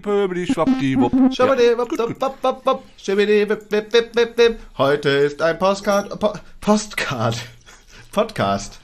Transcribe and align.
Pöbeli, 0.00 0.46
Schwappdiwupp. 0.46 1.12
Heute 4.78 5.08
ist 5.08 5.42
ein 5.42 5.58
Postcard, 5.58 6.20
po 6.20 6.32
Postcard, 6.60 7.36
Podcast. 8.12 8.80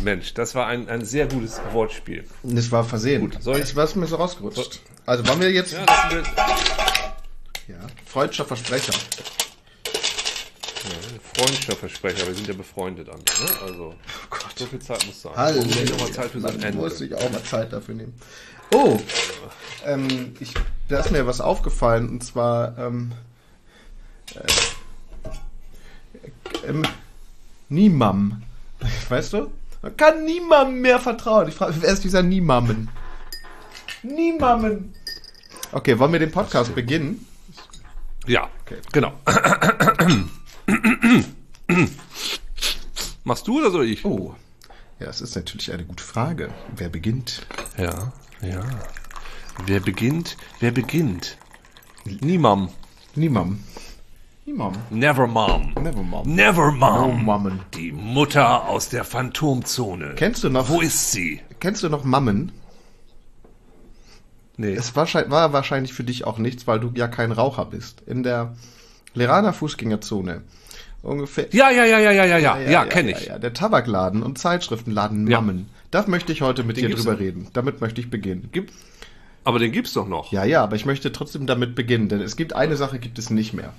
Mensch, 0.00 0.34
das 0.34 0.54
war 0.54 0.66
ein, 0.66 0.88
ein 0.88 1.04
sehr 1.04 1.26
gutes 1.26 1.60
Wortspiel. 1.72 2.24
Das 2.42 2.72
war 2.72 2.84
versehen. 2.84 3.30
Gut, 3.30 3.42
soll 3.42 3.58
ich- 3.60 3.76
war 3.76 3.88
mir 3.96 4.06
so 4.06 4.16
rausgerutscht. 4.16 4.80
Also 5.06 5.26
wollen 5.26 5.40
wir 5.40 5.50
jetzt, 5.50 5.72
Ja, 5.72 5.86
wir, 6.10 6.22
ja, 7.68 7.76
freudscher 8.06 8.44
Versprecher. 8.44 8.92
Freundschaftsversprecher, 11.34 12.26
wir 12.26 12.34
sind 12.34 12.48
ja 12.48 12.54
befreundet, 12.54 13.08
Andi, 13.08 13.24
ne? 13.42 13.50
Also, 13.66 13.94
so 14.56 14.66
viel 14.66 14.80
Zeit 14.80 15.06
muss 15.06 15.22
sein. 15.22 15.32
Hallo. 15.36 15.60
Ende. 15.62 16.78
muss 16.78 16.98
sich 16.98 17.14
auch 17.14 17.30
mal 17.30 17.42
Zeit 17.42 17.72
dafür 17.72 17.94
nehmen. 17.94 18.14
Oh, 18.72 19.00
ähm, 19.84 20.34
ich, 20.38 20.54
da 20.88 21.00
ist 21.00 21.10
mir 21.10 21.26
was 21.26 21.40
aufgefallen 21.40 22.08
und 22.08 22.22
zwar 22.24 22.78
ähm, 22.78 23.12
äh, 24.34 24.40
ähm, 26.68 26.82
Niemam. 27.68 28.42
Weißt 29.08 29.32
du? 29.32 29.50
Man 29.82 29.96
kann 29.96 30.24
niemandem 30.24 30.82
mehr 30.82 31.00
vertrauen. 31.00 31.48
Ich 31.48 31.54
frage, 31.54 31.74
wer 31.80 31.92
ist 31.92 32.04
dieser 32.04 32.22
Niemammen? 32.22 32.90
Niemammen. 34.02 34.94
Okay, 35.72 35.98
wollen 35.98 36.12
wir 36.12 36.18
den 36.18 36.32
Podcast 36.32 36.74
beginnen? 36.74 37.26
Ja, 38.26 38.50
genau. 38.92 39.14
Machst 43.24 43.46
du 43.46 43.58
oder 43.58 43.70
soll 43.70 43.86
ich? 43.86 44.04
Oh, 44.04 44.34
ja, 44.98 45.06
das 45.06 45.20
ist 45.22 45.34
natürlich 45.36 45.72
eine 45.72 45.84
gute 45.84 46.04
Frage. 46.04 46.50
Wer 46.76 46.88
beginnt? 46.88 47.46
Ja, 47.78 48.12
ja. 48.42 48.62
Wer 49.66 49.80
beginnt? 49.80 50.36
Wer 50.60 50.70
beginnt? 50.70 51.36
Niemam. 52.04 52.70
Niemam. 53.14 53.60
Niemam. 54.46 54.72
Never 54.90 55.26
Mom. 55.26 55.72
Never 55.80 56.02
mom. 56.02 56.34
Never 56.34 56.72
No 56.72 56.76
Mom. 56.78 57.24
Mammen. 57.24 57.60
Die 57.74 57.92
Mutter 57.92 58.68
aus 58.68 58.88
der 58.88 59.04
Phantomzone. 59.04 60.14
Kennst 60.16 60.42
du 60.42 60.48
noch? 60.48 60.68
Wo 60.68 60.80
ist 60.80 61.12
sie? 61.12 61.40
Kennst 61.60 61.82
du 61.82 61.88
noch 61.88 62.04
Mammen? 62.04 62.52
Nee. 64.56 64.74
Es 64.74 64.96
war, 64.96 65.06
war 65.30 65.52
wahrscheinlich 65.52 65.92
für 65.92 66.04
dich 66.04 66.26
auch 66.26 66.38
nichts, 66.38 66.66
weil 66.66 66.80
du 66.80 66.90
ja 66.94 67.08
kein 67.08 67.32
Raucher 67.32 67.64
bist. 67.64 68.02
In 68.06 68.22
der 68.22 68.54
Leraner 69.14 69.52
Fußgängerzone 69.52 70.42
ungefähr. 71.02 71.48
Ja, 71.52 71.70
ja, 71.70 71.84
ja, 71.84 71.98
ja, 71.98 72.10
ja, 72.10 72.24
ja, 72.24 72.38
ja, 72.38 72.58
ja, 72.58 72.84
kenne 72.84 73.12
ich. 73.12 73.26
Ja, 73.26 73.38
der 73.38 73.52
Tabakladen 73.52 74.22
und 74.22 74.38
Zeitschriftenladen 74.38 75.26
Ja. 75.26 75.40
Mammen. 75.40 75.68
Das 75.90 76.06
möchte 76.06 76.32
ich 76.32 76.42
heute 76.42 76.62
mit 76.62 76.76
Den 76.76 76.88
dir 76.88 76.96
drüber 76.96 77.12
noch. 77.12 77.20
reden. 77.20 77.48
Damit 77.52 77.80
möchte 77.80 78.00
ich 78.00 78.10
beginnen. 78.10 78.48
Gibt, 78.52 78.72
aber 79.44 79.58
den 79.58 79.72
gibt's 79.72 79.92
doch 79.92 80.06
noch. 80.06 80.32
Ja, 80.32 80.44
ja, 80.44 80.62
aber 80.62 80.76
ich 80.76 80.86
möchte 80.86 81.12
trotzdem 81.12 81.46
damit 81.46 81.74
beginnen, 81.74 82.08
denn 82.08 82.20
es 82.20 82.36
gibt 82.36 82.52
eine 82.52 82.76
Sache, 82.76 82.98
gibt 82.98 83.18
es 83.18 83.30
nicht 83.30 83.52
mehr. 83.52 83.72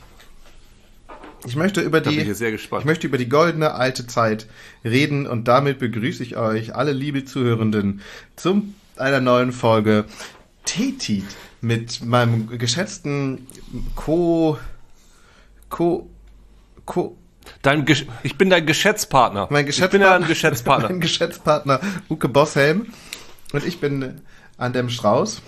Ich 1.45 1.55
möchte 1.55 1.81
über 1.81 2.01
die, 2.01 2.19
ich 2.19 2.27
jetzt 2.27 2.37
sehr 2.37 2.51
gespannt. 2.51 2.81
ich 2.81 2.85
möchte 2.85 3.07
über 3.07 3.17
die 3.17 3.27
goldene 3.29 3.73
alte 3.73 4.05
Zeit 4.05 4.47
reden 4.83 5.25
und 5.25 5.47
damit 5.47 5.79
begrüße 5.79 6.21
ich 6.21 6.37
euch, 6.37 6.75
alle 6.75 6.91
liebe 6.91 7.25
Zuhörenden, 7.25 8.01
zum 8.35 8.75
einer 8.95 9.21
neuen 9.21 9.51
Folge 9.51 10.05
Tetit 10.65 11.25
mit 11.61 12.03
meinem 12.05 12.57
geschätzten 12.59 13.47
Co, 13.95 14.59
Co, 15.69 16.09
Co, 16.85 17.17
Dein 17.61 17.85
Gesch 17.85 18.05
ich 18.23 18.37
bin 18.37 18.49
dein 18.49 18.65
Geschäftspartner. 18.65 19.47
mein 19.49 19.67
Ich 19.67 19.79
bin 19.89 20.01
ja 20.01 20.15
ein 20.15 20.27
Geschäftspartner, 20.27 20.89
Geschäftspartner. 20.99 21.79
mein 21.79 21.79
Geschäftspartner 21.79 21.79
Uke 22.09 22.27
Bosshelm 22.29 22.87
und 23.53 23.65
ich 23.65 23.79
bin 23.79 24.01
äh, 24.01 24.13
Andem 24.57 24.89
Strauß. 24.89 25.41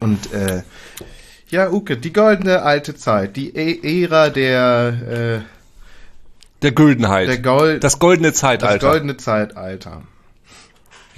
Und 0.00 0.32
äh, 0.32 0.62
ja, 1.48 1.70
Uke, 1.70 1.96
die 1.96 2.12
goldene 2.12 2.62
alte 2.62 2.94
Zeit, 2.94 3.36
die 3.36 3.54
e 3.54 4.02
Ära 4.02 4.30
der, 4.30 5.42
Der 6.62 6.72
Güldenheit. 6.72 7.24
äh, 7.24 7.32
der 7.32 7.38
Gold, 7.42 7.84
das 7.84 7.98
goldene 7.98 8.30
das 8.30 8.40
Zeitalter. 8.40 8.90
goldene 8.90 9.16
Zeitalter. 9.16 10.02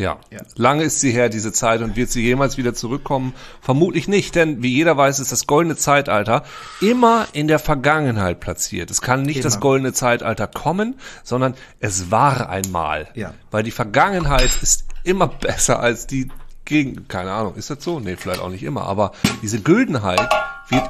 Ja. 0.02 0.18
Ja. 0.30 0.40
Lange 0.56 0.82
ist 0.84 1.00
sie 1.00 1.10
her, 1.12 1.28
diese 1.28 1.52
Zeit, 1.52 1.80
und 1.80 1.96
wird 1.96 2.10
sie 2.10 2.22
jemals 2.22 2.56
wieder 2.58 2.74
zurückkommen? 2.74 3.32
Vermutlich 3.60 4.08
nicht, 4.08 4.34
denn 4.34 4.62
wie 4.62 4.68
jeder 4.74 4.96
weiß, 4.96 5.20
ist 5.20 5.32
das 5.32 5.46
goldene 5.46 5.76
Zeitalter 5.76 6.44
immer 6.80 7.26
in 7.32 7.48
der 7.48 7.58
Vergangenheit 7.58 8.40
platziert. 8.40 8.90
Es 8.90 9.00
kann 9.00 9.22
nicht 9.22 9.36
Immer. 9.38 9.44
das 9.44 9.60
goldene 9.60 9.92
Zeitalter 9.92 10.46
kommen, 10.46 10.96
sondern 11.22 11.54
es 11.80 12.10
war 12.10 12.48
einmal. 12.48 13.08
Ja. 13.14 13.32
Weil 13.50 13.62
die 13.62 13.70
Vergangenheit 13.70 14.50
ist 14.62 14.84
immer 15.04 15.28
besser 15.28 15.80
als 15.80 16.06
die 16.06 16.28
Gegen, 16.64 17.08
keine 17.08 17.32
Ahnung, 17.32 17.56
ist 17.56 17.70
das 17.70 17.82
so? 17.82 17.98
Nee, 17.98 18.16
vielleicht 18.16 18.40
auch 18.40 18.48
nicht 18.48 18.62
immer, 18.62 18.82
aber 18.82 19.12
diese 19.42 19.60
Güldenheit 19.60 20.20
wird 20.69 20.88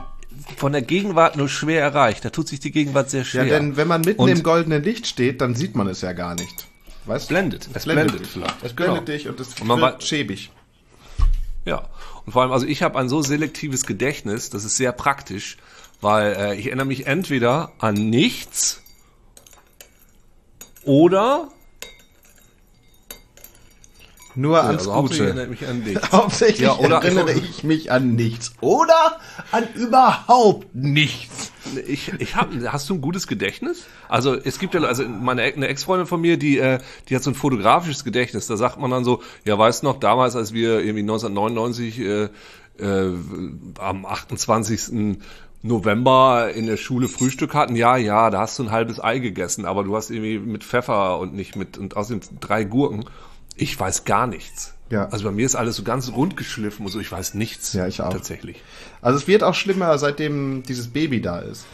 von 0.57 0.73
der 0.73 0.83
Gegenwart 0.83 1.37
nur 1.37 1.49
schwer 1.49 1.81
erreicht. 1.83 2.25
Da 2.25 2.31
tut 2.31 2.47
sich 2.47 2.61
die 2.61 2.71
Gegenwart 2.73 3.09
sehr 3.11 3.21
Ja, 3.21 3.27
schwer. 3.27 3.45
denn 3.45 3.77
wenn 3.77 3.89
man 3.89 4.03
mitten 4.03 4.21
Und- 4.21 4.29
im 4.29 4.43
goldenen 4.43 4.83
Licht 4.83 5.07
steht, 5.07 5.41
dann 5.41 5.55
sieht 5.55 5.75
man 5.75 5.87
es 5.87 6.03
ja 6.03 6.13
gar 6.13 6.35
nicht. 6.35 6.67
Du? 7.07 7.27
Blendet. 7.27 7.69
Es 7.75 7.85
blendet, 7.85 8.07
blendet 8.09 8.21
dich. 8.21 8.29
vielleicht. 8.33 8.63
Es 8.63 8.73
blendet 8.73 9.07
Genau. 9.07 9.17
dich 9.19 9.29
und 9.29 9.41
es 9.41 9.61
Und 9.61 9.67
man 9.67 9.81
wird 9.81 10.03
schäbig. 10.05 10.51
Ja, 11.65 11.89
und 12.25 12.33
vor 12.33 12.43
allem, 12.43 12.53
also 12.53 12.67
ich 12.67 12.83
habe 12.83 12.99
ein 12.99 13.09
so 13.09 13.23
selektives 13.23 13.87
Gedächtnis, 13.87 14.51
das 14.51 14.65
ist 14.65 14.77
sehr 14.77 14.93
praktisch, 14.93 15.57
weil 16.01 16.33
äh, 16.35 16.55
ich 16.57 16.67
erinnere 16.67 16.87
mich 16.87 17.07
entweder 17.07 17.73
an 17.79 17.95
nichts 17.95 18.83
oder 20.85 21.49
Nur 24.35 24.63
ans 24.63 24.89
also 24.89 25.03
Gute. 25.03 25.25
erinnere 25.27 25.45
ich 25.45 25.61
mich 25.61 25.69
an 25.69 25.81
nichts. 25.81 26.13
Hauptsächlich 26.13 26.61
Ja, 26.61 26.77
oder- 26.79 27.03
erinnere 27.03 27.33
ich 27.33 27.65
mich 27.65 27.93
an 27.93 28.15
nichts. 28.15 28.53
Oder 28.61 29.19
an 29.51 29.65
überhaupt 29.75 30.75
nichts. 30.75 31.53
Ich, 31.87 32.13
ich 32.19 32.35
hab, 32.37 32.49
hast 32.67 32.89
du 32.91 32.95
ein 32.95 33.01
gutes 33.01 33.27
Gedächtnis? 33.27 33.85
Also 34.09 34.35
es 34.35 34.59
gibt 34.59 34.75
ja, 34.75 34.81
also 34.83 35.07
meine 35.07 35.43
eine 35.43 35.69
Ex-Freundin 35.69 36.07
von 36.07 36.21
mir, 36.21 36.37
die, 36.37 36.59
äh, 36.59 36.79
die 37.09 37.15
hat 37.17 37.23
so 37.23 37.31
ein 37.31 37.35
fotografisches 37.35 38.05
Gedächtnis. 38.05 38.47
Da 38.47 38.57
sagt 38.57 38.79
man 38.81 38.91
dann 38.91 39.05
so, 39.05 39.23
ja, 39.45 39.59
weißt 39.59 39.83
du 39.83 39.87
noch, 39.87 40.01
damals, 40.01 40.35
als 40.35 40.53
wir 40.53 40.81
irgendwie 40.81 41.01
1999 41.03 41.99
äh, 42.01 42.29
äh, 42.79 43.13
am 43.79 44.07
28. 44.07 45.19
November 45.65 46.51
in 46.53 46.67
der 46.67 46.77
Schule 46.77 47.09
Frühstück 47.09 47.55
hatten, 47.55 47.77
ja, 47.77 47.97
ja, 47.97 48.31
da 48.31 48.41
hast 48.41 48.59
du 48.59 48.65
ein 48.65 48.71
halbes 48.73 48.99
Ei 49.03 49.21
gegessen, 49.21 49.65
aber 49.65 49.85
du 49.85 49.95
hast 49.95 50.11
irgendwie 50.11 50.39
mit 50.39 50.65
Pfeffer 50.65 51.19
und 51.21 51.35
nicht 51.35 51.55
mit, 51.55 51.79
und 51.79 51.97
außerdem 51.97 52.21
drei 52.41 52.65
Gurken. 52.65 53.05
Ich 53.57 53.79
weiß 53.79 54.05
gar 54.05 54.27
nichts. 54.27 54.75
Ja. 54.91 55.09
Also 55.09 55.25
bei 55.25 55.31
mir 55.31 55.47
ist 55.47 55.55
alles 55.55 55.77
so 55.77 55.85
ganz 55.85 56.13
rund 56.13 56.37
geschliffen 56.37 56.85
und 56.85 56.93
so, 56.93 57.01
ich 57.01 57.11
weiß 57.11 57.35
nichts. 57.35 57.73
Ja, 57.73 57.87
ich 57.87 58.03
auch. 58.03 58.13
Tatsächlich. 58.13 58.63
Also 59.01 59.19
es 59.19 59.27
wird 59.27 59.43
auch 59.43 59.55
schlimmer, 59.55 59.97
seitdem 59.99 60.63
dieses 60.65 60.89
Baby 60.89 61.23
da 61.23 61.39
ist. 61.39 61.65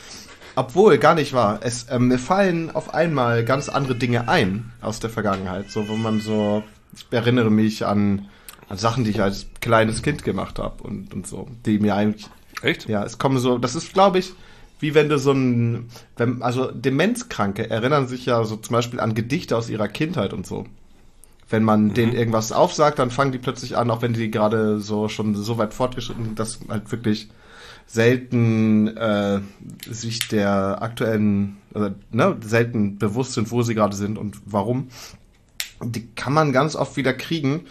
Obwohl, 0.55 0.99
gar 0.99 1.15
nicht 1.15 1.33
wahr. 1.33 1.61
Es 1.62 1.87
ähm, 1.91 2.09
mir 2.09 2.19
fallen 2.19 2.71
auf 2.75 2.94
einmal 2.94 3.44
ganz 3.44 3.69
andere 3.69 3.94
Dinge 3.94 4.28
ein 4.28 4.72
aus 4.81 5.00
der 5.00 5.11
Vergangenheit. 5.11 5.71
So, 5.71 5.88
wo 5.88 5.97
man 5.97 6.21
so, 6.21 6.62
ich 6.94 7.06
erinnere 7.11 7.50
mich 7.50 7.87
an, 7.87 8.28
an 8.69 8.78
Sachen, 8.78 9.05
die 9.05 9.11
ich 9.11 9.21
als 9.21 9.47
kleines 9.61 10.03
Kind 10.03 10.25
gemacht 10.25 10.59
habe 10.59 10.83
und, 10.83 11.15
und 11.15 11.27
so, 11.27 11.49
die 11.65 11.78
mir 11.78 11.94
eigentlich, 11.94 12.28
Echt? 12.62 12.88
ja, 12.88 13.05
es 13.05 13.19
kommen 13.19 13.38
so, 13.38 13.59
das 13.59 13.75
ist, 13.75 13.93
glaube 13.93 14.19
ich, 14.19 14.33
wie 14.81 14.94
wenn 14.94 15.09
du 15.09 15.19
so 15.19 15.33
ein, 15.33 15.88
wenn, 16.17 16.43
also 16.43 16.71
Demenzkranke 16.71 17.69
erinnern 17.69 18.06
sich 18.06 18.27
ja 18.27 18.44
so 18.44 18.56
zum 18.56 18.75
Beispiel 18.75 19.00
an 19.00 19.15
Gedichte 19.15 19.56
aus 19.56 19.69
ihrer 19.69 19.88
Kindheit 19.88 20.33
und 20.33 20.47
so. 20.47 20.67
Wenn 21.50 21.64
man 21.64 21.94
denen 21.94 22.12
irgendwas 22.12 22.52
aufsagt, 22.52 22.99
dann 22.99 23.11
fangen 23.11 23.32
die 23.32 23.38
plötzlich 23.38 23.76
an, 23.76 23.90
auch 23.90 24.02
wenn 24.02 24.12
die 24.12 24.31
gerade 24.31 24.81
so 24.81 25.08
schon 25.08 25.34
so 25.34 25.56
weit 25.58 25.73
fortgeschritten 25.73 26.25
sind, 26.25 26.38
dass 26.38 26.61
halt 26.69 26.90
wirklich 26.93 27.28
selten 27.87 28.94
äh, 28.96 29.40
sich 29.88 30.28
der 30.28 30.82
aktuellen, 30.82 31.56
also, 31.73 31.90
ne, 32.12 32.37
selten 32.43 32.99
bewusst 32.99 33.32
sind, 33.32 33.50
wo 33.50 33.62
sie 33.62 33.75
gerade 33.75 33.96
sind 33.96 34.19
und 34.19 34.37
warum. 34.44 34.88
Die 35.82 36.06
kann 36.14 36.34
man 36.34 36.52
ganz 36.52 36.76
oft 36.76 36.96
wieder 36.96 37.14
kriegen 37.14 37.62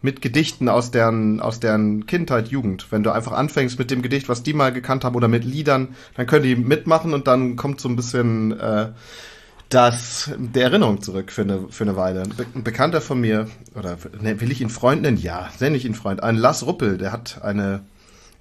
mit 0.00 0.22
Gedichten 0.22 0.68
aus 0.68 0.90
deren, 0.90 1.40
aus 1.40 1.60
deren 1.60 2.06
Kindheit, 2.06 2.48
Jugend. 2.48 2.90
Wenn 2.90 3.02
du 3.02 3.10
einfach 3.10 3.32
anfängst 3.32 3.78
mit 3.78 3.90
dem 3.90 4.02
Gedicht, 4.02 4.28
was 4.28 4.42
die 4.42 4.54
mal 4.54 4.72
gekannt 4.72 5.04
haben, 5.04 5.16
oder 5.16 5.28
mit 5.28 5.44
Liedern, 5.44 5.88
dann 6.14 6.26
können 6.26 6.44
die 6.44 6.56
mitmachen 6.56 7.12
und 7.12 7.26
dann 7.26 7.56
kommt 7.56 7.80
so 7.80 7.88
ein 7.88 7.96
bisschen 7.96 8.58
äh, 8.58 8.92
das 9.68 10.30
der 10.36 10.64
Erinnerung 10.64 11.02
zurück 11.02 11.32
für 11.32 11.42
eine, 11.42 11.68
für 11.70 11.84
eine 11.84 11.96
Weile. 11.96 12.22
Ein, 12.22 12.30
Be 12.30 12.46
ein 12.54 12.64
Bekannter 12.64 13.00
von 13.00 13.20
mir, 13.20 13.48
oder 13.74 13.98
will 14.20 14.50
ich 14.50 14.60
ihn 14.60 14.70
Freund 14.70 15.02
nennen? 15.02 15.16
Ja, 15.16 15.48
nenne 15.60 15.76
ich 15.76 15.84
ihn 15.84 15.94
Freund. 15.94 16.22
Ein 16.22 16.36
Lass 16.36 16.64
Ruppel, 16.64 16.98
der 16.98 17.12
hat 17.12 17.42
eine, 17.42 17.80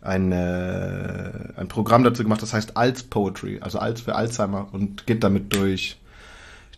eine, 0.02 1.54
ein 1.58 1.68
Programm 1.68 2.04
dazu 2.04 2.24
gemacht, 2.24 2.42
das 2.42 2.54
heißt 2.54 2.78
Alz 2.78 3.04
Poetry, 3.04 3.60
also 3.62 3.80
Alz 3.80 4.02
für 4.02 4.16
Alzheimer 4.16 4.68
und 4.72 5.08
geht 5.08 5.24
damit 5.24 5.54
durch, 5.54 5.98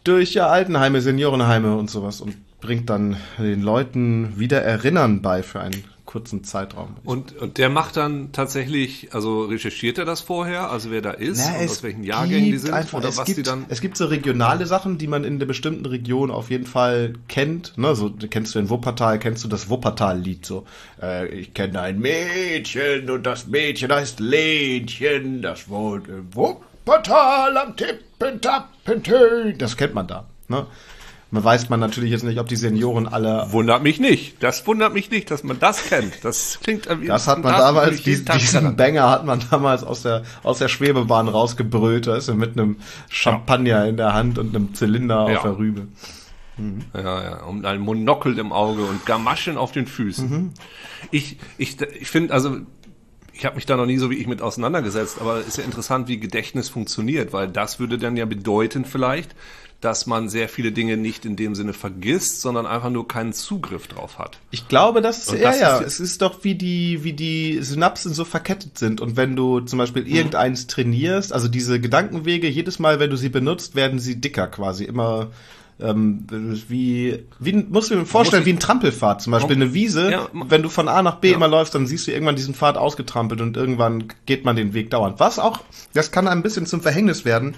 durch 0.03 0.33
ja, 0.33 0.47
Altenheime, 0.47 1.01
Seniorenheime 1.01 1.75
und 1.75 1.89
sowas 1.89 2.21
und 2.21 2.37
bringt 2.61 2.89
dann 2.89 3.17
den 3.37 3.61
Leuten 3.61 4.39
wieder 4.39 4.61
Erinnern 4.61 5.21
bei 5.21 5.43
für 5.43 5.59
einen 5.59 5.83
kurzen 6.17 6.43
Zeitraum. 6.43 6.95
Und, 7.03 7.37
und 7.37 7.59
der 7.59 7.69
macht 7.69 7.95
dann 7.95 8.31
tatsächlich, 8.31 9.13
also 9.13 9.43
recherchiert 9.43 9.99
er 9.99 10.05
das 10.05 10.21
vorher, 10.21 10.71
also 10.71 10.89
wer 10.89 11.01
da 11.01 11.11
ist 11.11 11.43
Na, 11.45 11.59
und 11.59 11.69
aus 11.69 11.83
welchen 11.83 12.03
Jahrgängen 12.03 12.51
die 12.51 12.57
sind 12.57 12.73
einfach, 12.73 12.97
oder 12.97 13.09
es 13.09 13.17
was 13.17 13.25
gibt, 13.25 13.37
die 13.37 13.43
dann. 13.43 13.65
Es 13.69 13.81
gibt 13.81 13.97
so 13.97 14.07
regionale 14.07 14.65
Sachen, 14.65 14.97
die 14.97 15.05
man 15.05 15.23
in 15.23 15.37
der 15.37 15.45
bestimmten 15.45 15.85
Region 15.85 16.31
auf 16.31 16.49
jeden 16.49 16.65
Fall 16.65 17.13
kennt. 17.27 17.77
Ne? 17.77 17.93
So 17.93 18.09
kennst 18.09 18.55
du 18.55 18.59
in 18.59 18.71
Wuppertal, 18.71 19.19
kennst 19.19 19.43
du 19.43 19.47
das 19.47 19.69
Wuppertal-Lied 19.69 20.43
so. 20.43 20.65
Äh, 20.99 21.27
ich 21.27 21.53
kenne 21.53 21.81
ein 21.81 21.99
Mädchen 21.99 23.11
und 23.11 23.23
das 23.23 23.45
Mädchen 23.45 23.91
heißt 23.91 24.19
Lenchen, 24.19 25.43
das 25.43 25.69
wohnt 25.69 26.07
im 26.07 26.33
Wuppertal 26.33 27.55
am 27.57 27.77
Tippen, 27.77 28.41
Tappen, 28.41 29.03
Tön. 29.03 29.57
Das 29.59 29.77
kennt 29.77 29.93
man 29.93 30.07
da. 30.07 30.25
Ne? 30.47 30.65
Man 31.29 31.43
weiß 31.43 31.69
man 31.69 31.81
natürlich 31.81 32.11
jetzt 32.11 32.23
nicht, 32.23 32.39
ob 32.39 32.47
die 32.47 32.55
Senioren 32.55 33.05
alle 33.07 33.47
Wundert 33.51 33.83
mich 33.83 33.99
nicht. 33.99 34.41
Das 34.41 34.65
wundert 34.65 34.93
mich 34.93 35.11
nicht, 35.11 35.29
dass 35.29 35.43
man 35.43 35.59
das 35.59 35.83
kennt. 35.83 36.23
Das 36.23 36.59
klingt 36.63 36.87
wie 37.01 37.07
Das 37.07 37.27
hat 37.27 37.43
man 37.43 37.51
das 37.51 37.61
damals, 37.61 38.01
diesen, 38.03 38.25
Tag 38.25 38.39
diesen. 38.39 38.77
Banger 38.77 39.09
hat 39.09 39.25
man 39.25 39.41
damals 39.51 39.83
aus 39.83 40.03
der, 40.03 40.23
aus 40.43 40.59
der 40.59 40.69
Schwebebahn 40.69 41.27
rausgebrüllt, 41.27 42.07
da 42.07 42.15
ist 42.15 42.29
er 42.29 42.35
mit 42.35 42.53
einem 42.57 42.77
Champagner 43.09 43.85
in 43.85 43.97
der 43.97 44.13
Hand 44.13 44.37
und 44.37 44.55
einem 44.55 44.73
Zylinder 44.73 45.29
Ja. 45.29 45.37
auf 45.37 45.43
der 45.43 45.57
Rübe. 45.57 45.87
Ja, 46.95 47.23
ja, 47.23 47.43
und 47.43 47.65
ein 47.65 47.79
Monokel 47.79 48.39
im 48.39 48.51
Auge 48.51 48.83
und 48.83 49.05
Gamaschen 49.05 49.57
auf 49.57 49.71
den 49.73 49.85
Füßen. 49.85 50.29
Mhm. 50.29 50.53
Ich, 51.11 51.37
ich, 51.59 51.79
ich 51.81 52.07
finde, 52.09 52.33
also 52.33 52.57
ich 53.37 53.45
habe 53.45 53.55
mich 53.55 53.65
da 53.65 53.77
noch 53.77 53.85
nie 53.85 53.97
so 53.97 54.09
wie 54.09 54.15
ich 54.15 54.27
mit 54.27 54.41
auseinandergesetzt, 54.41 55.19
aber 55.21 55.41
ist 55.41 55.57
ja 55.57 55.63
interessant, 55.63 56.07
wie 56.07 56.17
Gedächtnis 56.19 56.69
funktioniert, 56.69 57.33
weil 57.33 57.47
das 57.47 57.79
würde 57.79 57.97
dann 57.97 58.17
ja 58.17 58.25
bedeuten 58.25 58.83
vielleicht, 58.85 59.35
dass 59.79 60.07
man 60.07 60.27
sehr 60.27 60.49
viele 60.49 60.71
Dinge 60.71 60.97
nicht 60.97 61.23
in 61.23 61.35
dem 61.35 61.53
Sinne 61.53 61.73
vergisst, 61.73 62.41
sondern 62.41 62.65
einfach 62.65 62.89
nur 62.89 63.07
keinen 63.07 63.31
Zugriff 63.31 63.87
drauf 63.87 64.17
hat. 64.17 64.39
Ich 64.49 64.67
glaube, 64.67 65.01
das 65.03 65.19
ist, 65.19 65.29
Und 65.29 65.37
ja, 65.37 65.43
das 65.51 65.59
ja, 65.59 65.77
ist- 65.77 65.85
es 65.87 65.99
ist 65.99 66.21
doch 66.23 66.43
wie 66.43 66.55
die, 66.55 67.03
wie 67.03 67.13
die 67.13 67.59
Synapsen 67.61 68.11
so 68.15 68.25
verkettet 68.25 68.79
sind. 68.79 69.01
Und 69.01 69.17
wenn 69.17 69.35
du 69.35 69.59
zum 69.59 69.77
Beispiel 69.77 70.01
Mhm. 70.03 70.09
irgendeins 70.15 70.65
trainierst, 70.65 71.31
also 71.31 71.47
diese 71.47 71.79
Gedankenwege, 71.79 72.47
jedes 72.49 72.79
Mal, 72.79 72.99
wenn 72.99 73.11
du 73.11 73.17
sie 73.17 73.29
benutzt, 73.29 73.75
werden 73.75 73.99
sie 73.99 74.19
dicker 74.19 74.47
quasi, 74.47 74.83
immer, 74.83 75.27
ähm, 75.79 76.25
wie, 76.67 77.23
wie, 77.39 77.53
musst 77.53 77.91
du 77.91 77.95
dir 77.95 78.05
vorstellen, 78.05 78.45
wie 78.45 78.53
ein 78.53 78.59
Trampelpfad, 78.59 79.21
zum 79.21 79.31
Beispiel 79.31 79.55
eine 79.55 79.73
Wiese. 79.73 80.11
Ja. 80.11 80.27
wenn 80.33 80.63
du 80.63 80.69
von 80.69 80.87
A 80.87 81.01
nach 81.03 81.15
B 81.17 81.29
Ja. 81.29 81.35
immer 81.35 81.47
läufst, 81.47 81.75
dann 81.75 81.85
siehst 81.87 82.07
du 82.07 82.11
irgendwann 82.11 82.35
diesen 82.35 82.55
Pfad 82.55 82.77
ausgetrampelt 82.77 83.41
und 83.41 83.57
irgendwann 83.57 84.05
geht 84.25 84.43
man 84.45 84.55
den 84.55 84.73
Weg 84.73 84.89
dauernd. 84.89 85.19
Was 85.19 85.37
auch, 85.39 85.59
das 85.93 86.11
kann 86.11 86.27
ein 86.27 86.41
bisschen 86.41 86.65
zum 86.65 86.81
Verhängnis 86.81 87.25
werden, 87.25 87.55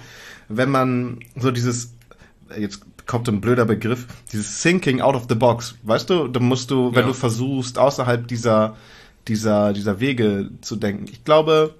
wenn 0.50 0.70
man 0.70 1.20
so 1.38 1.52
dieses, 1.52 1.94
jetzt 2.58 2.82
kommt 3.06 3.28
ein 3.30 3.42
blöder 3.42 3.66
Begriff, 3.66 4.06
dieses 4.32 4.62
Thinking 4.62 5.02
out 5.02 5.16
of 5.16 5.26
the 5.30 5.36
box. 5.36 5.76
Weißt 5.84 6.10
du, 6.10 6.28
da 6.28 6.40
musst 6.40 6.72
du, 6.72 6.94
wenn 6.94 7.02
Ja. 7.02 7.08
du 7.08 7.14
versuchst, 7.14 7.80
außerhalb 7.80 8.28
dieser, 8.28 8.76
dieser, 9.28 9.74
dieser 9.74 10.00
Wege 10.00 10.50
zu 10.62 10.76
denken. 10.76 11.06
Ich 11.12 11.24
glaube, 11.24 11.74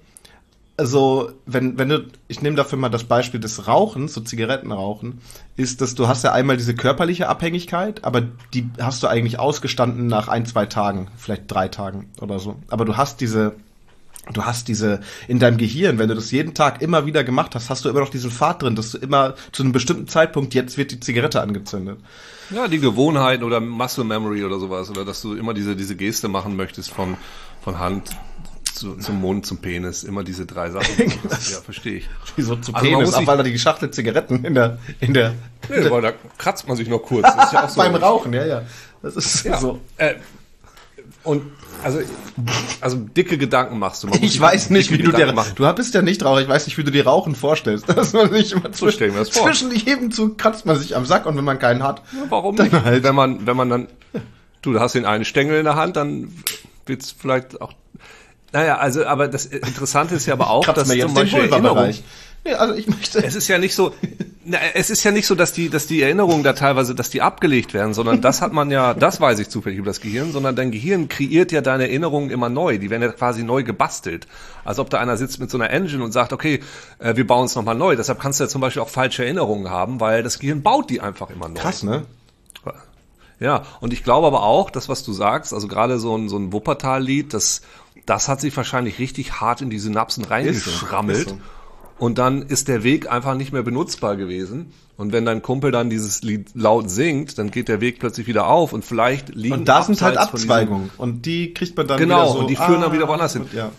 also, 0.80 1.32
wenn, 1.44 1.76
wenn 1.76 1.90
du, 1.90 2.06
ich 2.26 2.40
nehme 2.40 2.56
dafür 2.56 2.78
mal 2.78 2.88
das 2.88 3.04
Beispiel 3.04 3.38
des 3.38 3.68
Rauchens, 3.68 4.14
so 4.14 4.22
Zigarettenrauchen, 4.22 5.20
ist, 5.54 5.82
dass 5.82 5.94
du 5.94 6.08
hast 6.08 6.24
ja 6.24 6.32
einmal 6.32 6.56
diese 6.56 6.74
körperliche 6.74 7.28
Abhängigkeit, 7.28 8.02
aber 8.02 8.22
die 8.54 8.66
hast 8.80 9.02
du 9.02 9.06
eigentlich 9.06 9.38
ausgestanden 9.38 10.06
nach 10.06 10.28
ein, 10.28 10.46
zwei 10.46 10.64
Tagen, 10.64 11.08
vielleicht 11.18 11.52
drei 11.52 11.68
Tagen 11.68 12.08
oder 12.22 12.38
so. 12.38 12.56
Aber 12.70 12.86
du 12.86 12.96
hast 12.96 13.20
diese, 13.20 13.56
du 14.32 14.46
hast 14.46 14.68
diese, 14.68 15.00
in 15.28 15.38
deinem 15.38 15.58
Gehirn, 15.58 15.98
wenn 15.98 16.08
du 16.08 16.14
das 16.14 16.30
jeden 16.30 16.54
Tag 16.54 16.80
immer 16.80 17.04
wieder 17.04 17.24
gemacht 17.24 17.54
hast, 17.54 17.68
hast 17.68 17.84
du 17.84 17.90
immer 17.90 18.00
noch 18.00 18.08
diesen 18.08 18.30
Pfad 18.30 18.62
drin, 18.62 18.74
dass 18.74 18.92
du 18.92 18.96
immer 18.96 19.34
zu 19.52 19.62
einem 19.62 19.72
bestimmten 19.72 20.08
Zeitpunkt, 20.08 20.54
jetzt 20.54 20.78
wird 20.78 20.92
die 20.92 21.00
Zigarette 21.00 21.42
angezündet. 21.42 21.98
Ja, 22.48 22.68
die 22.68 22.80
Gewohnheiten 22.80 23.44
oder 23.44 23.60
Muscle 23.60 24.04
Memory 24.04 24.44
oder 24.44 24.58
sowas, 24.58 24.88
oder 24.88 25.04
dass 25.04 25.20
du 25.20 25.34
immer 25.34 25.52
diese, 25.52 25.76
diese 25.76 25.94
Geste 25.94 26.28
machen 26.28 26.56
möchtest 26.56 26.90
von, 26.90 27.18
von 27.60 27.78
Hand 27.78 28.16
zu, 28.74 28.96
zum 28.96 29.20
Mund, 29.20 29.46
zum 29.46 29.58
Penis, 29.58 30.04
immer 30.04 30.24
diese 30.24 30.46
drei 30.46 30.70
Sachen. 30.70 30.86
ja, 30.98 31.60
verstehe 31.64 31.98
ich. 31.98 32.08
Wieso 32.36 32.56
zu 32.56 32.72
Also 32.74 32.86
Penis, 32.86 33.06
muss 33.06 33.14
auch 33.14 33.18
sich- 33.18 33.26
weil 33.28 33.36
da 33.36 33.42
die 33.42 33.58
Schachtel 33.58 33.90
Zigaretten 33.90 34.44
in 34.44 34.54
der, 34.54 34.78
in 35.00 35.14
der, 35.14 35.34
Nee, 35.68 35.76
weil 35.90 36.02
da 36.02 36.12
kratzt 36.38 36.66
man 36.68 36.76
sich 36.76 36.88
noch 36.88 37.00
kurz. 37.00 37.22
Das 37.22 37.46
ist 37.46 37.52
ja 37.52 37.64
auch 37.64 37.68
so. 37.70 37.80
beim 37.80 37.94
Rauchen, 37.94 38.32
ja, 38.32 38.44
ja. 38.46 38.62
Das 39.02 39.16
ist 39.16 39.44
Ja. 39.44 39.58
so. 39.58 39.80
Äh, 39.96 40.14
und 41.22 41.42
also, 41.82 42.00
also 42.80 42.96
dicke 42.96 43.36
Gedanken 43.38 43.78
machst 43.78 44.02
du. 44.04 44.08
Ich 44.20 44.20
sich 44.32 44.40
weiß 44.40 44.70
nicht, 44.70 44.90
wie 44.90 44.98
du 44.98 45.04
dir, 45.04 45.12
Gedanken 45.12 45.34
machen. 45.34 45.52
du 45.56 45.72
bist 45.74 45.94
ja 45.94 46.02
nicht 46.02 46.20
traurig, 46.20 46.44
ich 46.44 46.48
weiß 46.48 46.66
nicht, 46.66 46.76
wie 46.78 46.84
du 46.84 46.90
dir 46.90 47.04
Rauchen 47.06 47.34
vorstellst. 47.34 47.88
Das 47.88 48.12
man 48.12 48.30
nicht 48.30 48.52
immer 48.52 48.72
So 48.72 48.86
mir 49.14 49.20
das 49.20 49.30
vor. 49.30 49.46
zwischen 49.46 49.74
jedem 49.74 50.10
Zug 50.10 50.38
kratzt 50.38 50.66
man 50.66 50.78
sich 50.78 50.96
am 50.96 51.04
Sack 51.06 51.26
und 51.26 51.36
wenn 51.36 51.44
man 51.44 51.58
keinen 51.58 51.82
hat. 51.82 52.02
Warum 52.28 52.56
Dann 52.56 52.68
nicht? 52.68 52.84
halt. 52.84 53.02
Wenn 53.02 53.14
man, 53.14 53.46
wenn 53.46 53.56
man 53.56 53.68
dann, 53.70 53.88
du, 54.62 54.72
du 54.72 54.80
hast 54.80 54.94
den 54.94 55.04
einen 55.06 55.24
Stängel 55.24 55.58
in 55.58 55.64
der 55.64 55.74
Hand, 55.76 55.96
dann 55.96 56.32
wird's 56.86 57.14
vielleicht 57.18 57.60
auch. 57.60 57.72
Naja, 58.52 58.78
also, 58.78 59.04
aber 59.06 59.28
das 59.28 59.46
Interessante 59.46 60.14
ist 60.16 60.26
ja 60.26 60.34
aber 60.34 60.50
auch, 60.50 60.64
dass 60.64 60.88
zum 60.88 61.14
Beispiel 61.14 61.40
Erinnerung, 61.40 61.60
Vulva-Bereich. 61.60 62.02
Nee, 62.42 62.54
also 62.54 62.74
ich 62.74 62.86
möchte. 62.86 63.22
es 63.22 63.34
ist 63.34 63.48
ja 63.48 63.58
nicht 63.58 63.74
so, 63.74 63.92
na, 64.44 64.58
es 64.74 64.88
ist 64.88 65.04
ja 65.04 65.10
nicht 65.10 65.26
so, 65.26 65.34
dass 65.34 65.52
die, 65.52 65.68
dass 65.68 65.86
die 65.86 66.00
Erinnerungen 66.00 66.42
da 66.42 66.54
teilweise, 66.54 66.94
dass 66.94 67.10
die 67.10 67.20
abgelegt 67.20 67.74
werden, 67.74 67.92
sondern 67.92 68.22
das 68.22 68.40
hat 68.40 68.52
man 68.54 68.70
ja, 68.70 68.94
das 68.94 69.20
weiß 69.20 69.38
ich 69.40 69.50
zufällig 69.50 69.78
über 69.78 69.90
das 69.90 70.00
Gehirn, 70.00 70.32
sondern 70.32 70.56
dein 70.56 70.70
Gehirn 70.70 71.08
kreiert 71.08 71.52
ja 71.52 71.60
deine 71.60 71.84
Erinnerungen 71.84 72.30
immer 72.30 72.48
neu. 72.48 72.78
Die 72.78 72.88
werden 72.88 73.02
ja 73.02 73.08
quasi 73.10 73.42
neu 73.42 73.62
gebastelt. 73.62 74.26
Als 74.64 74.78
ob 74.78 74.88
da 74.88 74.98
einer 74.98 75.18
sitzt 75.18 75.38
mit 75.38 75.50
so 75.50 75.58
einer 75.58 75.68
Engine 75.68 76.02
und 76.02 76.12
sagt, 76.12 76.32
okay, 76.32 76.60
äh, 76.98 77.14
wir 77.14 77.26
bauen 77.26 77.44
es 77.44 77.54
nochmal 77.54 77.74
neu. 77.74 77.94
Deshalb 77.94 78.20
kannst 78.20 78.40
du 78.40 78.44
ja 78.44 78.48
zum 78.48 78.62
Beispiel 78.62 78.80
auch 78.80 78.88
falsche 78.88 79.22
Erinnerungen 79.22 79.68
haben, 79.68 80.00
weil 80.00 80.22
das 80.22 80.38
Gehirn 80.38 80.62
baut 80.62 80.88
die 80.88 81.02
einfach 81.02 81.28
immer 81.28 81.48
neu. 81.48 81.60
Krass, 81.60 81.82
ne? 81.82 82.04
Ja, 83.40 83.62
und 83.80 83.94
ich 83.94 84.04
glaube 84.04 84.26
aber 84.26 84.42
auch, 84.42 84.70
das, 84.70 84.90
was 84.90 85.02
du 85.02 85.14
sagst, 85.14 85.54
also 85.54 85.66
gerade 85.66 85.98
so 85.98 86.14
ein, 86.14 86.28
so 86.28 86.36
ein 86.36 86.52
Wuppertal-Lied, 86.52 87.32
das, 87.32 87.62
das 88.10 88.28
hat 88.28 88.40
sich 88.40 88.56
wahrscheinlich 88.56 88.98
richtig 88.98 89.40
hart 89.40 89.60
in 89.62 89.70
die 89.70 89.78
Synapsen 89.78 90.24
reingeschrammelt. 90.24 91.18
Ist 91.18 91.28
so. 91.28 91.38
Und 91.98 92.18
dann 92.18 92.42
ist 92.42 92.66
der 92.66 92.82
Weg 92.82 93.10
einfach 93.10 93.36
nicht 93.36 93.52
mehr 93.52 93.62
benutzbar 93.62 94.16
gewesen. 94.16 94.72
Und 94.96 95.12
wenn 95.12 95.24
dein 95.24 95.42
Kumpel 95.42 95.70
dann 95.70 95.90
dieses 95.90 96.22
Lied 96.22 96.48
laut 96.54 96.90
singt, 96.90 97.38
dann 97.38 97.50
geht 97.52 97.68
der 97.68 97.80
Weg 97.80 98.00
plötzlich 98.00 98.26
wieder 98.26 98.48
auf 98.48 98.72
und 98.72 98.84
vielleicht 98.84 99.28
liegen 99.34 99.54
Und 99.54 99.68
da 99.68 99.82
sind 99.82 100.02
halt 100.02 100.16
Abzweigungen. 100.16 100.90
Und 100.98 101.24
die 101.24 101.54
kriegt 101.54 101.76
man 101.76 101.86
dann 101.86 101.98
Genau, 101.98 102.22
wieder 102.22 102.32
so. 102.32 102.38
und 102.40 102.50
die 102.50 102.56
führen 102.56 102.80
dann 102.80 102.92
wieder 102.92 103.06
woanders 103.06 103.34
hin. 103.34 103.44
Ja. 103.54 103.70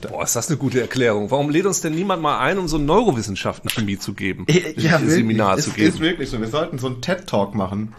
Boah, 0.00 0.24
ist 0.24 0.34
das 0.34 0.48
eine 0.48 0.56
gute 0.56 0.80
Erklärung. 0.80 1.30
Warum 1.30 1.50
lädt 1.50 1.66
uns 1.66 1.82
denn 1.82 1.94
niemand 1.94 2.22
mal 2.22 2.38
ein, 2.38 2.58
um 2.58 2.66
so 2.66 2.78
Neurowissenschaften 2.78 3.70
Chemie 3.70 3.98
zu 3.98 4.14
geben? 4.14 4.46
Seminar 5.06 5.56
wirklich, 5.58 5.64
zu 5.64 5.70
ist, 5.70 5.76
geben. 5.76 5.88
ist 5.88 6.00
wirklich 6.00 6.30
so. 6.30 6.40
Wir 6.40 6.48
sollten 6.48 6.78
so 6.78 6.88
einen 6.88 7.00
TED-Talk 7.00 7.54
machen. 7.54 7.94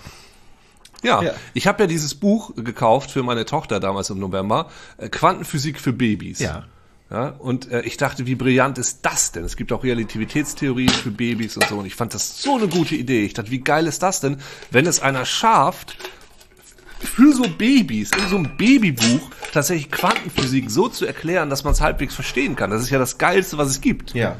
Ja, 1.03 1.21
Ja. 1.23 1.33
ich 1.53 1.67
habe 1.67 1.83
ja 1.83 1.87
dieses 1.87 2.15
Buch 2.15 2.53
gekauft 2.55 3.11
für 3.11 3.23
meine 3.23 3.45
Tochter 3.45 3.79
damals 3.79 4.09
im 4.09 4.19
November, 4.19 4.69
äh, 4.97 5.09
Quantenphysik 5.09 5.79
für 5.79 5.93
Babys. 5.93 6.39
Ja. 6.39 6.65
Ja, 7.09 7.27
und 7.39 7.69
äh, 7.69 7.81
ich 7.81 7.97
dachte, 7.97 8.25
wie 8.25 8.35
brillant 8.35 8.77
ist 8.77 8.99
das 9.05 9.33
denn? 9.33 9.43
Es 9.43 9.57
gibt 9.57 9.73
auch 9.73 9.83
Relativitätstheorien 9.83 10.87
für 10.89 11.11
Babys 11.11 11.57
und 11.57 11.67
so. 11.67 11.77
Und 11.79 11.85
ich 11.85 11.95
fand 11.95 12.13
das 12.13 12.41
so 12.41 12.55
eine 12.55 12.69
gute 12.69 12.95
Idee. 12.95 13.25
Ich 13.25 13.33
dachte, 13.33 13.51
wie 13.51 13.59
geil 13.59 13.85
ist 13.85 14.01
das 14.01 14.21
denn, 14.21 14.37
wenn 14.69 14.85
es 14.85 15.01
einer 15.01 15.25
schafft, 15.25 15.97
für 16.99 17.33
so 17.33 17.43
Babys, 17.49 18.11
in 18.11 18.27
so 18.29 18.37
einem 18.37 18.55
Babybuch, 18.55 19.29
tatsächlich 19.51 19.91
Quantenphysik 19.91 20.69
so 20.71 20.87
zu 20.87 21.05
erklären, 21.05 21.49
dass 21.49 21.63
man 21.65 21.73
es 21.73 21.81
halbwegs 21.81 22.15
verstehen 22.15 22.55
kann. 22.55 22.69
Das 22.69 22.81
ist 22.81 22.91
ja 22.91 22.99
das 22.99 23.17
Geilste, 23.17 23.57
was 23.57 23.69
es 23.69 23.81
gibt. 23.81 24.13
Ja. 24.13 24.37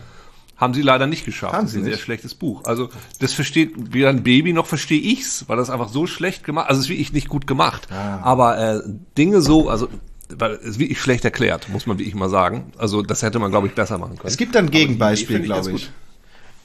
Haben 0.62 0.76
sie 0.76 0.84
leider 0.84 1.08
nicht 1.08 1.26
geschafft. 1.26 1.54
Haben 1.54 1.66
das 1.66 1.72
ist 1.72 1.74
sie 1.74 1.80
ein 1.80 1.84
sehr 1.86 1.94
nicht. 1.94 2.04
schlechtes 2.04 2.36
Buch. 2.36 2.64
Also 2.66 2.90
das 3.20 3.34
versteht 3.34 3.74
weder 3.94 4.10
ein 4.10 4.22
Baby 4.22 4.54
noch 4.54 4.68
verstehe 4.68 5.02
ich's, 5.02 5.46
weil 5.48 5.58
das 5.58 5.72
einfach 5.72 5.90
so 5.90 6.06
schlecht 6.06 6.44
gemacht. 6.44 6.70
Also 6.70 6.80
es 6.80 6.86
ist 6.86 6.90
wirklich 6.90 7.14
nicht 7.14 7.30
gut 7.30 7.48
gemacht. 7.48 7.88
Ah. 7.92 8.20
Aber 8.22 8.58
äh, 8.60 8.82
Dinge 9.18 9.42
so, 9.42 9.70
also 9.70 9.90
weil 10.30 10.52
es 10.52 10.62
ist 10.62 10.80
wirklich 10.80 11.02
schlecht 11.02 11.26
erklärt, 11.26 11.68
muss 11.70 11.88
man 11.88 11.98
wirklich 11.98 12.14
mal 12.14 12.30
sagen. 12.30 12.72
Also 12.78 13.02
das 13.02 13.24
hätte 13.24 13.40
man 13.40 13.50
glaube 13.50 13.68
ich 13.68 13.74
besser 13.74 13.98
machen 13.98 14.18
können. 14.18 14.28
Es 14.28 14.38
gibt 14.38 14.56
ein 14.56 14.70
Gegenbeispiel, 14.70 15.40
glaube 15.40 15.72
ich. 15.72 15.90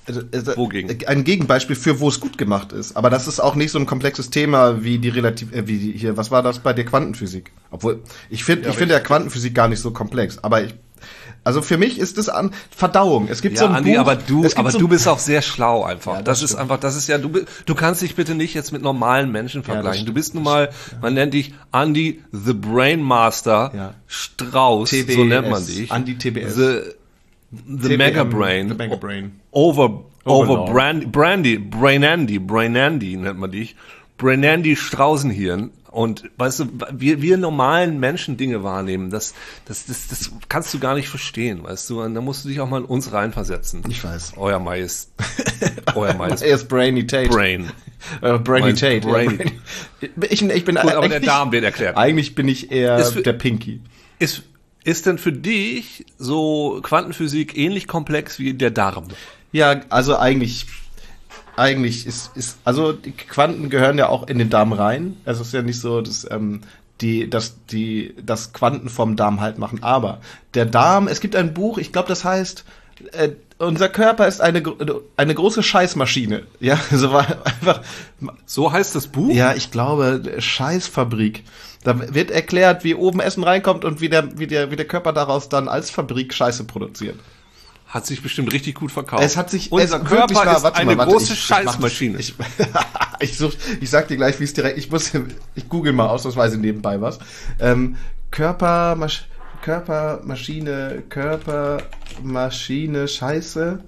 Also, 0.07 0.21
also, 0.33 0.57
Wogegen? 0.57 0.97
Ein 1.07 1.25
Gegenbeispiel 1.25 1.75
für, 1.75 1.99
wo 1.99 2.09
es 2.09 2.21
gut 2.21 2.38
gemacht 2.38 2.73
ist. 2.73 2.97
Aber 2.97 3.11
das 3.11 3.26
ist 3.26 3.41
auch 3.41 3.57
nicht 3.57 3.73
so 3.73 3.79
ein 3.79 3.87
komplexes 3.87 4.31
Thema 4.31 4.85
wie 4.85 4.99
die 4.99 5.09
relativ, 5.09 5.53
äh, 5.53 5.67
wie 5.67 5.79
die, 5.79 5.93
hier, 5.93 6.17
was 6.17 6.31
war 6.31 6.43
das 6.43 6.61
bei 6.61 6.73
der 6.73 6.85
Quantenphysik? 6.85 7.50
Obwohl, 7.71 8.03
ich 8.31 8.45
finde, 8.45 8.69
ich 8.69 8.76
finde 8.76 8.95
ja 8.95 9.00
Quantenphysik 9.00 9.55
gar 9.55 9.69
nicht 9.69 9.81
so 9.81 9.91
komplex. 9.91 10.38
Aber 10.38 10.62
ich, 10.62 10.75
also 11.47 11.62
für 11.62 11.79
mich 11.79 11.99
ist 11.99 12.19
es 12.19 12.29
an 12.29 12.50
Verdauung. 12.71 13.29
Es 13.31 13.41
gibt 13.41 13.55
Ja, 13.57 13.62
so 13.62 13.67
ein 13.69 13.76
Andi, 13.76 13.93
Buch, 13.93 14.00
aber 14.00 14.17
du, 14.17 14.45
aber 14.57 14.73
so, 14.73 14.79
du 14.81 14.88
bist 14.88 15.07
auch 15.07 15.21
sehr 15.21 15.43
schlau 15.43 15.85
einfach. 15.85 16.15
Ja, 16.15 16.23
das, 16.23 16.41
das 16.41 16.50
ist 16.50 16.57
einfach, 16.57 16.81
das 16.81 16.97
ist 16.97 17.07
ja, 17.07 17.19
du, 17.19 17.31
du 17.65 17.75
kannst 17.76 18.03
dich 18.03 18.17
bitte 18.17 18.35
nicht 18.35 18.53
jetzt 18.53 18.73
mit 18.73 18.83
normalen 18.83 19.31
Menschen 19.31 19.62
vergleichen. 19.62 20.00
du 20.05 20.11
stimmt. 20.11 20.15
bist 20.17 20.35
nun 20.35 20.43
mal, 20.43 20.71
man 21.00 21.15
nennt 21.15 21.35
dich 21.35 21.55
Andy 21.73 22.21
the 22.33 22.53
Brain 22.53 23.00
Master 23.00 23.71
Ja. 23.75 23.95
Strauß, 24.09 24.91
so 24.91 24.97
TBS, 24.97 25.17
nennt 25.19 25.49
man 25.50 25.65
dich. 25.65 25.93
Andy 25.93 26.19
TBS. 26.19 26.57
The, 26.57 26.81
the 27.53 27.88
TBM, 27.91 27.97
Mega 27.99 28.25
Brain. 28.25 28.69
The 28.69 28.75
Mega 28.75 28.97
Brain. 28.97 29.41
Over, 29.53 29.85
over 30.25 30.50
Overlord. 30.50 30.73
Brandy, 30.73 31.07
Brandy, 31.07 31.59
Brain 31.59 32.03
Andy, 32.03 32.38
Brain 32.41 32.76
Andy 32.76 33.17
nennt 33.17 33.38
man 33.38 33.53
dich. 33.53 33.76
Brenandi 34.19 34.75
Straußenhirn. 34.76 35.71
Und 35.97 36.25
weißt 36.37 36.61
du, 36.61 36.67
wir, 36.93 37.23
wir 37.23 37.38
normalen 37.38 37.99
Menschen 37.99 38.37
Dinge 38.37 38.62
wahrnehmen, 38.62 39.09
das, 39.09 39.33
das, 39.65 39.87
das, 39.87 40.09
das 40.09 40.31
kannst 40.50 40.75
du 40.75 40.79
gar 40.79 40.95
nicht 40.95 41.09
verstehen, 41.09 41.62
weißt 41.62 41.88
du. 41.88 42.03
Und 42.03 42.15
da 42.15 42.21
musst 42.21 42.45
du 42.45 42.50
dich 42.50 42.61
auch 42.61 42.69
mal 42.69 42.81
in 42.83 42.85
uns 42.85 43.12
reinversetzen. 43.12 43.83
Ich 43.88 44.05
weiß. 44.05 44.35
Euer 44.37 44.59
Mais. 44.61 45.09
Euer 45.95 46.12
Mais. 46.19 46.43
Er 46.43 46.55
ist 46.55 46.69
Brainy 46.69 47.07
Tate. 47.07 47.31
Brain. 47.31 47.71
Äh, 48.21 48.37
Brainy 48.38 48.67
Mein 48.67 48.76
Tate. 48.76 49.00
Brain. 49.00 49.38
Ja. 50.03 50.09
Ich, 50.29 50.43
ich 50.43 50.65
bin 50.67 50.75
Gut, 50.75 50.93
aber 50.93 51.09
der 51.09 51.21
Darm 51.21 51.50
wird 51.53 51.65
erklärt. 51.65 51.97
Eigentlich 51.97 52.35
bin 52.35 52.47
ich 52.47 52.71
eher 52.71 53.03
für- 53.03 53.23
der 53.23 53.33
Pinky. 53.33 53.81
Ist, 54.19 54.43
ist 54.85 55.07
denn 55.07 55.17
für 55.17 55.33
dich 55.33 56.05
so 56.19 56.79
Quantenphysik 56.83 57.57
ähnlich 57.57 57.88
komplex 57.88 58.38
wie 58.38 58.53
der 58.53 58.71
Darm? 58.71 59.09
Ja, 59.50 59.81
also 59.88 60.19
eigentlich, 60.19 60.67
eigentlich 61.57 62.07
ist, 62.07 62.37
ist, 62.37 62.59
also 62.65 62.93
die 62.93 63.13
Quanten 63.13 63.71
gehören 63.71 63.99
ja 63.99 64.09
auch 64.09 64.29
in 64.29 64.39
den 64.39 64.51
Darm 64.51 64.73
rein. 64.73 65.17
Es 65.25 65.41
ist 65.41 65.53
ja 65.53 65.63
nicht 65.63 65.81
so, 65.81 66.01
dass, 66.01 66.31
ähm, 66.31 66.61
die, 67.01 67.29
dass 67.29 67.57
die, 67.67 68.15
das 68.23 68.53
Quanten 68.53 68.89
vom 68.89 69.17
Darm 69.17 69.41
halt 69.41 69.59
machen. 69.59 69.83
Aber 69.83 70.21
der 70.55 70.67
Darm, 70.67 71.09
es 71.09 71.21
gibt 71.21 71.37
ein 71.37 71.55
Buch, 71.55 71.79
ich 71.79 71.93
glaube, 71.93 72.09
das 72.09 72.25
heißt, 72.25 72.65
äh, 73.13 73.31
unser 73.59 73.89
Körper 73.89 74.27
ist 74.27 74.41
eine, 74.41 74.63
eine 75.17 75.35
große 75.35 75.63
Scheißmaschine. 75.63 76.43
Ja, 76.61 76.79
so 76.91 77.13
war 77.13 77.27
einfach, 77.45 77.83
So 78.45 78.73
heißt 78.73 78.95
das 78.95 79.09
Buch? 79.09 79.33
ja, 79.33 79.55
ich 79.55 79.71
glaube, 79.71 80.37
Scheißfabrik. 80.39 81.45
Da 81.85 82.15
wird 82.15 82.31
erklärt, 82.31 82.85
wie 82.85 82.95
oben 82.95 83.21
Essen 83.21 83.45
reinkommt 83.45 83.85
und 83.85 84.01
wie 84.01 84.09
der, 84.09 84.39
wie 84.39 84.47
der, 84.47 84.71
wie 84.71 84.77
der 84.77 84.89
Körper 84.89 85.13
daraus 85.13 85.49
dann 85.49 85.69
als 85.69 85.91
Fabrik 85.91 86.35
Scheiße 86.35 86.65
produziert. 86.65 87.17
Hat 87.88 88.05
sich 88.05 88.23
bestimmt 88.23 88.52
richtig 88.52 88.75
gut 88.75 88.90
verkauft. 88.90 89.23
Es 89.23 89.37
hat 89.37 89.49
sich 89.49 89.71
Unser 89.71 90.02
es 90.02 90.09
Körper 90.09 90.35
wahr- 90.35 90.57
ist 90.57 90.62
warte 90.64 90.76
eine 90.78 90.90
mal, 90.93 90.99
warte, 90.99 91.12
große 91.12 91.26
ich- 91.33 91.38
ich 91.38 91.45
Scheißmaschine. 91.45 92.19
Ich, 92.19 92.35
ich, 93.21 93.38
such, 93.38 93.55
ich 93.81 93.88
sag 93.88 94.09
dir 94.09 94.16
gleich, 94.16 94.38
wie 94.40 94.45
es 94.45 94.52
direkt. 94.55 94.76
Ich 94.78 94.90
muss, 94.90 95.12
ich 95.55 95.69
google 95.69 95.93
mal 95.93 96.09
ausnahmsweise 96.09 96.59
nebenbei 96.59 97.00
was. 97.00 97.19
Ähm, 97.61 97.97
Körper, 98.33 98.97
Masch, 98.97 99.28
Körper, 99.62 100.21
Maschine, 100.25 101.05
Körper, 101.09 101.78
Maschine, 102.23 103.07
Scheiße, 103.07 103.78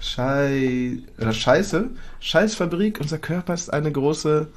Schei, 0.00 0.98
oder 1.20 1.32
Scheiße, 1.32 1.90
Scheißfabrik. 2.20 2.98
Unser 3.00 3.18
Körper 3.18 3.54
ist 3.54 3.72
eine 3.72 3.90
große 3.92 4.48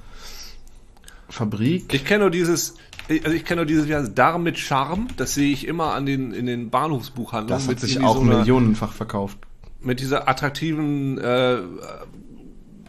Fabrik. 1.29 1.93
Ich 1.93 2.05
kenne 2.05 2.21
nur 2.21 2.31
dieses, 2.31 2.75
also 3.09 3.31
ich 3.35 3.45
kenne 3.45 3.61
nur 3.61 3.65
dieses 3.65 3.87
wie 3.87 3.95
heißt 3.95 4.07
es, 4.09 4.13
Darm 4.15 4.43
mit 4.43 4.57
Charme. 4.57 5.07
Das 5.17 5.33
sehe 5.33 5.51
ich 5.53 5.67
immer 5.67 5.93
an 5.93 6.05
den 6.05 6.31
in 6.33 6.45
den 6.45 6.69
Bahnhofsbuchhandlungen 6.69 7.65
das 7.67 7.67
hat 7.75 7.79
sich 7.79 7.99
auch 8.01 8.15
so 8.15 8.21
einer, 8.21 8.39
millionenfach 8.39 8.93
verkauft. 8.93 9.37
mit 9.81 9.99
dieser 9.99 10.27
attraktiven 10.27 11.17
äh, 11.19 11.57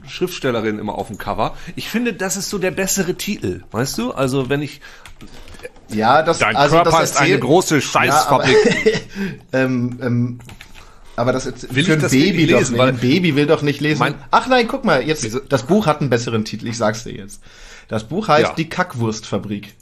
Schriftstellerin 0.08 0.78
immer 0.78 0.94
auf 0.94 1.08
dem 1.08 1.18
Cover. 1.18 1.54
Ich 1.74 1.88
finde, 1.88 2.12
das 2.12 2.36
ist 2.36 2.48
so 2.50 2.58
der 2.58 2.70
bessere 2.70 3.14
Titel, 3.14 3.64
weißt 3.72 3.98
du? 3.98 4.12
Also 4.12 4.48
wenn 4.48 4.62
ich 4.62 4.80
Ja, 5.90 6.22
das, 6.22 6.38
dein 6.38 6.54
also 6.56 6.76
Körper 6.76 6.90
das 7.00 7.10
ist 7.12 7.16
eine 7.20 7.38
große 7.38 7.80
Scheißfabrik. 7.80 8.56
ähm, 9.52 9.98
ähm, 10.00 10.38
aber 11.16 11.32
das 11.32 11.46
Will 11.46 11.54
für 11.70 11.80
ich 11.80 11.92
ein 11.92 12.00
das 12.00 12.12
Baby 12.12 12.26
wirklich 12.26 12.50
doch 12.50 12.58
lesen, 12.58 12.72
nicht. 12.72 12.78
weil- 12.80 12.88
Ein 12.90 12.98
Baby 12.98 13.36
will 13.36 13.46
doch 13.46 13.62
nicht 13.62 13.80
lesen. 13.80 13.98
Mein- 14.00 14.14
Ach 14.30 14.46
nein, 14.48 14.68
guck 14.68 14.84
mal, 14.84 15.02
jetzt 15.02 15.26
das 15.48 15.62
Buch 15.64 15.86
hat 15.86 16.00
einen 16.00 16.10
besseren 16.10 16.44
Titel. 16.44 16.66
Ich 16.68 16.76
sag's 16.76 17.04
dir 17.04 17.12
jetzt. 17.14 17.40
Das 17.88 18.04
Buch 18.04 18.28
heißt 18.28 18.48
Ja. 18.48 18.54
Die 18.54 18.68
Kackwurstfabrik. 18.68 19.74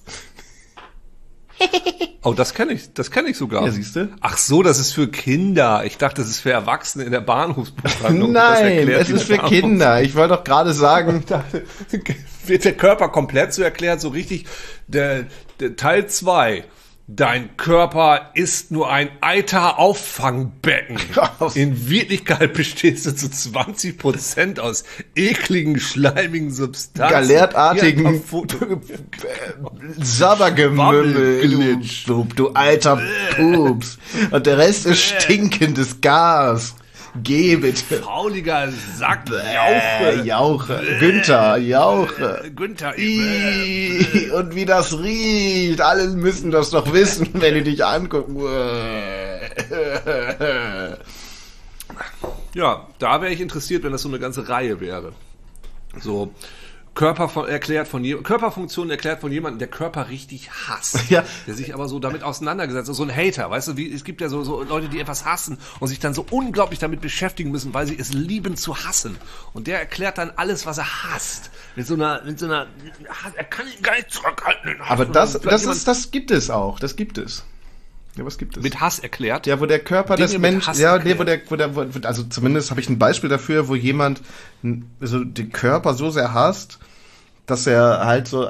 Oh, 2.26 2.32
das 2.32 2.54
kenne 2.54 2.72
ich, 2.72 2.94
das 2.94 3.10
kenne 3.10 3.28
ich 3.28 3.36
sogar. 3.36 3.66
Ja, 3.66 3.70
siehste. 3.70 4.08
Ach 4.22 4.38
so, 4.38 4.62
das 4.62 4.78
ist 4.78 4.92
für 4.92 5.08
Kinder. 5.08 5.84
Ich 5.84 5.98
dachte, 5.98 6.22
das 6.22 6.30
ist 6.30 6.40
für 6.40 6.52
Erwachsene 6.52 7.04
in 7.04 7.10
der 7.10 7.20
Bahnhofsbuchhandlung. 7.20 8.32
Das 8.32 8.60
Nein, 8.60 8.88
es 8.88 9.08
die 9.08 9.12
ist 9.12 9.24
für 9.24 9.36
Kinder. 9.36 10.00
Ich 10.00 10.14
wollte 10.14 10.34
doch 10.36 10.42
gerade 10.42 10.72
sagen, 10.72 11.22
Wird 12.46 12.64
der 12.64 12.76
Körper 12.76 13.10
komplett 13.10 13.52
so 13.52 13.62
erklärt, 13.62 14.00
so 14.00 14.08
richtig. 14.08 14.46
Der, 14.86 15.26
der 15.60 15.76
Teil 15.76 16.06
2. 16.06 16.64
Dein 17.06 17.54
Körper 17.58 18.30
ist 18.32 18.70
nur 18.70 18.90
ein 18.90 19.10
Eiter-Auffangbecken. 19.20 20.96
Aus- 21.38 21.54
In 21.54 21.90
Wirklichkeit 21.90 22.54
bestehst 22.54 23.04
du 23.04 23.14
zu 23.14 23.26
20% 23.26 24.58
aus 24.58 24.84
ekligen, 25.14 25.78
schleimigen 25.78 26.50
Substanzen. 26.50 27.12
galertartigen. 27.12 28.22
Sabbergemümmel, 29.98 31.82
du 32.36 32.48
alter 32.50 33.02
Pups. 33.36 33.98
Und 34.30 34.46
der 34.46 34.58
Rest 34.58 34.86
ist 34.86 35.02
stinkendes 35.02 36.00
Gas. 36.00 36.74
Geh 37.22 37.56
bitte. 37.56 38.02
Fauliger 38.02 38.68
Sack. 38.96 39.30
Äh, 39.30 40.24
Jauche. 40.24 40.24
Jauche. 40.24 40.96
Günther, 40.98 41.56
Jauche. 41.58 42.50
Günther. 42.54 42.98
Ih, 42.98 44.30
Und 44.32 44.54
wie 44.54 44.64
das 44.64 44.98
riecht. 44.98 45.80
Alle 45.80 46.08
müssen 46.08 46.50
das 46.50 46.70
doch 46.70 46.92
wissen, 46.92 47.28
wenn 47.34 47.54
die 47.54 47.62
dich 47.62 47.84
angucken. 47.84 48.42
Ja, 52.54 52.86
da 52.98 53.20
wäre 53.20 53.32
ich 53.32 53.40
interessiert, 53.40 53.84
wenn 53.84 53.92
das 53.92 54.02
so 54.02 54.08
eine 54.08 54.18
ganze 54.18 54.48
Reihe 54.48 54.80
wäre. 54.80 55.12
So 56.00 56.32
Körper 56.94 57.28
von, 57.28 57.48
erklärt 57.48 57.88
von 57.88 58.04
Körperfunktionen 58.22 58.90
erklärt 58.90 59.20
von 59.20 59.32
jemandem, 59.32 59.58
der 59.58 59.68
Körper 59.68 60.08
richtig 60.10 60.50
hasst, 60.50 61.10
Ja. 61.10 61.24
der 61.46 61.54
sich 61.54 61.74
aber 61.74 61.88
so 61.88 61.98
damit 61.98 62.22
auseinandergesetzt 62.22 62.88
hat, 62.88 62.94
so 62.96 63.02
ein 63.02 63.14
Hater, 63.14 63.50
weißt 63.50 63.68
du, 63.68 63.76
wie 63.76 63.92
es 63.92 64.04
gibt 64.04 64.20
ja 64.20 64.28
so, 64.28 64.44
so 64.44 64.62
Leute, 64.62 64.88
die 64.88 65.00
etwas 65.00 65.24
hassen 65.24 65.58
und 65.80 65.88
sich 65.88 65.98
dann 65.98 66.14
so 66.14 66.24
unglaublich 66.30 66.78
damit 66.78 67.00
beschäftigen 67.00 67.50
müssen, 67.50 67.74
weil 67.74 67.86
sie 67.86 67.98
es 67.98 68.12
lieben 68.12 68.56
zu 68.56 68.76
hassen. 68.76 69.16
Und 69.52 69.66
der 69.66 69.80
erklärt 69.80 70.18
dann 70.18 70.32
alles, 70.36 70.66
was 70.66 70.78
er 70.78 71.04
hasst, 71.04 71.50
mit 71.76 71.86
so 71.86 71.94
einer, 71.94 72.22
mit 72.24 72.38
so 72.38 72.46
einer, 72.46 72.66
er 73.34 73.44
kann 73.44 73.66
ihn 73.66 73.82
gar 73.82 73.96
nicht 73.96 74.12
zurückhalten. 74.12 74.80
Aber 74.80 75.04
das, 75.04 75.40
das 75.40 75.64
ist, 75.64 75.88
das 75.88 76.10
gibt 76.10 76.30
es 76.30 76.50
auch. 76.50 76.78
Das 76.78 76.96
gibt 76.96 77.18
es. 77.18 77.44
Ja, 78.16 78.24
was 78.24 78.38
gibt 78.38 78.56
es? 78.56 78.62
mit 78.62 78.80
Hass 78.80 79.00
erklärt. 79.00 79.46
Ja, 79.46 79.58
wo 79.60 79.66
der 79.66 79.80
Körper 79.80 80.14
Dinge 80.16 80.28
des 80.28 80.38
Menschen, 80.38 80.74
ja, 80.78 80.98
nee, 80.98 81.18
wo 81.18 81.24
der, 81.24 81.40
wo 81.48 81.56
der, 81.56 81.74
wo, 81.74 81.84
also 82.04 82.22
zumindest 82.24 82.70
habe 82.70 82.80
ich 82.80 82.88
ein 82.88 82.98
Beispiel 82.98 83.28
dafür, 83.28 83.68
wo 83.68 83.74
jemand 83.74 84.22
n- 84.62 84.84
so 85.00 85.24
den 85.24 85.50
Körper 85.50 85.94
so 85.94 86.10
sehr 86.10 86.32
hasst, 86.32 86.78
dass 87.46 87.66
er 87.66 88.06
halt 88.06 88.28
so 88.28 88.48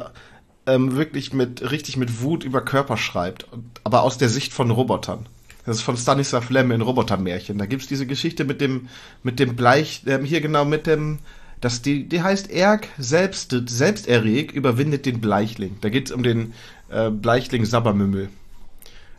ähm, 0.66 0.97
wirklich 0.97 1.33
mit 1.33 1.71
richtig 1.71 1.97
mit 1.97 2.21
Wut 2.23 2.44
über 2.44 2.61
Körper 2.62 2.97
schreibt, 2.97 3.47
aber 3.85 4.02
aus 4.02 4.18
der 4.18 4.28
Sicht 4.28 4.52
von 4.52 4.71
Robotern. 4.71 5.26
Das 5.66 5.76
ist 5.76 5.83
von 5.83 5.97
Stanislav 5.97 6.50
Lem 6.50 6.71
in 6.73 6.83
Robotermärchen. 6.83 7.56
Da 7.56 7.64
gibt's 7.64 7.87
diese 7.87 8.06
Geschichte 8.06 8.44
mit 8.44 8.61
dem 8.61 8.88
mit 9.23 9.38
dem 9.40 9.56
Bleich, 9.56 10.02
ähm, 10.06 10.25
hier 10.26 10.42
genau 10.42 10.66
mit 10.66 10.87
dem 10.87 11.21
das 11.62 11.80
die, 11.80 12.06
die 12.06 12.23
heißt 12.23 12.50
Erg 12.50 12.88
selbst 12.99 13.56
selbsterreg 13.66 14.52
überwindet 14.52 15.06
den 15.06 15.23
Bleichling. 15.23 15.76
Da 15.80 15.88
geht's 15.88 16.12
um 16.12 16.23
den 16.23 16.52
äh, 16.90 17.09
Bleichling 17.09 17.64
Sabbermümmel. 17.64 18.28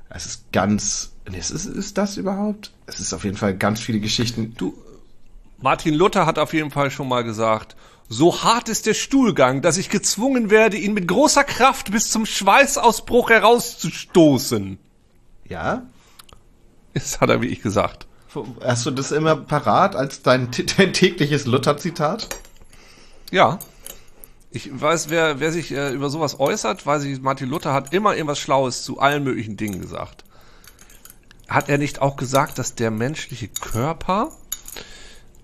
Es 0.10 0.26
ist 0.26 0.52
ganz. 0.52 1.12
Nee, 1.30 1.40
ist, 1.40 1.52
ist, 1.52 1.98
das 1.98 2.18
überhaupt? 2.18 2.72
Es 2.86 3.00
ist 3.00 3.14
auf 3.14 3.24
jeden 3.24 3.38
Fall 3.38 3.56
ganz 3.58 3.80
viele 3.80 4.00
Geschichten. 4.00 4.54
Du, 4.56 4.78
Martin 5.60 5.96
Luther 5.96 6.26
hat 6.26 6.38
auf 6.38 6.54
jeden 6.54 6.72
Fall 6.72 6.92
schon 6.92 7.08
mal 7.08 7.24
gesagt, 7.24 7.76
so 8.08 8.44
hart 8.44 8.70
ist 8.70 8.86
der 8.86 8.94
Stuhlgang, 8.94 9.62
dass 9.62 9.78
ich 9.78 9.90
gezwungen 9.90 10.52
werde, 10.52 10.78
ihn 10.78 10.94
mit 10.94 11.08
großer 11.08 11.44
Kraft 11.44 11.92
bis 11.92 12.12
zum 12.12 12.26
Schweißausbruch 12.26 13.32
herauszustoßen. 13.32 14.78
Ja? 15.50 15.84
Das 16.94 17.20
hat 17.20 17.30
er 17.30 17.42
wie 17.42 17.48
ich 17.48 17.62
gesagt. 17.62 18.06
Hast 18.62 18.86
du 18.86 18.92
das 18.92 19.12
immer 19.12 19.36
parat 19.36 19.96
als 19.96 20.22
dein, 20.22 20.50
dein 20.78 20.94
tägliches 20.94 21.46
Luther-Zitat? 21.46 22.28
Ja. 23.32 23.60
Ich 24.56 24.70
weiß, 24.74 25.10
wer, 25.10 25.42
wer 25.42 25.52
sich 25.52 25.74
äh, 25.74 25.92
über 25.92 26.10
sowas 26.10 26.40
äußert, 26.40 26.86
weiß 26.86 27.04
ich, 27.04 27.22
Martin 27.22 27.50
Luther 27.50 27.74
hat 27.74 27.94
immer 27.94 28.16
irgendwas 28.16 28.40
Schlaues 28.40 28.84
zu 28.84 29.00
allen 29.00 29.22
möglichen 29.26 29.58
Dingen 29.58 29.82
gesagt. 29.82 30.24
Hat 31.50 31.68
er 31.68 31.78
nicht 31.78 32.02
auch 32.02 32.16
gesagt, 32.16 32.58
dass 32.58 32.74
der 32.74 32.90
menschliche 32.90 33.50
Körper 33.50 34.32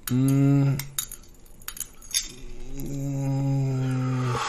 mh, 0.09 0.77
mh, 2.77 4.39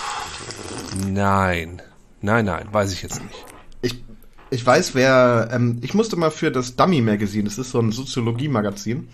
Nein. 1.08 1.82
Nein, 2.20 2.44
nein, 2.44 2.68
weiß 2.70 2.92
ich 2.92 3.02
jetzt 3.02 3.20
nicht. 3.20 3.44
Ich, 3.82 4.04
ich 4.50 4.64
weiß, 4.64 4.94
wer. 4.94 5.48
Ähm, 5.50 5.78
ich 5.82 5.92
musste 5.92 6.14
mal 6.14 6.30
für 6.30 6.52
das 6.52 6.76
Dummy-Magazin, 6.76 7.46
das 7.46 7.58
ist 7.58 7.72
so 7.72 7.80
ein 7.80 7.90
Soziologie-Magazin, 7.90 9.08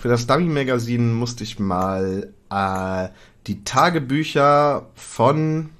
für 0.00 0.08
das 0.08 0.26
Dummy-Magazin 0.26 1.12
musste 1.14 1.44
ich 1.44 1.58
mal 1.58 2.32
äh, 2.50 3.08
die 3.46 3.64
Tagebücher 3.64 4.86
von. 4.94 5.70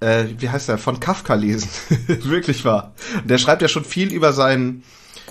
Äh, 0.00 0.26
wie 0.38 0.50
heißt 0.50 0.68
der? 0.68 0.78
Von 0.78 1.00
Kafka 1.00 1.34
lesen. 1.34 1.68
Wirklich 2.06 2.64
wahr. 2.64 2.92
Der 3.24 3.38
schreibt 3.38 3.62
ja 3.62 3.68
schon 3.68 3.84
viel 3.84 4.12
über 4.12 4.32
seinen, 4.32 4.82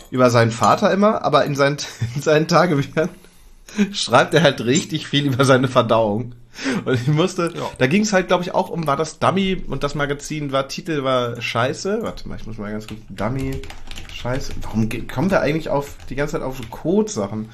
über 0.09 0.29
seinen 0.29 0.51
Vater 0.51 0.91
immer, 0.91 1.23
aber 1.23 1.45
in 1.45 1.55
seinen, 1.55 1.77
in 2.15 2.21
seinen 2.21 2.47
Tagebüchern 2.47 3.09
schreibt 3.91 4.33
er 4.33 4.41
halt 4.43 4.61
richtig 4.65 5.07
viel 5.07 5.25
über 5.27 5.45
seine 5.45 5.67
Verdauung. 5.67 6.33
Und 6.85 6.93
ich 6.93 7.07
musste, 7.07 7.51
Ja. 7.55 7.69
da 7.79 7.87
ging 7.87 8.03
es 8.03 8.13
halt, 8.13 8.27
glaube 8.27 8.43
ich, 8.43 8.53
auch 8.53 8.69
um, 8.69 8.85
war 8.85 8.95
das 8.95 9.17
Dummy 9.17 9.63
und 9.67 9.83
das 9.83 9.95
Magazin 9.95 10.51
war, 10.51 10.67
Titel 10.67 11.03
war 11.03 11.41
Scheiße. 11.41 11.99
Warte 12.03 12.27
mal, 12.27 12.37
ich 12.39 12.45
muss 12.45 12.57
mal 12.59 12.71
ganz 12.71 12.87
kurz, 12.87 12.99
Dummy, 13.09 13.59
Scheiße. 14.23 14.53
Warum 14.61 14.87
kommen 15.07 15.29
wir 15.29 15.41
eigentlich 15.41 15.67
auf, 15.69 15.97
die 16.09 16.15
ganze 16.15 16.33
Zeit 16.33 16.43
auf 16.43 16.57
so 16.57 16.63
Code-Sachen? 16.69 17.49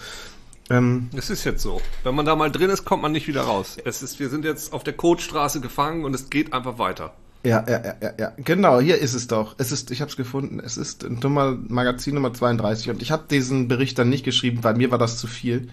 Ähm, 0.70 1.10
Es 1.16 1.32
ist 1.32 1.44
jetzt 1.44 1.64
so. 1.64 1.82
Wenn 2.04 2.14
man 2.14 2.28
da 2.28 2.36
mal 2.36 2.52
drin 2.52 2.70
ist, 2.70 2.86
kommt 2.86 3.02
man 3.02 3.12
nicht 3.12 3.28
wieder 3.28 3.42
raus. 3.42 3.78
Es 3.84 4.04
ist, 4.04 4.20
wir 4.20 4.30
sind 4.30 4.46
jetzt 4.46 4.72
auf 4.72 4.84
der 4.84 4.94
Codestraße 4.94 5.62
gefangen 5.62 6.06
und 6.06 6.14
es 6.14 6.30
geht 6.30 6.54
einfach 6.54 6.78
weiter. 6.78 7.14
ja, 7.44 7.66
ja, 7.68 7.84
ja, 7.84 7.96
ja, 8.02 8.14
ja, 8.20 8.34
genau, 8.38 8.80
hier 8.80 9.00
ist 9.00 9.16
es 9.16 9.26
doch. 9.26 9.56
Es 9.58 9.72
ist, 9.72 9.90
ich 9.90 10.02
habe 10.02 10.12
es 10.12 10.18
gefunden. 10.18 10.60
Es 10.64 10.78
ist 10.78 11.10
Nummer 11.10 11.58
Magazin 11.68 12.14
Nummer 12.14 12.34
32 12.34 12.92
und 12.92 13.02
ich 13.02 13.10
habe 13.10 13.24
diesen 13.28 13.68
Bericht 13.68 13.98
dann 13.98 14.10
nicht 14.10 14.24
geschrieben, 14.24 14.64
weil 14.64 14.76
mir 14.76 14.92
war 14.92 15.00
das 15.00 15.18
zu 15.18 15.26
viel. 15.26 15.70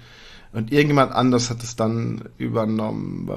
Und 0.57 0.73
irgendjemand 0.73 1.13
anders 1.13 1.51
hat 1.51 1.63
es 1.63 1.77
dann 1.77 2.31
übernommen. 2.39 3.29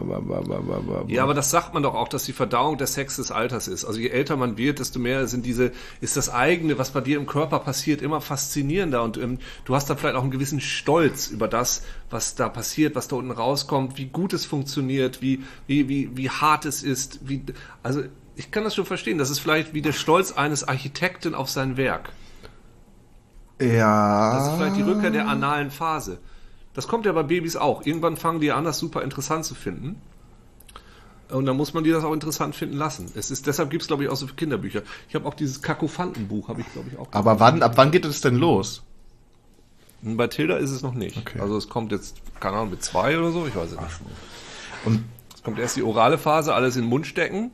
Ja, 1.10 1.24
aber 1.24 1.34
das 1.34 1.52
sagt 1.52 1.74
man 1.74 1.84
doch 1.84 1.94
auch, 1.94 2.08
dass 2.08 2.24
die 2.24 2.32
Verdauung 2.32 2.78
der 2.78 2.88
Sex 2.88 3.18
des 3.18 3.30
Alters 3.30 3.68
ist. 3.68 3.84
Also 3.84 4.00
je 4.00 4.08
älter 4.08 4.38
man 4.38 4.56
wird, 4.56 4.80
desto 4.80 5.00
mehr 5.00 5.28
sind 5.28 5.46
diese, 5.46 5.74
ist 6.00 6.16
das 6.16 6.30
eigene, 6.30 6.78
was 6.78 6.92
bei 6.92 7.02
dir 7.02 7.18
im 7.18 7.26
Körper 7.26 7.60
passiert, 7.60 8.02
immer 8.02 8.22
faszinierender. 8.22 9.04
Und 9.04 9.18
ähm, 9.18 9.40
du 9.66 9.76
hast 9.76 9.90
da 9.90 9.98
vielleicht 9.98 10.16
auch 10.16 10.22
einen 10.22 10.32
gewissen 10.32 10.62
Stolz 10.62 11.28
über 11.28 11.50
das, 11.50 11.84
was 12.10 12.36
da 12.36 12.48
passiert, 12.48 12.96
was 12.96 13.10
da 13.10 13.18
unten 13.18 13.32
rauskommt, 13.32 13.98
wie 13.98 14.06
gut 14.06 14.32
es 14.32 14.46
funktioniert, 14.46 15.22
wie, 15.22 15.44
wie, 15.68 15.90
wie, 15.90 16.16
wie 16.16 16.30
hart 16.30 16.64
es 16.64 16.84
ist. 16.84 17.28
Wie, 17.28 17.44
also 17.84 18.02
ich 18.38 18.50
kann 18.50 18.64
das 18.64 18.76
schon 18.76 18.86
verstehen. 18.86 19.18
Das 19.18 19.30
ist 19.30 19.40
vielleicht 19.40 19.74
wie 19.74 19.82
der 19.82 19.92
Stolz 19.92 20.32
eines 20.32 20.66
Architekten 20.66 21.36
auf 21.36 21.50
sein 21.50 21.76
Werk. 21.76 22.14
ja. 23.62 24.36
Das 24.36 24.48
ist 24.48 24.54
vielleicht 24.56 24.78
die 24.78 24.84
Rückkehr 24.84 25.12
der 25.12 25.28
analen 25.28 25.70
Phase. 25.70 26.20
Das 26.80 26.88
kommt 26.88 27.06
ja 27.06 27.12
bei 27.12 27.24
Babys 27.24 27.58
auch. 27.58 27.86
Irgendwann 27.86 28.16
fangen 28.16 28.40
die 28.40 28.54
an, 28.54 28.64
das 28.64 28.80
super 28.80 29.02
interessant 29.04 29.44
zu 29.44 29.54
finden. 29.54 30.02
Und 31.28 31.46
dann 31.46 31.58
muss 31.58 31.74
man 31.74 31.84
die 31.84 31.92
das 31.92 32.06
auch 32.06 32.14
interessant 32.14 32.56
finden 32.56 32.78
lassen. 32.78 33.12
Es 33.16 33.32
ist, 33.32 33.48
deshalb 33.48 33.70
gibt 33.70 33.82
es, 33.82 33.90
glaube 33.90 34.06
ich, 34.06 34.10
auch 34.10 34.16
so 34.16 34.28
Kinderbücher. 34.28 34.84
Ich 35.10 35.16
habe 35.16 35.28
auch 35.28 35.34
dieses 35.34 35.62
Kakophantenbuch, 35.62 36.48
habe 36.48 36.62
ich, 36.62 36.72
glaube 36.72 36.88
ich, 36.90 36.98
auch. 36.98 37.10
Aber 37.12 37.42
wann, 37.42 37.64
ab 37.64 37.74
wann 37.76 37.92
geht 37.92 38.06
es 38.06 38.22
denn 38.22 38.36
los? 38.36 38.82
Und 40.04 40.16
Bei 40.16 40.28
Tilda 40.28 40.56
ist 40.56 40.72
es 40.72 40.82
noch 40.82 40.94
nicht. 40.94 41.18
Okay. 41.18 41.42
Also 41.42 41.58
es 41.58 41.68
kommt 41.68 41.92
jetzt, 41.92 42.16
keine 42.40 42.56
Ahnung, 42.56 42.70
mit 42.70 42.82
zwei 42.82 43.20
oder 43.20 43.34
so, 43.34 43.46
ich 43.46 43.58
weiß 43.58 43.74
es 43.74 43.78
nicht. 43.78 44.00
Und 44.86 45.04
Es 45.36 45.44
kommt 45.44 45.60
erst 45.60 45.76
die 45.76 45.84
orale 45.84 46.18
Phase, 46.18 46.54
alles 46.54 46.78
in 46.78 46.84
den 46.84 46.90
Mund 46.90 47.08
stecken. 47.08 47.52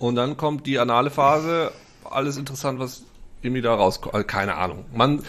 Und 0.00 0.16
dann 0.16 0.36
kommt 0.36 0.66
die 0.66 0.80
anale 0.80 1.10
Phase, 1.10 1.70
alles 2.02 2.36
interessant, 2.36 2.80
was 2.80 3.04
irgendwie 3.42 3.62
da 3.62 3.76
rauskommt. 3.76 4.16
Also 4.16 4.26
keine 4.26 4.56
Ahnung. 4.56 4.86
Man, 4.92 5.22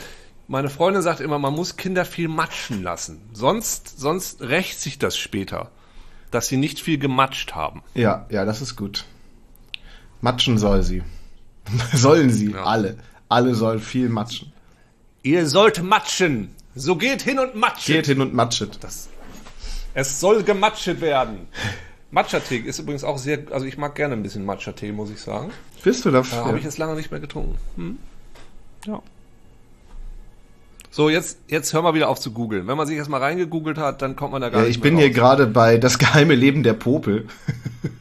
meine 0.47 0.69
Freundin 0.69 1.01
sagt 1.01 1.19
immer, 1.19 1.39
man 1.39 1.53
muss 1.53 1.75
Kinder 1.77 2.05
viel 2.05 2.27
matschen 2.27 2.83
lassen. 2.83 3.21
Sonst, 3.33 3.99
sonst 3.99 4.41
rächt 4.41 4.79
sich 4.79 4.97
das 4.99 5.17
später, 5.17 5.71
dass 6.31 6.47
sie 6.47 6.57
nicht 6.57 6.79
viel 6.79 6.97
gematscht 6.97 7.55
haben. 7.55 7.83
ja, 7.93 8.25
ja, 8.29 8.45
das 8.45 8.61
ist 8.61 8.75
gut. 8.75 9.05
Matschen 10.21 10.57
soll 10.57 10.83
sie. 10.83 11.03
Sollen 11.93 12.29
sie, 12.29 12.51
Ja. 12.51 12.63
alle. 12.63 12.97
Alle 13.29 13.53
sollen 13.55 13.79
viel 13.81 14.07
matschen. 14.09 14.53
Ihr 15.21 15.47
sollt 15.47 15.83
matschen. 15.83 16.55
So 16.75 16.95
geht 16.95 17.21
hin 17.21 17.39
und 17.39 17.55
matschen. 17.55 17.93
Geht 17.95 18.05
hin 18.05 18.21
und 18.21 18.33
matschet. 18.33 18.81
Das, 18.81 19.09
es 19.93 20.19
soll 20.21 20.43
gematschet 20.43 21.01
werden. 21.01 21.47
Matcha-Tee 22.11 22.59
ist 22.59 22.79
übrigens 22.79 23.03
auch 23.03 23.17
sehr, 23.17 23.39
also 23.51 23.65
ich 23.65 23.77
mag 23.77 23.95
gerne 23.95 24.13
ein 24.13 24.23
bisschen 24.23 24.45
Matcha-Tee, 24.45 24.93
muss 24.93 25.09
ich 25.09 25.19
sagen. 25.19 25.51
Bist 25.83 26.05
du 26.05 26.09
Ja, 26.09 26.13
dafür? 26.19 26.45
Habe 26.45 26.57
ich 26.57 26.63
jetzt 26.63 26.77
lange 26.77 26.95
nicht 26.95 27.11
mehr 27.11 27.19
getrunken. 27.19 27.57
Hm? 27.75 27.97
Ja. 28.85 29.01
So, 30.97 31.11
jetzt, 31.11 31.37
jetzt 31.47 31.71
hör 31.73 31.83
mal 31.83 31.93
wieder 31.93 32.09
auf 32.09 32.19
zu 32.19 32.31
googeln. 32.31 32.65
Wenn 32.65 32.75
man 32.75 32.87
sich 32.87 32.97
erstmal 32.97 33.21
reingegoogelt 33.21 33.77
hat, 33.77 34.01
dann 34.01 34.15
kommt 34.15 34.31
man 34.31 34.41
da 34.41 34.49
gar 34.49 34.61
ja, 34.61 34.67
nicht 34.67 34.77
ich 34.77 34.81
bin 34.81 34.95
mehr 34.95 35.05
hier 35.05 35.11
raus. 35.11 35.37
gerade 35.37 35.45
bei 35.45 35.77
Das 35.77 35.99
geheime 35.99 36.33
Leben 36.33 36.63
der 36.63 36.73
Popel. 36.73 37.27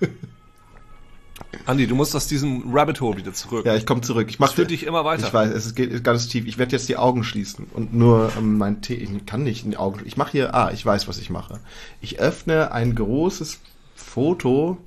Andi, 1.66 1.86
du 1.86 1.94
musst 1.94 2.16
aus 2.16 2.26
diesem 2.26 2.74
Rabbit 2.74 3.02
Hole 3.02 3.18
wieder 3.18 3.34
zurück. 3.34 3.66
Ja, 3.66 3.76
ich 3.76 3.84
komme 3.84 4.00
zurück. 4.00 4.28
Ich 4.30 4.38
mach 4.38 4.46
Das 4.46 4.54
führt 4.54 4.70
dich 4.70 4.86
immer 4.86 5.04
weiter. 5.04 5.26
Ich 5.26 5.34
weiß, 5.34 5.50
es 5.50 5.74
geht 5.74 6.04
ganz 6.04 6.28
tief. 6.28 6.46
Ich 6.46 6.56
werde 6.56 6.72
jetzt 6.72 6.88
die 6.88 6.96
Augen 6.96 7.22
schließen 7.22 7.66
und 7.74 7.92
nur 7.92 8.32
ähm, 8.38 8.56
mein 8.56 8.80
Tee. 8.80 8.94
Ich 8.94 9.26
kann 9.26 9.42
nicht 9.42 9.66
in 9.66 9.72
die 9.72 9.76
Augen. 9.76 10.00
Ich 10.06 10.16
mache 10.16 10.32
hier. 10.32 10.54
Ah, 10.54 10.70
ich 10.72 10.86
weiß, 10.86 11.06
was 11.06 11.18
ich 11.18 11.28
mache. 11.28 11.60
Ich 12.00 12.18
öffne 12.18 12.72
ein 12.72 12.94
großes 12.94 13.60
Foto 13.94 14.78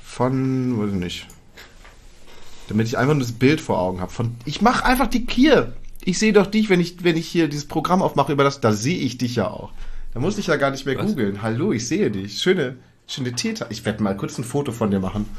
von, 0.00 0.76
weiß 0.80 0.88
ich 0.88 0.98
nicht, 0.98 1.26
damit 2.66 2.88
ich 2.88 2.98
einfach 2.98 3.14
nur 3.14 3.22
das 3.22 3.30
Bild 3.30 3.60
vor 3.60 3.78
Augen 3.78 4.00
habe. 4.00 4.10
Von, 4.10 4.34
ich 4.44 4.60
mache 4.60 4.84
einfach 4.84 5.06
die 5.06 5.24
Kier. 5.24 5.72
Ich 6.08 6.18
sehe 6.18 6.32
doch 6.32 6.46
dich, 6.46 6.70
wenn 6.70 6.80
ich, 6.80 7.04
wenn 7.04 7.18
ich 7.18 7.28
hier 7.28 7.48
dieses 7.48 7.66
Programm 7.66 8.00
aufmache 8.00 8.32
über 8.32 8.42
das, 8.42 8.62
da 8.62 8.72
sehe 8.72 8.96
ich 8.96 9.18
dich 9.18 9.36
ja 9.36 9.46
auch. 9.46 9.72
Da 10.14 10.20
muss 10.20 10.38
ich 10.38 10.46
ja 10.46 10.56
gar 10.56 10.70
nicht 10.70 10.86
mehr 10.86 10.96
Was? 10.96 11.04
googeln. 11.04 11.42
Hallo, 11.42 11.70
ich 11.70 11.86
sehe 11.86 12.10
dich. 12.10 12.40
Schöne, 12.40 12.76
schöne 13.06 13.32
Täter. 13.34 13.66
Ich 13.68 13.84
werde 13.84 14.02
mal 14.02 14.16
kurz 14.16 14.38
ein 14.38 14.44
Foto 14.44 14.72
von 14.72 14.90
dir 14.90 15.00
machen. 15.00 15.26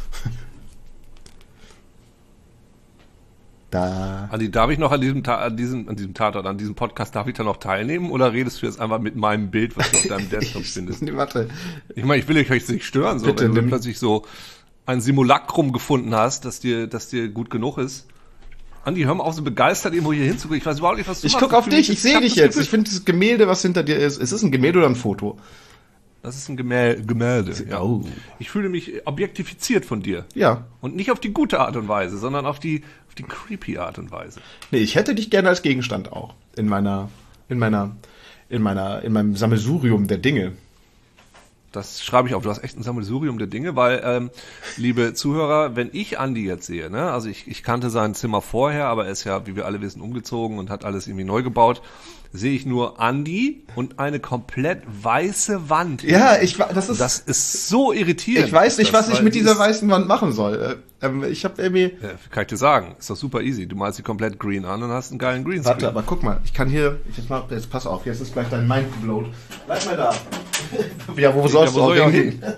Da. 3.72 4.29
Andi, 4.31 4.50
darf 4.50 4.72
ich 4.72 4.79
noch 4.79 4.91
an 4.91 5.00
diesem, 5.00 5.24
Ta 5.24 5.35
an 5.35 5.55
diesem, 5.55 5.89
an 5.89 5.96
diesem 5.96 6.15
Tatort, 6.15 6.48
an 6.48 6.57
diesem 6.57 6.74
Podcast, 6.74 7.15
darf 7.15 7.27
ich 7.27 7.35
da 7.35 7.44
noch 7.44 7.57
teilnehmen 7.57 8.09
oder 8.09 8.33
redest 8.33 8.63
du 8.63 8.65
jetzt 8.65 8.79
einfach 8.79 8.98
mit 8.98 9.15
meinem 9.15 9.51
Bild, 9.51 9.77
was 9.77 9.91
du 9.91 9.98
auf 9.98 10.07
deinem 10.07 10.27
Desktop 10.31 10.63
findest? 10.63 11.03
Nee, 11.03 11.13
warte. 11.13 11.50
Ich 11.94 12.03
meine, 12.03 12.20
ich 12.20 12.27
will 12.27 12.35
euch 12.35 12.50
nicht 12.50 12.83
stören, 12.83 13.20
so, 13.20 13.27
Bitte, 13.27 13.44
wenn 13.44 13.53
du 13.53 13.70
plötzlich 13.70 14.00
so 14.00 14.25
ein 14.87 15.01
Simulacrum 15.01 15.72
gefunden 15.72 16.15
hast, 16.15 16.46
das 16.46 16.59
dir, 16.59 16.87
das 16.87 17.09
dir 17.09 17.29
gut 17.29 17.51
genug 17.51 17.77
ist. 17.77 18.07
Andi, 18.89 19.03
hör 19.03 19.15
mal 19.15 19.23
auf, 19.23 19.33
so 19.33 19.41
begeistert 19.41 19.93
irgendwo 19.93 20.11
hier 20.13 20.25
hinzugucken. 20.25 20.57
Ich 20.57 20.65
weiß 20.65 20.79
überhaupt 20.79 20.97
nicht, 20.97 21.07
was 21.07 21.21
du 21.21 21.27
Ich 21.27 21.33
machst. 21.33 21.45
guck 21.45 21.53
auf 21.53 21.69
dich, 21.69 21.89
ich 21.89 22.01
sehe 22.01 22.19
dich 22.19 22.35
jetzt. 22.35 22.55
Gefühl- 22.55 22.63
Ich 22.63 22.69
finde 22.69 22.89
das 22.91 23.05
Gemälde, 23.05 23.47
was 23.47 23.61
hinter 23.61 23.83
dir 23.83 23.97
ist. 23.97 24.17
Ist 24.21 24.31
es 24.31 24.43
ein 24.43 24.51
Gemälde 24.51 24.79
oder 24.79 24.87
ein 24.89 24.95
Foto? 24.95 25.37
Das 26.21 26.35
ist 26.35 26.49
ein 26.49 26.57
Gemälde. 26.57 27.03
Gemälde 27.03 27.53
ja. 27.69 27.81
Oh. 27.81 28.03
Ich 28.39 28.49
fühle 28.51 28.67
mich 28.67 29.07
objektifiziert 29.07 29.85
von 29.85 30.01
dir. 30.01 30.25
Ja. 30.35 30.65
Und 30.81 30.95
nicht 30.95 31.11
auf 31.11 31.19
die 31.21 31.31
gute 31.31 31.61
Art 31.61 31.77
und 31.77 31.87
Weise, 31.87 32.17
sondern 32.17 32.45
auf 32.45 32.59
die, 32.59 32.83
auf 33.07 33.15
die 33.15 33.23
creepy 33.23 33.77
Art 33.77 33.97
und 33.99 34.11
Weise. 34.11 34.41
Nee, 34.71 34.79
ich 34.79 34.95
hätte 34.95 35.15
dich 35.15 35.29
gerne 35.29 35.47
als 35.47 35.61
Gegenstand 35.61 36.11
auch. 36.11 36.33
In 36.57 36.67
meiner, 36.67 37.09
in 37.47 37.57
meiner, 37.57 37.95
in 38.49 38.61
meiner, 38.61 39.01
in 39.03 39.13
meinem 39.13 39.35
Sammelsurium 39.37 40.07
der 40.07 40.17
Dinge. 40.17 40.51
Das 41.72 42.03
schreibe 42.03 42.27
ich 42.27 42.36
auf. 42.36 42.44
Du 42.44 42.50
hast 42.50 42.64
echt 42.64 42.77
ein 42.77 42.84
Sammelsurium 42.84 43.38
der 43.38 43.48
Dinge, 43.48 43.75
weil, 43.75 44.01
ähm, 44.03 44.32
liebe 44.77 45.14
Zuhörer, 45.14 45.75
wenn 45.75 45.90
ich 45.94 46.20
Andi 46.20 46.46
jetzt 46.46 46.66
sehe, 46.66 46.90
ne, 46.90 47.12
also 47.12 47.29
ich, 47.29 47.48
ich 47.48 47.64
kannte 47.64 47.90
sein 47.90 48.16
Zimmer 48.16 48.42
vorher, 48.42 48.86
aber 48.88 49.05
er 49.05 49.12
ist 49.12 49.24
ja, 49.24 49.46
wie 49.46 49.55
wir 49.55 49.66
alle 49.66 49.82
wissen, 49.82 50.01
umgezogen 50.01 50.58
und 50.58 50.70
hat 50.70 50.84
alles 50.84 51.08
irgendwie 51.08 51.25
neu 51.25 51.44
gebaut, 51.44 51.82
sehe 52.31 52.53
ich 52.53 52.65
nur 52.65 53.00
Andi 53.00 53.63
und 53.75 53.98
eine 53.98 54.20
komplett 54.20 54.83
weiße 54.85 55.70
Wand. 55.70 56.03
Ja, 56.03 56.39
ich 56.39 56.57
das 56.57 56.89
ist. 56.89 57.01
Das 57.01 57.20
ist 57.20 57.68
so 57.68 57.92
irritierend. 57.92 58.48
ich 58.48 58.53
weiß 58.53 58.77
nicht, 58.77 58.94
Das, 58.94 59.09
was 59.09 59.15
ich 59.15 59.24
mit 59.24 59.33
die 59.33 59.39
dieser 59.39 59.57
weißen 59.57 59.89
Wand 59.89 60.07
machen 60.07 60.31
soll. 60.31 60.79
Äh, 61.01 61.05
ähm, 61.05 61.24
ich 61.24 61.44
habe 61.44 61.61
irgendwie. 61.61 61.98
Ja, 62.01 62.09
kann 62.29 62.44
ich 62.44 62.48
dir 62.48 62.57
sagen. 62.57 62.96
Ist 63.00 63.09
doch 63.09 63.15
super 63.15 63.42
easy. 63.42 63.65
Du 63.65 63.75
malst 63.75 63.98
sie 63.98 64.03
komplett 64.03 64.39
green 64.39 64.65
an 64.65 64.83
und 64.83 64.92
hast 64.92 65.11
einen 65.11 65.20
geilen 65.20 65.44
Greenscreen. 65.44 65.81
Warte, 65.81 65.87
aber 65.87 66.03
guck 66.03 66.22
mal, 66.22 66.39
ich 66.44 66.53
kann 66.53 66.70
hier. 66.70 67.00
Jetzt, 67.15 67.29
mal, 67.29 67.44
jetzt 67.50 67.70
pass 67.70 67.87
auf, 67.87 68.05
jetzt 68.05 68.22
ist 68.22 68.33
gleich 68.33 68.48
dein 68.50 68.68
Mind 68.68 68.92
geblowt. 68.94 69.27
Bleib 69.65 69.85
mal 69.85 69.98
da. 69.98 70.13
ja, 71.18 71.33
wo 71.33 71.48
sollst 71.48 71.74
wo 71.74 71.79
du 71.79 71.85
soll 71.85 71.98
ich 71.98 72.01
auch 72.03 72.11
hingehen? 72.11 72.44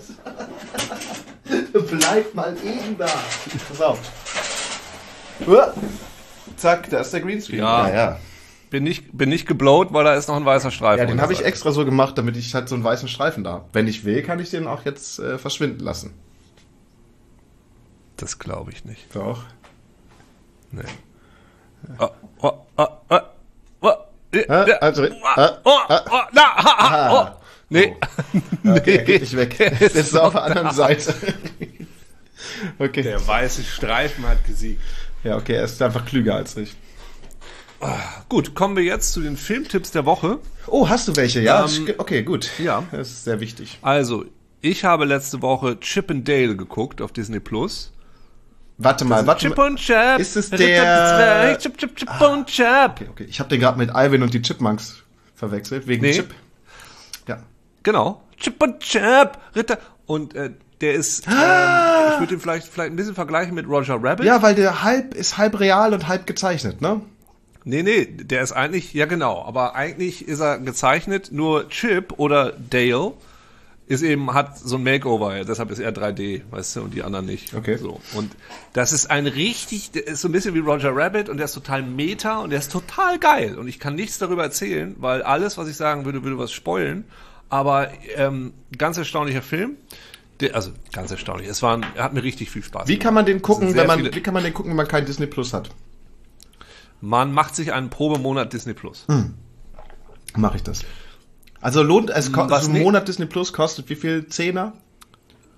Bleib 1.72 2.34
mal 2.34 2.56
eben 2.58 2.98
da. 2.98 3.08
Pass 3.70 3.82
auf. 3.82 4.00
Uah. 5.48 5.74
Zack, 6.58 6.90
da 6.90 7.00
ist 7.00 7.14
der 7.14 7.22
Greenscreen. 7.22 7.60
Ja. 7.60 7.88
ja. 7.88 7.96
ja. 7.96 8.20
Bin 8.72 8.84
nicht, 8.84 9.16
bin 9.16 9.28
nicht 9.30 9.48
geblowt, 9.48 9.92
weil 9.92 10.06
da 10.06 10.14
ist 10.16 10.30
noch 10.30 10.38
ein 10.38 10.46
weißer 10.46 10.72
Streifen. 10.72 11.00
Ja, 11.00 11.06
den 11.06 11.22
habe 11.22 11.34
ich 11.34 11.44
extra 11.44 11.72
so 11.72 11.84
gemacht, 11.84 12.18
damit 12.18 12.38
ich 12.38 12.56
halt 12.56 12.70
so 12.70 12.76
einen 12.76 12.86
weißen 12.86 13.10
Streifen 13.10 13.44
da. 13.44 13.52
habe. 13.52 13.66
Wenn 13.74 13.86
ich 13.86 14.06
will, 14.06 14.24
kann 14.24 14.40
ich 14.40 14.50
den 14.50 14.66
auch 14.66 14.86
jetzt 14.86 15.20
äh, 15.20 15.38
verschwinden 15.38 15.82
lassen. 15.82 16.14
Das 18.16 18.40
glaube 18.40 18.72
ich 18.72 18.86
nicht. 18.86 19.14
Doch. 19.14 19.44
Nee. 20.72 20.84
Oh, 22.00 22.08
oh, 22.42 22.52
oh, 22.78 22.88
oh, 23.10 23.20
oh, 23.82 23.90
Ah, 24.48 24.62
also, 24.80 25.04
oh, 25.04 25.16
ah, 25.36 25.58
oh, 25.66 25.72
oh, 25.90 26.20
na, 26.32 26.42
ha, 26.42 26.78
ha, 26.78 27.08
Ah. 27.10 27.34
oh. 27.36 27.42
Nee. 27.70 27.96
Okay, 28.66 28.96
er 28.98 29.04
geht 29.04 29.22
nicht 29.22 29.36
weg. 29.36 29.58
Der 29.60 29.72
Jetzt 29.74 29.82
ist 29.82 29.96
ist 29.96 30.14
er 30.14 30.24
auf 30.24 30.32
der 30.34 30.44
anderen 30.44 30.68
da. 30.68 30.74
Seite. 30.74 31.14
okay. 32.80 33.02
Der 33.02 33.28
weiße 33.28 33.64
Streifen 33.64 34.26
hat 34.26 34.46
gesiegt. 34.46 34.82
Ja, 35.24 35.36
okay, 35.36 35.56
er 35.56 35.66
ist 35.66 35.82
einfach 35.82 36.06
klüger 36.06 36.36
als 36.36 36.56
ich. 36.56 36.74
Gut, 38.30 38.54
kommen 38.56 38.76
wir 38.76 38.84
jetzt 38.84 39.14
zu 39.14 39.22
den 39.22 39.38
Filmtipps 39.38 39.92
der 39.92 40.06
Woche. 40.06 40.40
Oh, 40.68 40.88
hast 40.90 41.08
du 41.08 41.16
welche? 41.16 41.42
Ja, 41.42 41.66
Ähm, 41.66 41.90
okay, 41.98 42.24
gut. 42.24 42.50
ja. 42.60 42.84
Das 42.92 43.10
ist 43.10 43.24
sehr 43.24 43.40
wichtig. 43.40 43.80
Also, 43.82 44.26
ich 44.62 44.86
habe 44.86 45.06
letzte 45.06 45.42
Woche 45.42 45.80
Chip 45.80 46.12
and 46.12 46.28
Dale 46.28 46.56
geguckt 46.56 47.02
auf 47.02 47.12
Disney 47.12 47.40
Plus. 47.40 47.92
Warte 48.78 49.06
mal, 49.06 49.26
warte 49.28 49.48
Chip 49.48 49.58
mal. 49.58 49.70
und 49.72 49.78
Chap. 49.80 50.20
Ist 50.20 50.36
es 50.36 50.50
der- 50.50 51.52
Ah. 51.54 51.56
Chip, 51.58 51.78
Chip, 51.78 51.96
Chip 51.96 52.10
und 52.22 52.48
Chap. 52.48 53.00
Okay, 53.02 53.10
okay. 53.12 53.26
Ich 53.30 53.40
habe 53.40 53.50
den 53.50 53.60
gerade 53.60 53.78
mit 53.78 53.90
Alvin 53.92 54.24
und 54.24 54.34
die 54.34 54.42
Chipmunks 54.42 54.98
verwechselt, 55.36 55.88
wegen 55.88 56.02
Nee. 56.04 56.14
Chip. 56.14 56.34
Ja. 57.28 57.40
Genau. 57.84 58.24
Chip 58.38 58.62
und 58.62 58.80
Chap, 58.80 59.40
Ritter. 59.56 59.78
Und 60.08 60.34
äh, 60.34 60.52
der 60.82 60.94
ist, 60.96 61.28
ähm, 61.28 61.34
ich 62.14 62.20
würde 62.20 62.34
ihn 62.34 62.40
vielleicht, 62.40 62.68
vielleicht 62.68 62.92
ein 62.92 62.96
bisschen 62.96 63.14
vergleichen 63.14 63.54
mit 63.54 63.68
Roger 63.68 64.00
Rabbit. 64.02 64.26
Ja, 64.26 64.42
weil 64.42 64.56
der 64.56 64.82
halb 64.84 65.14
ist 65.14 65.38
halb 65.38 65.60
real 65.60 65.94
und 65.94 66.08
halb 66.08 66.26
gezeichnet, 66.26 66.82
ne? 66.82 67.02
Nee, 67.64 67.84
nee, 67.84 68.06
der 68.06 68.42
ist 68.42 68.52
eigentlich, 68.54 68.94
ja 68.94 69.06
genau, 69.06 69.44
aber 69.44 69.76
eigentlich 69.76 70.28
ist 70.28 70.40
er 70.40 70.58
gezeichnet, 70.60 71.32
nur 71.32 71.70
Chip 71.70 72.14
oder 72.18 72.54
Dale 72.54 73.14
ist 73.88 74.02
eben, 74.04 74.34
hat 74.34 74.58
so 74.58 74.78
ein 74.78 74.84
Makeover, 74.84 75.44
deshalb 75.44 75.70
ist 75.70 75.80
er 75.80 75.92
3D, 75.94 76.42
weißt 76.50 76.78
du, 76.78 76.82
und 76.84 76.94
die 76.94 77.04
anderen 77.04 77.26
nicht. 77.26 77.54
Okay. 77.54 77.78
So. 77.78 78.00
Und 78.14 78.32
das 78.74 78.94
ist 78.94 79.12
ein 79.12 79.28
richtig, 79.28 79.92
der 79.92 80.08
ist 80.08 80.22
so 80.22 80.30
ein 80.30 80.32
bisschen 80.32 80.54
wie 80.56 80.60
Roger 80.60 80.96
Rabbit 80.96 81.28
und 81.28 81.38
der 81.38 81.46
ist 81.46 81.54
total 81.54 81.84
meta 81.84 82.40
und 82.40 82.52
der 82.52 82.60
ist 82.60 82.72
total 82.72 83.20
geil. 83.20 83.58
Und 83.58 83.68
ich 83.68 83.80
kann 83.80 83.96
nichts 83.96 84.18
darüber 84.18 84.44
erzählen, 84.44 84.96
weil 85.00 85.22
alles, 85.24 85.58
was 85.58 85.68
ich 85.68 85.76
sagen 85.76 86.06
würde, 86.06 86.24
würde 86.24 86.38
was 86.38 86.54
spoilen. 86.54 87.04
Aber 87.50 87.90
ähm, 88.16 88.54
ganz 88.78 88.98
erstaunlicher 88.98 89.42
Film. 89.42 89.76
Der, 90.40 90.56
also 90.56 90.72
ganz 90.94 91.12
erstaunlich. 91.12 91.50
Es 91.50 91.62
war, 91.62 91.82
er 91.96 92.04
hat 92.06 92.14
mir 92.14 92.24
richtig 92.24 92.50
viel 92.50 92.64
Spaß 92.64 92.88
Wie 92.88 92.98
kann 92.98 93.14
man 93.14 93.26
den 93.26 93.42
gucken, 93.42 93.76
wenn 93.76 93.88
man, 93.88 94.00
viele- 94.00 94.16
wie 94.16 94.22
kann 94.22 94.34
man 94.34 94.44
den 94.44 94.54
gucken, 94.54 94.72
wenn 94.72 94.78
man 94.78 94.88
kein 94.88 95.06
Disney 95.06 95.28
Plus 95.28 95.54
hat? 95.54 95.70
Man 97.02 97.34
macht 97.34 97.56
sich 97.56 97.74
einen 97.74 97.90
Probemonat 97.90 98.54
Disney 98.54 98.74
Plus. 98.74 99.06
Mache 100.36 100.58
ich 100.58 100.64
das. 100.64 100.84
Also 101.60 101.84
lohnt 101.84 102.10
es, 102.10 102.32
ko- 102.32 102.50
Was 102.50 102.68
ein 102.68 102.82
Monat 102.82 103.08
Disney 103.08 103.26
Plus 103.26 103.54
kostet 103.54 103.90
wie 103.90 103.96
viel? 103.96 104.28
Zehner? 104.28 104.74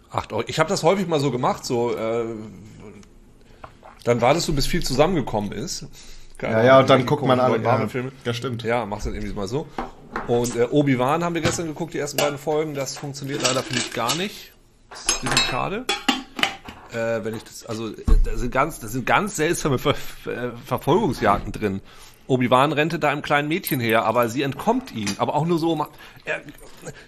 Acht 0.09 0.31
Euro. 0.33 0.43
Ich 0.47 0.59
habe 0.59 0.69
das 0.69 0.83
häufig 0.83 1.07
mal 1.07 1.19
so 1.19 1.31
gemacht, 1.31 1.65
so 1.65 1.95
äh, 1.95 2.25
dann 4.03 4.21
wartest 4.21 4.47
du, 4.47 4.53
bis 4.53 4.65
viel 4.67 4.83
zusammengekommen 4.83 5.51
ist. 5.51 5.85
Keine 6.37 6.53
Ja, 6.53 6.57
Ahnung, 6.59 6.67
ja, 6.67 6.79
und 6.79 6.89
dann 6.89 7.05
guckt 7.05 7.25
man 7.25 7.37
neuen 7.37 7.61
Marvel-Filme. 7.63 8.11
Ja, 8.25 8.33
stimmt. 8.33 8.63
Ja, 8.63 8.85
machst 8.85 9.05
du 9.05 9.11
irgendwie 9.11 9.33
mal 9.33 9.47
so. 9.47 9.67
Und 10.27 10.55
äh, 10.55 10.63
Obi-Wan 10.69 11.23
haben 11.23 11.35
wir 11.35 11.41
gestern 11.41 11.67
geguckt, 11.67 11.93
die 11.93 11.99
ersten 11.99 12.17
beiden 12.17 12.37
Folgen. 12.37 12.73
Das 12.73 12.97
funktioniert 12.97 13.41
leider 13.43 13.63
für 13.63 13.73
mich 13.73 13.91
gar 13.93 14.13
nicht. 14.15 14.51
Das 14.89 15.01
ist 15.01 15.15
ein 15.23 15.29
bisschen 15.29 15.37
schade. 15.49 15.85
Äh, 16.93 17.25
wenn 17.25 17.35
ich 17.35 17.43
das, 17.43 17.65
also, 17.65 17.89
äh, 17.89 18.03
da 18.23 18.37
sind 18.37 18.51
ganz, 18.51 18.79
das 18.79 18.91
sind 18.91 19.05
ganz 19.05 19.35
seltsame 19.35 19.79
Ver 19.79 19.95
Ver 19.95 20.53
Verfolgungsjagden 20.65 21.51
drin. 21.51 21.81
Obi-Wan 22.25 22.71
rennte 22.71 22.99
da 22.99 23.09
einem 23.09 23.21
kleinen 23.21 23.49
Mädchen 23.49 23.81
her, 23.81 24.05
aber 24.05 24.29
sie 24.29 24.43
entkommt 24.43 24.93
ihm. 24.93 25.09
Aber 25.17 25.35
auch 25.35 25.45
nur 25.45 25.59
so, 25.59 25.85
er 26.23 26.41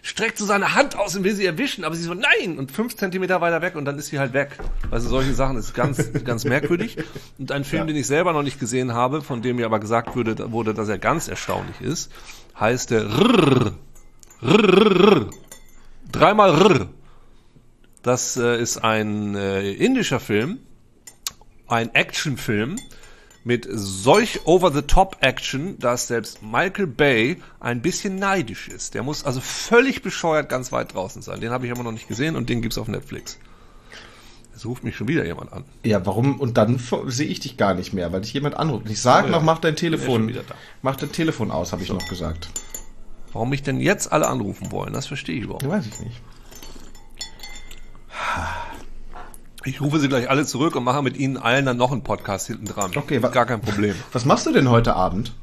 streckt 0.02 0.38
so 0.38 0.45
seine 0.45 0.76
Hand 0.76 0.98
aus 0.98 1.15
und 1.15 1.24
will 1.24 1.34
sie 1.34 1.45
erwischen, 1.45 1.86
aber 1.86 1.95
sie 1.95 2.04
so, 2.04 2.13
nein! 2.13 2.60
Und 2.60 2.71
fünf 2.71 2.98
Zentimeter 2.98 3.39
weiter 3.39 3.62
weg 3.62 3.76
und 3.76 3.86
dann 3.86 3.98
ist 3.98 4.08
sie 4.08 4.19
halt 4.19 4.34
weg. 4.34 4.58
Also 4.91 5.08
solche 5.08 5.34
Sachen 5.34 5.58
ist 5.58 5.74
ganz, 5.74 6.12
ganz 6.26 6.43
merkwürdig. 6.43 6.98
Und 7.38 7.52
ein 7.52 7.63
Film, 7.63 7.88
den 7.88 7.95
ich 7.95 8.08
selber 8.08 8.34
noch 8.34 8.43
nicht 8.43 8.60
gesehen 8.60 8.93
habe, 8.93 9.21
von 9.21 9.41
dem 9.41 9.56
mir 9.56 9.65
aber 9.65 9.80
gesagt 9.80 10.15
wurde, 10.17 10.52
wurde, 10.52 10.74
dass 10.74 10.89
er 10.89 10.98
ganz 10.98 11.30
erstaunlich 11.30 11.80
ist, 11.80 12.12
heißt 12.60 12.91
der 12.91 13.06
Rrrr. 13.06 13.74
Rrrr. 14.43 15.30
Dreimal 16.12 16.52
Rrrr. 16.52 16.89
Das 18.06 18.38
äh, 18.38 18.62
ist 18.62 18.78
ein 18.78 19.34
äh, 19.34 19.72
indischer 19.72 20.20
Film, 20.20 20.60
ein 21.68 21.96
Actionfilm 21.96 22.76
mit 23.44 23.68
solch 23.72 24.46
Over-the-Top-Action, 24.46 25.80
dass 25.80 26.08
selbst 26.08 26.44
Michael 26.44 26.86
Bay 26.86 27.41
ein 27.60 27.82
bisschen 27.82 28.18
neidisch 28.18 28.68
ist. 28.68 28.94
Der 28.94 29.02
muss 29.02 29.26
also 29.26 29.41
völlig 29.41 30.04
bescheuert 30.04 30.50
ganz 30.50 30.72
weit 30.72 30.94
draußen 30.94 31.24
sein. 31.24 31.41
Den 31.41 31.50
habe 31.50 31.65
ich 31.65 31.72
aber 31.72 31.82
noch 31.82 31.91
nicht 31.91 32.08
gesehen 32.08 32.36
und 32.36 32.48
den 32.48 32.62
gibt's 32.62 32.78
auf 32.78 32.88
Netflix. 32.88 33.39
Es 34.56 34.68
ruft 34.68 34.84
mich 34.84 34.96
schon 34.96 35.08
wieder 35.08 35.26
jemand 35.26 35.52
an. 35.52 35.65
Ja, 35.84 36.06
warum? 36.06 36.39
Und 36.39 36.58
dann 36.58 36.80
sehe 37.08 37.28
ich 37.28 37.39
dich 37.39 37.58
gar 37.58 37.74
nicht 37.74 37.91
mehr, 37.91 38.13
weil 38.13 38.22
dich 38.22 38.34
jemand 38.34 38.56
anruft. 38.56 38.88
Ich 38.88 39.02
sag 39.02 39.24
Oh 39.24 39.28
ja. 39.30 39.32
noch, 39.32 39.41
mach 39.41 39.58
dein 39.58 39.76
Telefon, 39.76 40.28
wieder 40.28 40.44
da. 40.44 40.54
mach 40.84 40.96
dein 40.96 41.12
Telefon 41.12 41.50
aus, 41.50 41.72
habe 41.72 41.82
ich 41.82 41.89
noch 41.89 42.08
gesagt. 42.08 42.50
Warum 43.34 43.50
mich 43.50 43.63
denn 43.63 43.80
jetzt 43.80 44.12
alle 44.12 44.28
anrufen 44.28 44.72
wollen, 44.72 44.94
das 44.94 45.08
verstehe 45.08 45.38
ich 45.38 45.46
überhaupt. 45.46 45.63
Ja, 45.63 45.70
weiß 45.70 45.88
ich 45.88 46.00
nicht. 46.02 46.22
Ich 49.65 49.82
rufe 49.82 49.99
sie 49.99 50.08
gleich 50.08 50.30
alle 50.30 50.45
zurück 50.45 50.75
und 50.75 50.84
mache 50.84 51.01
mit 51.01 51.17
ihnen 51.17 51.38
allen 51.38 51.65
dann 51.65 51.78
noch 51.78 51.91
einen 51.91 52.04
Podcast 52.04 52.47
hinten 52.47 52.65
dran. 52.65 52.91
Okay, 52.95 53.21
wa- 53.23 53.30
Gar 53.30 53.45
kein 53.47 53.62
Problem. 53.62 53.95
Was 54.13 54.23
machst 54.25 54.45
du 54.45 54.51
denn 54.54 54.69
heute 54.69 54.95
Abend? 54.95 55.34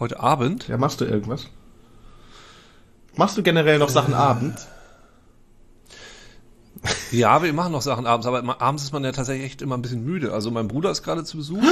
Heute 0.00 0.20
Abend? 0.20 0.66
Ja, 0.68 0.76
machst 0.76 1.00
du 1.00 1.04
irgendwas? 1.04 1.46
Machst 3.14 3.38
du 3.38 3.42
generell 3.42 3.78
noch 3.78 3.88
Sachen 3.88 4.12
abends? 4.12 4.66
Ja, 7.10 7.42
wir 7.42 7.52
machen 7.52 7.72
noch 7.72 7.80
Sachen 7.80 8.06
abends, 8.06 8.26
aber 8.26 8.60
abends 8.60 8.82
ist 8.82 8.92
man 8.92 9.02
ja 9.04 9.12
tatsächlich 9.12 9.46
echt 9.46 9.62
immer 9.62 9.76
ein 9.76 9.82
bisschen 9.82 10.04
müde. 10.04 10.32
Also 10.32 10.50
mein 10.50 10.68
Bruder 10.68 10.90
ist 10.90 11.02
gerade 11.02 11.24
zu 11.24 11.38
Besuch. 11.38 11.62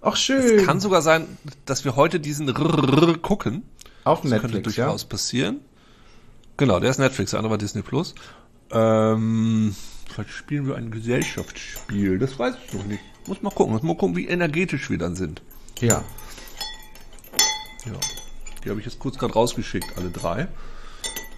Ach, 0.00 0.16
schön. 0.16 0.64
Kann 0.64 0.80
sogar 0.80 1.02
sein, 1.02 1.26
dass 1.66 1.84
wir 1.84 1.96
heute 1.96 2.18
diesen 2.20 2.48
Rrrr 2.48 3.18
gucken. 3.18 3.62
Auf 4.04 4.22
Das 4.22 4.30
könnte 4.30 4.46
Netflix, 4.46 4.76
ja? 4.76 4.84
durchaus 4.86 5.04
passieren. 5.04 5.60
Genau, 6.56 6.80
der 6.80 6.90
ist 6.90 6.98
Netflix, 6.98 7.32
der 7.32 7.38
andere 7.40 7.50
war 7.52 7.58
Disney 7.58 7.82
Plus. 7.82 8.14
Ähm, 8.70 9.74
vielleicht 10.08 10.30
spielen 10.30 10.66
wir 10.66 10.76
ein 10.76 10.90
Gesellschaftsspiel. 10.90 12.18
Das 12.18 12.38
weiß 12.38 12.54
ich 12.66 12.74
noch 12.74 12.84
nicht. 12.84 13.00
Muss 13.26 13.42
mal 13.42 13.50
gucken. 13.50 13.72
Muss 13.72 13.82
mal 13.82 13.96
gucken, 13.96 14.16
wie 14.16 14.26
energetisch 14.26 14.90
wir 14.90 14.98
dann 14.98 15.14
sind. 15.14 15.42
Ja. 15.80 16.04
Ja. 17.84 17.92
Die 18.64 18.70
habe 18.70 18.80
ich 18.80 18.86
jetzt 18.86 18.98
kurz 18.98 19.18
gerade 19.18 19.34
rausgeschickt, 19.34 19.96
alle 19.96 20.10
drei. 20.10 20.48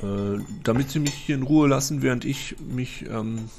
Äh, 0.02 0.40
damit 0.64 0.90
sie 0.90 0.98
mich 0.98 1.12
hier 1.12 1.34
in 1.34 1.42
Ruhe 1.42 1.68
lassen, 1.68 2.00
während 2.02 2.24
ich 2.24 2.56
mich 2.58 3.04
ähm, 3.10 3.50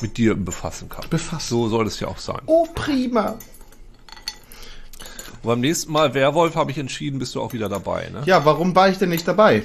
mit 0.00 0.18
dir 0.18 0.36
befassen 0.36 0.88
kann. 0.88 1.04
Befassen. 1.10 1.48
So 1.48 1.68
soll 1.68 1.86
es 1.86 1.98
ja 1.98 2.08
auch 2.08 2.18
sein. 2.18 2.40
Oh, 2.46 2.66
prima. 2.74 3.38
Und 5.42 5.42
beim 5.42 5.60
nächsten 5.60 5.90
Mal 5.90 6.14
Werwolf 6.14 6.54
habe 6.54 6.70
ich 6.70 6.78
entschieden, 6.78 7.18
bist 7.18 7.34
du 7.34 7.40
auch 7.40 7.52
wieder 7.52 7.68
dabei. 7.68 8.08
Ne? 8.10 8.22
Ja, 8.26 8.44
warum 8.44 8.74
war 8.76 8.88
ich 8.88 8.98
denn 8.98 9.08
nicht 9.08 9.26
dabei? 9.26 9.64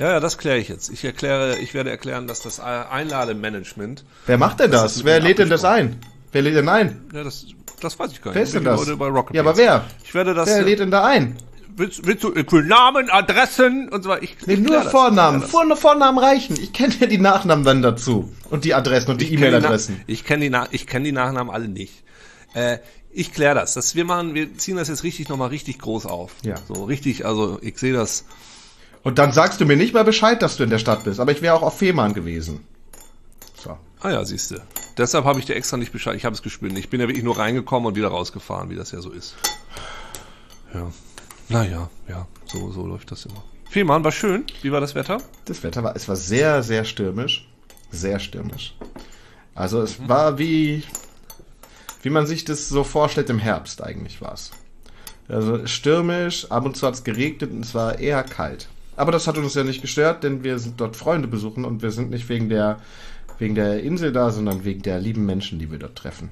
Ja, 0.00 0.12
ja, 0.12 0.20
das 0.20 0.38
kläre 0.38 0.58
ich 0.58 0.68
jetzt. 0.68 0.88
Ich 0.90 1.04
erkläre, 1.04 1.58
ich 1.58 1.74
werde 1.74 1.90
erklären, 1.90 2.26
dass 2.26 2.40
das 2.40 2.58
äh, 2.58 2.62
Einlademanagement, 2.62 4.04
Wer 4.26 4.38
macht 4.38 4.60
denn 4.60 4.70
Das 4.70 4.94
das? 4.94 5.04
Wer 5.04 5.20
lädt 5.20 5.38
denn 5.38 5.50
das 5.50 5.64
ein? 5.64 6.00
Wer 6.32 6.42
lädt 6.42 6.56
denn 6.56 6.68
ein? 6.68 7.02
ja, 7.12 7.22
das, 7.22 7.46
das 7.80 7.98
weiß 7.98 8.12
ich 8.12 8.22
gar 8.22 8.30
nicht. 8.30 8.36
Wer 8.36 8.42
ist 8.42 8.54
denn 8.54 8.64
das? 8.64 8.86
Ja, 9.32 9.42
aber 9.42 9.56
wer? 9.56 9.84
Ich 10.04 10.14
werde 10.14 10.34
das. 10.34 10.48
Wer 10.48 10.58
äh, 10.58 10.62
lädt 10.62 10.80
denn 10.80 10.90
da 10.90 11.04
ein? 11.04 11.36
willst, 11.76 12.06
willst 12.06 12.22
du 12.24 12.32
will 12.32 12.62
Namen, 12.62 13.10
Adressen 13.10 13.88
und 13.88 14.02
so 14.02 14.10
weiter? 14.10 14.22
Ich, 14.22 14.36
Nee, 14.46 14.54
ich 14.54 14.60
nur. 14.60 14.82
Vornamen. 14.82 15.42
Vor 15.42 15.62
Vornamen 15.76 16.18
reichen. 16.18 16.56
Ich 16.60 16.72
kenne 16.72 16.94
ja 17.00 17.06
die 17.06 17.18
Nachnamen 17.18 17.64
dann 17.64 17.82
dazu. 17.82 18.32
Und 18.50 18.64
die 18.64 18.74
Adressen 18.74 19.10
und 19.10 19.20
die 19.20 19.32
E-Mail-Adressen. 19.34 20.00
Ich 20.06 20.24
kenne 20.24 20.44
die, 20.44 20.50
Na- 20.50 20.68
ich 20.70 20.86
kenn 20.86 21.04
die 21.04 21.12
Nachnamen 21.12 21.52
alle 21.52 21.68
nicht. 21.68 22.04
Äh, 22.54 22.78
ich 23.12 23.32
kläre 23.32 23.54
das. 23.56 23.74
das. 23.74 23.96
Wir 23.96 24.04
machen, 24.04 24.34
wir 24.34 24.56
ziehen 24.56 24.76
das 24.76 24.88
jetzt 24.88 25.02
richtig 25.02 25.28
nochmal 25.28 25.48
richtig 25.48 25.78
groß 25.80 26.06
auf. 26.06 26.32
Ja. 26.44 26.54
So 26.68 26.84
richtig, 26.84 27.26
also 27.26 27.58
ich 27.62 27.78
sehe 27.78 27.92
das. 27.92 28.24
Und 29.02 29.18
dann 29.18 29.32
sagst 29.32 29.60
du 29.60 29.64
mir 29.64 29.76
nicht 29.76 29.94
mal 29.94 30.04
Bescheid, 30.04 30.42
dass 30.42 30.56
du 30.56 30.64
in 30.64 30.70
der 30.70 30.78
Stadt 30.78 31.04
bist. 31.04 31.20
Aber 31.20 31.32
ich 31.32 31.40
wäre 31.42 31.54
auch 31.54 31.62
auf 31.62 31.78
Fehmarn 31.78 32.12
gewesen. 32.14 32.64
So. 33.56 33.78
Ah 34.00 34.10
ja, 34.10 34.24
siehst 34.24 34.50
du. 34.50 34.56
Deshalb 34.98 35.24
habe 35.24 35.38
ich 35.38 35.46
dir 35.46 35.54
extra 35.56 35.76
nicht 35.76 35.92
Bescheid. 35.92 36.16
Ich 36.16 36.24
habe 36.24 36.34
es 36.34 36.42
gespürt. 36.42 36.76
Ich 36.76 36.90
bin 36.90 37.00
ja 37.00 37.06
wirklich 37.08 37.24
nur 37.24 37.38
reingekommen 37.38 37.86
und 37.86 37.96
wieder 37.96 38.08
rausgefahren, 38.08 38.68
wie 38.70 38.76
das 38.76 38.92
ja 38.92 39.00
so 39.00 39.10
ist. 39.10 39.34
Ja. 40.74 40.90
Naja, 41.48 41.88
ja, 42.08 42.26
so, 42.44 42.70
so 42.70 42.86
läuft 42.86 43.10
das 43.10 43.24
immer. 43.24 43.42
Vielmann, 43.70 44.04
war 44.04 44.12
schön. 44.12 44.44
Wie 44.62 44.70
war 44.72 44.80
das 44.80 44.94
Wetter? 44.94 45.18
Das 45.46 45.62
Wetter 45.62 45.82
war, 45.82 45.96
es 45.96 46.08
war 46.08 46.16
sehr, 46.16 46.62
sehr 46.62 46.84
stürmisch. 46.84 47.48
Sehr 47.90 48.20
stürmisch. 48.20 48.76
Also 49.54 49.80
es 49.82 49.98
Mhm. 49.98 50.08
war 50.08 50.38
wie, 50.38 50.84
wie 52.02 52.10
man 52.10 52.26
sich 52.26 52.44
das 52.44 52.68
so 52.68 52.84
vorstellt 52.84 53.30
im 53.30 53.38
Herbst 53.38 53.82
eigentlich 53.82 54.20
war 54.20 54.34
es. 54.34 54.50
Also 55.28 55.66
stürmisch, 55.66 56.50
ab 56.50 56.64
und 56.66 56.76
zu 56.76 56.86
hat 56.86 56.94
es 56.94 57.04
geregnet 57.04 57.50
und 57.52 57.64
es 57.64 57.74
war 57.74 57.98
eher 57.98 58.22
kalt. 58.22 58.68
Aber 59.00 59.12
das 59.12 59.26
hat 59.26 59.38
uns 59.38 59.54
ja 59.54 59.64
nicht 59.64 59.80
gestört, 59.80 60.24
denn 60.24 60.44
wir 60.44 60.58
sind 60.58 60.78
dort 60.78 60.94
Freunde 60.94 61.26
besuchen 61.26 61.64
und 61.64 61.80
wir 61.80 61.90
sind 61.90 62.10
nicht 62.10 62.28
wegen 62.28 62.50
der, 62.50 62.80
wegen 63.38 63.54
der 63.54 63.82
Insel 63.82 64.12
da, 64.12 64.30
sondern 64.30 64.62
wegen 64.62 64.82
der 64.82 65.00
lieben 65.00 65.24
Menschen, 65.24 65.58
die 65.58 65.70
wir 65.70 65.78
dort 65.78 65.96
treffen. 65.96 66.28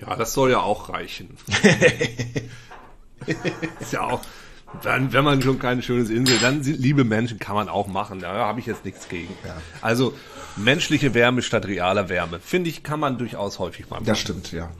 Ja, 0.00 0.14
das 0.14 0.34
soll 0.34 0.52
ja 0.52 0.60
auch 0.60 0.88
reichen. 0.88 1.36
ist 3.80 3.92
ja 3.92 4.02
auch, 4.02 4.20
dann, 4.84 5.12
wenn 5.12 5.24
man 5.24 5.42
schon 5.42 5.58
keine 5.58 5.82
schöne 5.82 6.08
Insel, 6.08 6.38
dann 6.38 6.62
liebe 6.62 7.02
Menschen 7.02 7.40
kann 7.40 7.56
man 7.56 7.68
auch 7.68 7.88
machen. 7.88 8.20
Da 8.20 8.34
habe 8.34 8.60
ich 8.60 8.66
jetzt 8.66 8.84
nichts 8.84 9.08
gegen. 9.08 9.34
Also 9.80 10.14
menschliche 10.54 11.12
Wärme 11.12 11.42
statt 11.42 11.66
realer 11.66 12.08
Wärme, 12.08 12.38
finde 12.38 12.70
ich, 12.70 12.84
kann 12.84 13.00
man 13.00 13.18
durchaus 13.18 13.58
häufig 13.58 13.90
mal 13.90 13.96
machen. 13.96 14.06
Das 14.06 14.20
stimmt, 14.20 14.52
ja. 14.52 14.70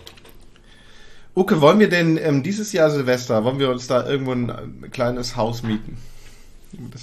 Uke, 1.35 1.61
wollen 1.61 1.79
wir 1.79 1.89
denn 1.89 2.19
ähm, 2.19 2.43
dieses 2.43 2.73
Jahr 2.73 2.91
Silvester, 2.91 3.43
wollen 3.45 3.59
wir 3.59 3.71
uns 3.71 3.87
da 3.87 4.07
irgendwo 4.07 4.33
ein, 4.33 4.51
ein 4.51 4.91
kleines 4.93 5.37
Haus 5.37 5.63
mieten? 5.63 5.97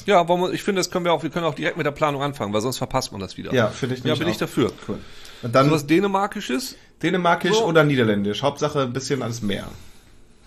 Ja, 0.05 0.27
wollen 0.27 0.41
wir, 0.41 0.53
ich 0.53 0.63
finde, 0.63 0.79
das 0.79 0.89
können 0.91 1.05
wir 1.05 1.13
auch, 1.13 1.23
wir 1.23 1.29
können 1.29 1.45
auch 1.45 1.55
direkt 1.55 1.77
mit 1.77 1.85
der 1.85 1.91
Planung 1.91 2.21
anfangen, 2.21 2.53
weil 2.53 2.61
sonst 2.61 2.77
verpasst 2.77 3.11
man 3.11 3.21
das 3.21 3.37
wieder. 3.37 3.53
Ja, 3.53 3.67
finde 3.67 3.95
ich 3.95 4.03
Ja, 4.03 4.15
bin 4.15 4.27
ich 4.27 4.35
auch. 4.35 4.39
dafür. 4.41 4.71
Cool. 4.87 4.97
Und 5.41 5.55
dann 5.55 5.67
So 5.67 5.71
was 5.71 5.87
Dänemarkisches? 5.87 6.75
Dänemarkisch 7.01 7.55
So. 7.55 7.65
oder 7.65 7.83
Niederländisch. 7.83 8.43
Hauptsache 8.43 8.81
ein 8.81 8.93
bisschen 8.93 9.21
ans 9.21 9.41
Meer, 9.41 9.65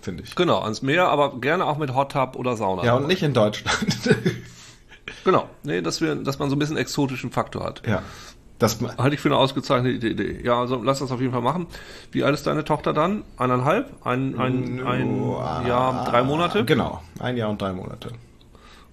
finde 0.01 0.23
ich. 0.23 0.35
Genau, 0.35 0.59
ans 0.61 0.81
Meer, 0.81 1.07
aber 1.07 1.39
gerne 1.39 1.65
auch 1.65 1.77
mit 1.77 1.93
Hot 1.95 2.11
Tub 2.13 2.35
oder 2.35 2.55
Sauna. 2.57 2.83
Ja, 2.85 2.95
und 2.95 3.07
nicht 3.07 3.23
in 3.23 3.33
Deutschland. 3.33 3.77
Genau. 5.25 5.49
Nee, 5.63 5.81
dass 5.81 5.99
wir, 6.01 6.15
dass 6.15 6.39
man 6.39 6.49
so 6.49 6.55
ein 6.55 6.59
bisschen 6.59 6.75
exotischen 6.77 7.31
Faktor 7.31 7.63
hat. 7.63 7.81
ja. 7.87 8.01
Das, 8.63 8.79
Halte 8.97 9.15
ich 9.15 9.19
für 9.19 9.27
eine 9.27 9.35
ausgezeichnete 9.35 10.07
Idee. 10.07 10.39
Ja, 10.41 10.61
also 10.61 10.81
lass 10.81 10.99
das 10.99 11.11
auf 11.11 11.19
jeden 11.19 11.33
Fall 11.33 11.41
machen. 11.41 11.67
Wie 12.11 12.23
alt 12.23 12.33
ist 12.33 12.47
deine 12.47 12.63
Tochter 12.63 12.93
dann? 12.93 13.23
Eineinhalb? 13.35 13.91
Ein, 14.05 14.39
ein, 14.39 14.81
ein 14.85 15.19
Oh, 15.19 15.41
Jahr, 15.67 16.05
drei 16.05 16.23
Monate? 16.23 16.63
Genau, 16.63 17.03
ein 17.19 17.35
Jahr 17.35 17.49
und 17.49 17.61
drei 17.61 17.73
Monate. 17.73 18.11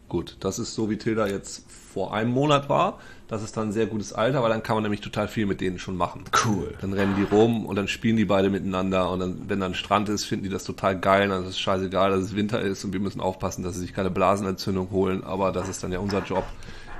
Gut, 0.08 0.36
das 0.40 0.58
ist 0.58 0.74
so, 0.74 0.90
wie 0.90 0.98
Tilda 0.98 1.28
jetzt 1.28 1.70
vor 1.70 2.12
einem 2.12 2.32
Monat 2.32 2.68
war. 2.68 2.98
Das 3.28 3.44
ist 3.44 3.56
dann 3.56 3.68
ein 3.68 3.72
sehr 3.72 3.86
gutes 3.86 4.12
Alter, 4.12 4.42
weil 4.42 4.50
dann 4.50 4.64
kann 4.64 4.74
man 4.74 4.82
nämlich 4.82 5.02
total 5.02 5.28
viel 5.28 5.46
mit 5.46 5.60
denen 5.60 5.78
schon 5.78 5.96
machen. 5.96 6.24
Cool. 6.44 6.74
Dann 6.80 6.92
rennen 6.92 7.14
die 7.16 7.22
rum 7.22 7.64
und 7.64 7.76
dann 7.76 7.86
spielen 7.86 8.16
die 8.16 8.24
beide 8.24 8.50
miteinander 8.50 9.08
und 9.08 9.20
dann, 9.20 9.42
wenn 9.46 9.60
dann 9.60 9.74
Strand 9.74 10.08
ist, 10.08 10.24
finden 10.24 10.42
die 10.42 10.50
das 10.50 10.64
total 10.64 10.98
geil. 10.98 11.28
Dann 11.28 11.44
ist 11.44 11.50
es 11.50 11.60
scheißegal, 11.60 12.10
dass 12.10 12.22
es 12.22 12.34
Winter 12.34 12.60
ist 12.60 12.84
und 12.84 12.92
wir 12.92 12.98
müssen 12.98 13.20
aufpassen, 13.20 13.62
dass 13.62 13.74
sie 13.74 13.82
sich 13.82 13.94
keine 13.94 14.10
Blasenentzündung 14.10 14.90
holen, 14.90 15.22
aber 15.22 15.52
das 15.52 15.68
ist 15.68 15.84
dann 15.84 15.92
ja 15.92 16.00
unser 16.00 16.24
Job. 16.24 16.42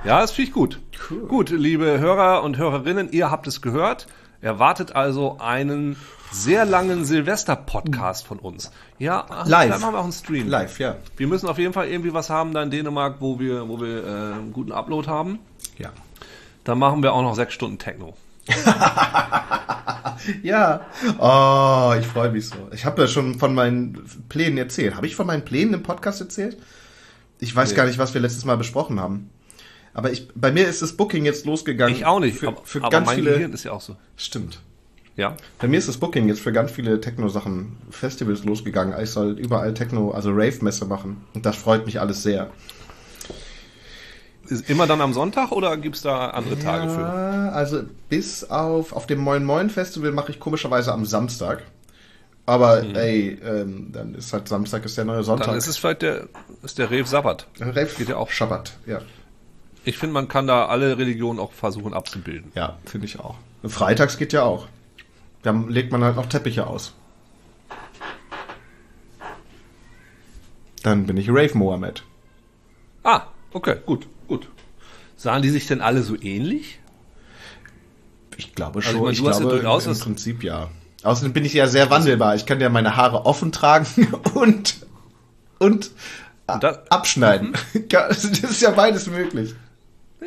Ja, 0.03 0.19
das 0.21 0.31
finde 0.31 0.49
ich 0.49 0.53
gut. 0.53 0.79
Cool. 1.09 1.27
Gut, 1.27 1.49
liebe 1.51 1.99
Hörer 1.99 2.43
und 2.43 2.57
Hörerinnen, 2.57 3.11
ihr 3.11 3.29
habt 3.29 3.45
es 3.47 3.61
gehört. 3.61 4.07
Erwartet 4.41 4.95
also 4.95 5.37
einen 5.39 5.95
sehr 6.31 6.65
langen 6.65 7.05
Silvester-Podcast 7.05 8.25
von 8.25 8.39
uns. 8.39 8.71
Ja, 8.97 9.25
Live. 9.45 9.69
Dann 9.69 9.81
machen 9.81 9.93
wir 9.93 9.99
auch 9.99 10.03
einen 10.03 10.11
Stream. 10.13 10.47
Live, 10.47 10.79
ja. 10.79 10.95
Wir 11.17 11.27
müssen 11.27 11.47
auf 11.47 11.59
jeden 11.59 11.73
Fall 11.73 11.87
irgendwie 11.87 12.13
was 12.13 12.29
haben 12.31 12.51
da 12.53 12.63
in 12.63 12.71
Dänemark, 12.71 13.17
wo 13.19 13.39
wir, 13.39 13.67
wo 13.67 13.79
wir 13.79 14.03
äh, 14.03 14.33
einen 14.33 14.53
guten 14.53 14.71
Upload 14.71 15.07
haben. 15.07 15.37
Ja. 15.77 15.89
Dann 16.63 16.79
machen 16.79 17.03
wir 17.03 17.13
auch 17.13 17.21
noch 17.21 17.35
sechs 17.35 17.53
Stunden 17.53 17.77
Techno. 17.77 18.15
Ja. 20.43 20.81
Oh, 21.17 21.95
ich 21.99 22.05
freue 22.05 22.29
mich 22.31 22.47
so. 22.47 22.55
Ich 22.73 22.85
habe 22.85 23.01
ja 23.01 23.07
schon 23.07 23.39
von 23.39 23.55
meinen 23.55 24.07
Plänen 24.29 24.55
erzählt. 24.59 24.95
Habe 24.95 25.07
ich 25.07 25.15
von 25.15 25.25
meinen 25.25 25.43
Plänen 25.43 25.73
im 25.73 25.81
Podcast 25.81 26.21
erzählt? 26.21 26.57
Ich 27.39 27.55
weiß 27.55 27.71
Nee. 27.71 27.75
gar 27.75 27.85
nicht, 27.87 27.97
was 27.97 28.13
wir 28.13 28.21
letztes 28.21 28.45
Mal 28.45 28.55
besprochen 28.55 28.99
haben. 28.99 29.31
Aber 29.93 30.11
ich, 30.11 30.29
bei 30.35 30.51
mir 30.51 30.67
ist 30.67 30.81
das 30.81 30.93
Booking 30.93 31.25
jetzt 31.25 31.45
losgegangen. 31.45 31.95
Ich 31.95 32.05
auch 32.05 32.19
nicht, 32.19 32.37
Für, 32.37 32.49
aber, 32.49 32.61
für 32.63 32.79
aber 32.79 32.89
ganz 32.89 33.07
mein 33.07 33.17
viele. 33.17 33.33
Gehirn 33.33 33.53
ist 33.53 33.63
ja 33.63 33.71
auch 33.71 33.81
so. 33.81 33.95
Stimmt. 34.15 34.61
Ja. 35.17 35.35
Bei 35.59 35.67
mir 35.67 35.77
ist 35.77 35.89
das 35.89 35.97
Booking 35.97 36.27
jetzt 36.29 36.39
für 36.39 36.53
ganz 36.53 36.71
viele 36.71 37.01
Techno-Sachen, 37.01 37.77
Festivals 37.89 38.45
losgegangen. 38.45 38.99
Ich 39.01 39.09
soll 39.09 39.37
überall 39.37 39.73
Techno, 39.73 40.11
also 40.11 40.31
Rave-Messe 40.31 40.85
machen. 40.85 41.25
Und 41.33 41.45
das 41.45 41.57
freut 41.57 41.85
mich 41.85 41.99
alles 41.99 42.23
sehr. 42.23 42.49
Ist 44.47 44.69
immer 44.69 44.87
dann 44.87 45.01
am 45.01 45.13
Sonntag 45.13 45.51
oder 45.51 45.77
gibt's 45.77 46.01
da 46.01 46.29
andere 46.31 46.57
Tage 46.57 46.89
für? 46.89 47.01
Ja, 47.01 47.49
also 47.49 47.83
bis 48.09 48.43
auf, 48.49 48.93
auf 48.93 49.07
dem 49.07 49.19
Moin 49.19 49.45
Moin 49.45 49.69
Festival 49.69 50.11
mache 50.11 50.31
ich 50.31 50.39
komischerweise 50.39 50.91
am 50.91 51.05
Samstag. 51.05 51.63
Aber 52.45 52.83
ey, 52.83 53.39
ähm, 53.45 53.91
dann 53.93 54.15
ist 54.15 54.33
halt 54.33 54.47
Samstag 54.47 54.83
ist 54.83 54.97
der 54.97 55.05
neue 55.05 55.23
Sonntag. 55.23 55.47
Dann 55.47 55.57
ist 55.57 55.67
es 55.67 55.77
vielleicht 55.77 56.01
der, 56.01 56.27
ist 56.63 56.77
der 56.79 56.89
Rev 56.89 57.07
Sabbat. 57.07 57.47
Rave 57.59 57.89
geht 57.97 58.09
ja 58.09 58.17
auch. 58.17 58.29
Schabbat, 58.29 58.73
ja. 58.87 58.99
Ich 59.83 59.97
finde, 59.97 60.13
man 60.13 60.27
kann 60.27 60.45
da 60.47 60.65
alle 60.67 60.97
Religionen 60.97 61.39
auch 61.39 61.51
versuchen 61.51 61.93
abzubilden. 61.93 62.51
Ja, 62.55 62.77
finde 62.85 63.07
ich 63.07 63.19
auch. 63.19 63.35
Freitags 63.63 64.17
geht 64.17 64.31
ja 64.33 64.43
auch. 64.43 64.67
Dann 65.43 65.69
legt 65.69 65.91
man 65.91 66.03
halt 66.03 66.15
noch 66.15 66.27
Teppiche 66.27 66.67
aus. 66.67 66.93
Dann 70.83 71.05
bin 71.05 71.17
ich 71.17 71.29
Rave 71.29 71.57
Mohammed. 71.57 72.03
Ah, 73.03 73.23
okay, 73.53 73.77
gut, 73.85 74.07
gut. 74.27 74.47
Sahen 75.15 75.41
die 75.41 75.49
sich 75.49 75.67
denn 75.67 75.81
alle 75.81 76.01
so 76.01 76.19
ähnlich? 76.19 76.79
Ich 78.37 78.55
glaube 78.55 78.79
Also, 78.79 78.91
schon. 78.91 79.11
ich 79.11 79.21
meine, 79.21 79.33
ja 79.35 79.39
glaube, 79.39 79.55
durchaus 79.55 79.85
im 79.85 79.91
das- 79.91 79.99
Prinzip 79.99 80.43
ja. 80.43 80.69
Außerdem 81.03 81.33
bin 81.33 81.45
ich 81.45 81.53
ja 81.53 81.67
sehr 81.67 81.89
wandelbar. 81.89 82.35
Ich 82.35 82.45
kann 82.45 82.61
ja 82.61 82.69
meine 82.69 82.95
Haare 82.95 83.25
offen 83.25 83.51
tragen 83.51 83.85
und 84.33 84.77
und, 85.59 85.91
Und 86.47 86.63
das- 86.63 86.79
abschneiden. 86.91 87.53
Das 87.89 88.23
ist 88.23 88.61
ja 88.61 88.71
beides 88.71 89.07
möglich. 89.07 89.53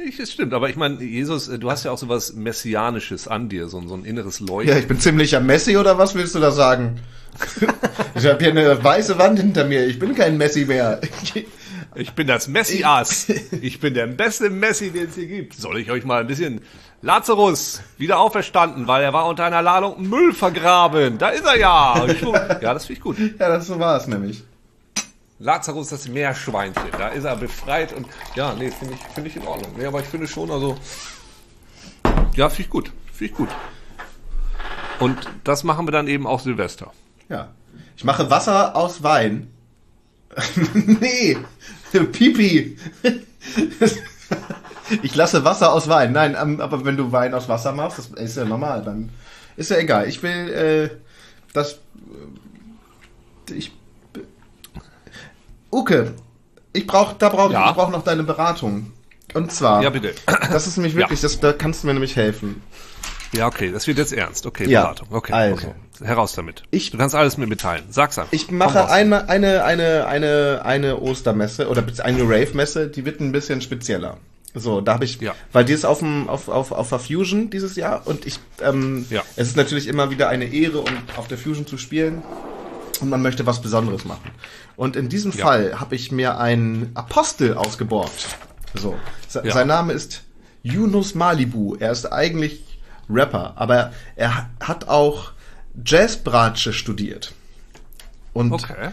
Ich, 0.07 0.17
das 0.17 0.33
stimmt, 0.33 0.53
aber 0.55 0.69
ich 0.69 0.77
meine, 0.77 1.03
Jesus, 1.03 1.49
äh, 1.49 1.59
du 1.59 1.71
hast 1.71 1.85
ja 1.85 1.93
auch 1.93 1.99
so 1.99 2.09
was 2.09 2.33
Messianisches 2.35 3.29
an 3.29 3.49
dir, 3.49 3.69
so, 3.69 3.79
ein- 3.79 3.87
so 3.89 3.95
ein 3.95 4.05
inneres 4.05 4.41
Leuchten. 4.41 4.75
Ja, 4.75 4.79
ich 4.81 4.89
bin 4.89 4.99
ziemlicher 4.99 5.41
Messi 5.41 5.77
oder 5.77 5.99
was 5.99 6.15
willst 6.17 6.35
du 6.35 6.41
da 6.41 6.51
sagen? 6.51 6.99
ich 8.15 8.27
habe 8.27 8.39
hier 8.43 8.51
eine 8.51 8.83
weiße 8.83 9.19
Wand 9.19 9.39
hinter 9.39 9.65
mir. 9.65 9.87
Ich 9.87 9.99
bin 9.99 10.15
kein 10.15 10.37
Messi 10.37 10.65
mehr. 10.65 11.01
Ich 11.97 12.11
bin 12.15 12.27
das 12.27 12.49
Messias. 12.49 13.29
Ich 13.63 13.79
bin 13.79 13.95
der 13.95 14.09
beste 14.09 14.51
Messi, 14.51 14.91
den 14.91 15.05
es 15.11 15.15
hier 15.15 15.27
gibt. 15.29 15.55
Soll 15.55 15.79
ich 15.79 15.93
euch 15.93 16.05
mal 16.05 16.23
ein 16.23 16.27
bisschen 16.27 16.61
Lazarus 17.03 17.83
wieder 17.99 18.19
auferstanden, 18.19 18.89
weil 18.89 19.05
er 19.05 19.13
war 19.13 19.29
unter 19.29 19.45
einer 19.45 19.63
Ladung 19.63 20.03
Müll 20.09 20.33
vergraben. 20.33 21.19
Da 21.19 21.29
ist 21.29 21.45
er 21.47 21.57
ja. 21.57 22.05
Ja, 22.61 22.75
das 22.75 22.87
finde 22.87 22.99
ich 22.99 23.01
gut. 23.01 23.17
ja, 23.39 23.49
das 23.49 23.69
so 23.69 23.79
war 23.79 23.97
es 23.97 24.09
nämlich. 24.09 24.43
Lazarus, 25.39 25.89
das 25.89 26.09
Meerschweinchen. 26.09 26.91
Da 26.93 27.09
ist 27.09 27.25
er 27.25 27.37
befreit 27.37 27.93
und 27.93 28.07
ja, 28.35 28.55
nee, 28.55 28.71
finde 28.71 28.95
ich, 28.95 29.01
finde 29.15 29.31
ich 29.31 29.37
in 29.37 29.47
Ordnung. 29.47 29.73
Nee, 29.77 29.87
aber 29.87 30.01
ich 30.01 30.07
finde 30.07 30.27
schon, 30.27 30.51
also 30.51 30.77
ja, 32.35 32.49
finde 32.49 32.63
ich 32.63 32.71
gut. 32.71 32.93
Finde 33.13 33.33
ich 33.33 33.37
gut. 33.37 33.49
Und 34.99 35.29
das 35.45 35.65
machen 35.65 35.87
wir 35.87 35.93
dann 35.93 36.09
eben 36.09 36.27
auch 36.27 36.41
Silvester. 36.41 36.93
Ja. 37.29 37.49
Ich 37.97 38.05
mache 38.05 38.31
Wasser 38.31 38.75
aus 38.77 39.03
Wein. 39.03 39.51
nee, 40.75 41.37
Pipi. 41.93 42.77
ich 45.03 45.15
lasse 45.15 45.45
Wasser 45.45 45.73
aus 45.73 45.89
Wein. 45.89 46.13
Nein, 46.13 46.37
ähm, 46.41 46.61
aber 46.61 46.85
wenn 46.85 46.97
du 46.97 47.13
Wein 47.13 47.35
aus 47.35 47.49
Wasser 47.49 47.73
machst, 47.73 47.99
das 47.99 48.09
ist 48.09 48.37
ja 48.37 48.45
normal, 48.45 48.83
dann 48.83 49.11
ist 49.57 49.71
ja 49.71 49.77
egal. 49.77 50.09
Ich 50.09 50.23
will 50.23 50.53
äh, 50.53 50.91
das. 51.53 51.79
Äh, 53.49 53.55
ich. 53.55 53.73
Uke, 55.75 56.13
ich 56.73 56.87
brauch, 56.87 57.15
da 57.15 57.29
brauche 57.29 57.49
ich, 57.49 57.53
Ja? 57.55 57.71
ich 57.71 57.75
brauch 57.77 57.91
noch 57.91 58.05
deine 58.05 58.23
Beratung. 58.23 58.93
Und 59.35 59.51
zwar, 59.53 59.83
Ja, 59.83 59.91
bitte. 59.91 60.15
das 60.53 60.67
ist 60.69 60.77
nämlich 60.77 60.95
wirklich, 60.95 61.21
das, 61.21 61.41
da 61.41 61.53
kannst 61.53 61.83
du 61.83 61.89
mir 61.89 61.95
nämlich 61.95 62.15
helfen. 62.17 62.63
Ja, 63.33 63.49
okay, 63.49 63.73
das 63.73 63.89
wird 63.89 63.99
jetzt 63.99 64.13
ernst. 64.13 64.47
Okay, 64.47 64.69
Ja, 64.71 64.83
Beratung. 64.83 65.09
Okay, 65.11 65.33
also. 65.33 65.55
okay. 65.67 65.75
Heraus 66.05 66.35
damit. 66.35 66.63
Ich- 66.71 66.93
du 66.93 66.99
kannst 66.99 67.17
alles 67.17 67.37
mit 67.37 67.49
mitteilen. 67.49 67.85
Sag's 67.91 68.17
einfach. 68.19 68.33
Ich 68.33 68.51
mache 68.53 68.79
raus. 68.79 68.91
eine, 68.91 69.29
eine, 69.29 69.65
eine, 69.65 70.07
eine, 70.65 71.01
Ostermesse 71.01 71.69
oder 71.69 71.83
eine 72.05 72.23
Rave-Messe, 72.23 72.87
die 72.89 73.05
wird 73.05 73.21
ein 73.21 73.33
bisschen 73.33 73.61
spezieller. 73.61 74.19
So, 74.55 74.81
da 74.81 74.95
habe 74.95 75.05
ich, 75.05 75.21
Ja. 75.21 75.35
weil 75.53 75.65
die 75.65 75.73
ist 75.73 75.85
auf 75.85 75.99
dem, 75.99 76.29
auf, 76.29 76.49
auf, 76.49 76.71
auf 76.71 76.89
der 76.91 77.01
Fusion 77.01 77.51
dieses 77.51 77.75
Jahr 77.75 78.03
und 78.07 78.25
ich, 78.25 78.39
ähm, 78.63 79.05
Ja. 79.11 79.23
es 79.35 79.49
ist 79.49 79.57
natürlich 79.57 79.89
immer 79.89 80.11
wieder 80.11 80.29
eine 80.29 80.45
Ehre, 80.45 80.79
um 80.79 80.91
auf 81.17 81.27
der 81.27 81.39
Fusion 81.39 81.67
zu 81.67 81.77
spielen 81.77 82.23
und 82.99 83.09
man 83.11 83.23
möchte 83.23 83.47
was 83.47 83.61
Besonderes 83.63 84.05
machen. 84.05 84.31
Und 84.77 84.97
in 84.97 85.09
diesem 85.09 85.33
Ja. 85.33 85.45
Fall 85.45 85.81
habe 85.81 85.95
ich 85.95 86.11
mir 86.13 86.39
einen 86.39 86.91
Apostel 86.95 87.55
ausgeborgt. 87.55 88.27
So, 88.75 88.97
Se 89.29 89.43
Ja. 89.45 89.53
sein 89.53 89.69
Name 89.69 89.93
ist 89.93 90.23
Yunus 90.63 91.15
Malibu. 91.15 91.77
Er 91.77 91.93
ist 91.93 92.07
eigentlich 92.13 92.79
Rapper, 93.11 93.53
aber 93.57 93.93
er 94.17 94.49
hat 94.61 94.89
auch 94.89 95.33
Jazzbratsche 95.85 96.73
studiert. 96.73 97.33
Und 98.33 98.53
Okay. 98.53 98.91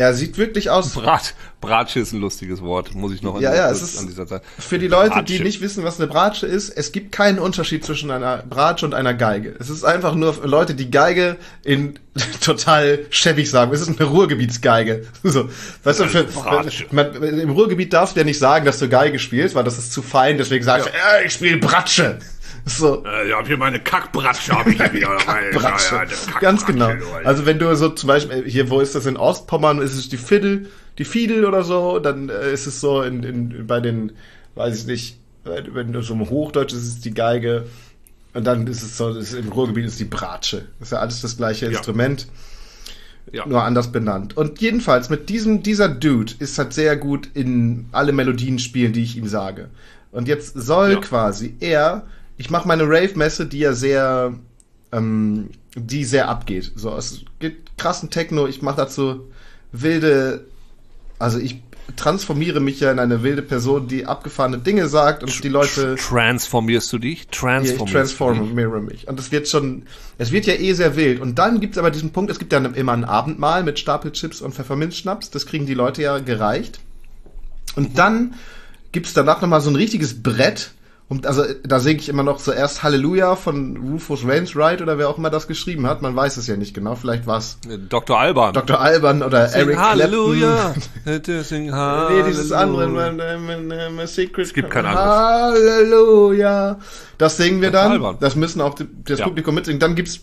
Er 0.00 0.14
sieht 0.14 0.38
wirklich 0.38 0.70
aus. 0.70 0.94
Brat, 0.94 1.34
Bratsche 1.60 2.00
ist 2.00 2.12
ein 2.12 2.20
lustiges 2.20 2.62
Wort, 2.62 2.94
muss 2.94 3.12
ich 3.12 3.22
noch 3.22 3.34
an, 3.36 3.42
Ja, 3.42 3.54
ja, 3.54 3.70
es 3.70 3.82
ist 3.82 3.98
an 3.98 4.06
dieser 4.06 4.26
Zeit. 4.26 4.42
für 4.58 4.78
die 4.78 4.88
Leute, 4.88 5.10
Bratsche. 5.10 5.24
die 5.24 5.40
nicht 5.40 5.60
wissen, 5.60 5.84
was 5.84 5.98
eine 6.00 6.08
Bratsche 6.08 6.46
ist, 6.46 6.70
es 6.70 6.92
gibt 6.92 7.12
keinen 7.12 7.38
Unterschied 7.38 7.84
zwischen 7.84 8.10
einer 8.10 8.38
Bratsche 8.38 8.86
und 8.86 8.94
einer 8.94 9.12
Geige. 9.14 9.54
Es 9.58 9.68
ist 9.68 9.84
einfach 9.84 10.14
nur 10.14 10.34
für 10.34 10.46
Leute, 10.46 10.74
die 10.74 10.90
Geige 10.90 11.36
in 11.62 11.98
total 12.40 13.00
schäbig 13.10 13.50
sagen. 13.50 13.72
Es 13.72 13.82
ist 13.82 14.00
eine 14.00 14.08
Ruhrgebietsgeige. 14.08 15.06
So, 15.22 15.48
weißt 15.84 16.00
du, 16.00 16.04
für, 16.06 16.26
man, 16.90 17.14
im 17.22 17.50
Ruhrgebiet 17.50 17.92
darfst 17.92 18.16
du 18.16 18.20
ja 18.20 18.24
nicht 18.24 18.38
sagen, 18.38 18.64
dass 18.64 18.78
du 18.78 18.88
Geige 18.88 19.18
spielst, 19.18 19.54
weil 19.54 19.64
das 19.64 19.76
ist 19.78 19.92
zu 19.92 20.02
fein. 20.02 20.38
Deswegen 20.38 20.64
sagst 20.64 20.88
du, 20.88 20.90
ja, 20.90 21.24
ich 21.24 21.32
spiele 21.34 21.58
Bratsche. 21.58 22.18
So. 22.64 23.04
Äh, 23.04 23.28
ich 23.28 23.34
hab 23.34 23.46
hier 23.46 23.56
meine 23.56 23.80
Kackbratsche, 23.80 24.52
hab 24.52 24.66
ich 24.66 24.76
hier 24.80 24.92
wieder. 24.92 25.16
Bratsche. 25.52 26.02
Ganz 26.40 26.66
genau. 26.66 26.90
Also 27.24 27.46
wenn 27.46 27.58
du 27.58 27.74
so 27.76 27.88
zum 27.90 28.08
Beispiel, 28.08 28.44
hier, 28.46 28.70
wo 28.70 28.80
ist 28.80 28.94
das 28.94 29.06
in 29.06 29.16
Ostpommern, 29.16 29.80
ist 29.80 29.96
es 29.96 30.08
die 30.08 30.16
Fiddle, 30.16 30.66
die 30.98 31.04
Fiedel 31.04 31.44
oder 31.44 31.62
so, 31.62 31.98
dann 31.98 32.28
äh, 32.28 32.52
ist 32.52 32.66
es 32.66 32.80
so 32.80 33.02
in, 33.02 33.22
in, 33.22 33.66
bei 33.66 33.80
den, 33.80 34.12
weiß 34.54 34.76
ich 34.80 34.86
nicht, 34.86 35.18
äh, 35.44 35.62
wenn 35.72 35.92
du 35.92 36.02
so 36.02 36.14
im 36.14 36.28
Hochdeutsch 36.28 36.72
ist 36.72 36.86
es 36.86 37.00
die 37.00 37.14
Geige 37.14 37.66
und 38.34 38.44
dann 38.46 38.66
ist 38.66 38.82
es 38.82 38.96
so, 38.96 39.10
ist, 39.10 39.32
im 39.34 39.48
Ruhrgebiet 39.48 39.86
ist 39.86 39.98
die 39.98 40.04
Bratsche. 40.04 40.66
Das 40.78 40.88
ist 40.88 40.92
ja 40.92 40.98
alles 40.98 41.20
das 41.20 41.36
gleiche 41.36 41.66
Ja. 41.66 41.72
Instrument, 41.72 42.28
ja. 43.32 43.46
nur 43.46 43.62
anders 43.64 43.90
benannt. 43.92 44.36
Und 44.36 44.60
jedenfalls 44.60 45.08
mit 45.08 45.28
diesem, 45.28 45.62
dieser 45.62 45.88
Dude 45.88 46.34
ist 46.38 46.58
halt 46.58 46.72
sehr 46.72 46.96
gut 46.96 47.28
in 47.34 47.86
alle 47.92 48.12
Melodien 48.12 48.58
spielen, 48.58 48.92
die 48.92 49.02
ich 49.02 49.16
ihm 49.16 49.26
sage. 49.26 49.70
Und 50.12 50.28
jetzt 50.28 50.54
soll 50.58 50.92
Ja. 50.92 51.00
quasi 51.00 51.54
er, 51.60 52.04
ich 52.40 52.48
mache 52.48 52.66
meine 52.66 52.84
Rave-Messe, 52.84 53.44
die 53.44 53.58
ja 53.58 53.74
sehr, 53.74 54.32
ähm, 54.92 55.50
die 55.74 56.04
sehr 56.04 56.30
abgeht. 56.30 56.72
So, 56.74 56.96
es 56.96 57.20
gibt 57.38 57.76
krassen 57.76 58.08
Techno, 58.08 58.46
ich 58.46 58.62
mache 58.62 58.78
dazu 58.78 59.30
wilde, 59.72 60.46
also 61.18 61.38
ich 61.38 61.62
transformiere 61.96 62.60
mich 62.60 62.80
ja 62.80 62.92
in 62.92 62.98
eine 62.98 63.22
wilde 63.22 63.42
Person, 63.42 63.88
die 63.88 64.06
abgefahrene 64.06 64.56
Dinge 64.56 64.88
sagt 64.88 65.22
und 65.22 65.44
die 65.44 65.50
Leute 65.50 65.96
Transformierst 65.96 66.90
du 66.94 66.98
dich? 66.98 67.20
ich 67.20 67.28
Transformierst 67.28 67.78
du 67.78 67.84
dich? 67.84 67.92
transformiere 67.92 68.80
mich. 68.80 69.06
Und 69.06 69.20
es 69.20 69.30
wird 69.32 69.46
schon, 69.46 69.82
es 70.16 70.32
wird 70.32 70.46
ja 70.46 70.54
eh 70.54 70.72
sehr 70.72 70.96
wild. 70.96 71.20
Und 71.20 71.38
dann 71.38 71.60
gibt's 71.60 71.76
aber 71.76 71.90
diesen 71.90 72.10
Punkt, 72.12 72.30
es 72.30 72.38
gibt 72.38 72.54
ja 72.54 72.58
immer 72.60 72.92
ein 72.92 73.04
Abendmahl 73.04 73.64
mit 73.64 73.78
Stapelchips 73.78 74.40
und 74.40 74.54
Pfefferminzschnaps. 74.54 75.28
Das 75.28 75.44
kriegen 75.44 75.66
die 75.66 75.74
Leute 75.74 76.00
ja 76.00 76.18
gereicht. 76.20 76.80
Und 77.76 77.98
dann 77.98 78.32
gibt's 78.92 79.12
danach 79.12 79.42
nochmal 79.42 79.60
so 79.60 79.68
ein 79.68 79.76
richtiges 79.76 80.22
Brett, 80.22 80.72
Und 81.10 81.26
also 81.26 81.42
da 81.64 81.80
singe 81.80 81.98
ich 81.98 82.08
immer 82.08 82.22
noch 82.22 82.38
zuerst 82.38 82.84
Halleluja 82.84 83.34
von 83.34 83.76
Rufus 83.76 84.24
Wainwright 84.24 84.80
oder 84.80 84.96
wer 84.96 85.08
auch 85.08 85.18
immer 85.18 85.28
das 85.28 85.48
geschrieben 85.48 85.88
hat. 85.88 86.02
Man 86.02 86.14
weiß 86.14 86.36
es 86.36 86.46
ja 86.46 86.56
nicht 86.56 86.72
genau. 86.72 86.94
Vielleicht 86.94 87.26
war 87.26 87.38
es 87.38 87.58
Dr. 87.88 88.16
Alban. 88.16 88.54
Dr. 88.54 88.80
Alban 88.80 89.24
oder 89.24 89.48
Sing 89.48 89.60
Eric 89.62 89.76
Halleluja. 89.78 90.72
Clapton. 91.04 91.42
Sing 91.42 91.64
Nee, 91.64 92.22
dieses 92.28 92.52
andere, 92.52 92.88
Halleluja. 92.92 94.06
Secret. 94.06 94.46
Es 94.46 94.54
gibt 94.54 94.70
kein 94.70 94.86
anderes. 94.86 95.04
Halleluja. 95.04 96.78
Das 97.18 97.36
singen 97.36 97.60
wir 97.60 97.72
Dr. 97.72 97.82
dann. 97.82 97.92
Alban. 97.92 98.16
Das 98.20 98.36
müssen 98.36 98.60
auch 98.60 98.76
das 99.04 99.18
Ja. 99.18 99.24
Publikum 99.24 99.56
mitsingen. 99.56 99.80
Dann 99.80 99.96
gibt's 99.96 100.20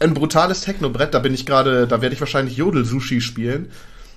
ein 0.00 0.14
brutales 0.14 0.62
Technobrett. 0.62 1.14
Da 1.14 1.20
bin 1.20 1.32
ich 1.32 1.46
gerade, 1.46 1.86
da 1.86 2.02
werde 2.02 2.12
ich 2.12 2.20
wahrscheinlich 2.20 2.56
Jodel-Sushi 2.56 3.20
spielen. 3.20 3.70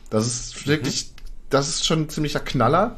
Das 0.09 0.25
ist 0.25 0.67
wirklich, 0.67 1.11
das 1.51 1.69
ist 1.69 1.85
schon 1.85 2.01
ein 2.01 2.09
ziemlicher 2.09 2.39
Knaller. 2.39 2.97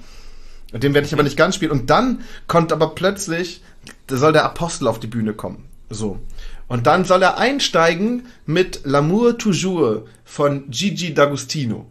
Den 0.74 0.94
werde 0.94 1.08
ich 1.08 1.14
aber 1.14 1.24
nicht 1.24 1.38
ganz 1.38 1.56
spielen. 1.56 1.72
Und 1.72 1.90
dann 1.90 2.22
kommt 2.48 2.72
aber 2.72 2.94
plötzlich, 2.96 3.62
da 4.08 4.18
soll 4.18 4.34
der 4.34 4.46
Apostel 4.46 4.88
auf 4.88 5.00
die 5.00 5.08
Bühne 5.08 5.34
kommen. 5.34 5.66
So. 5.90 6.20
Und 6.68 6.86
dann 6.86 7.06
soll 7.06 7.24
er 7.24 7.38
einsteigen 7.38 8.28
mit 8.46 8.86
L'amour 8.86 9.38
toujours 9.38 10.08
von 10.24 10.70
Gigi 10.70 11.14
D'Agostino. 11.14 11.86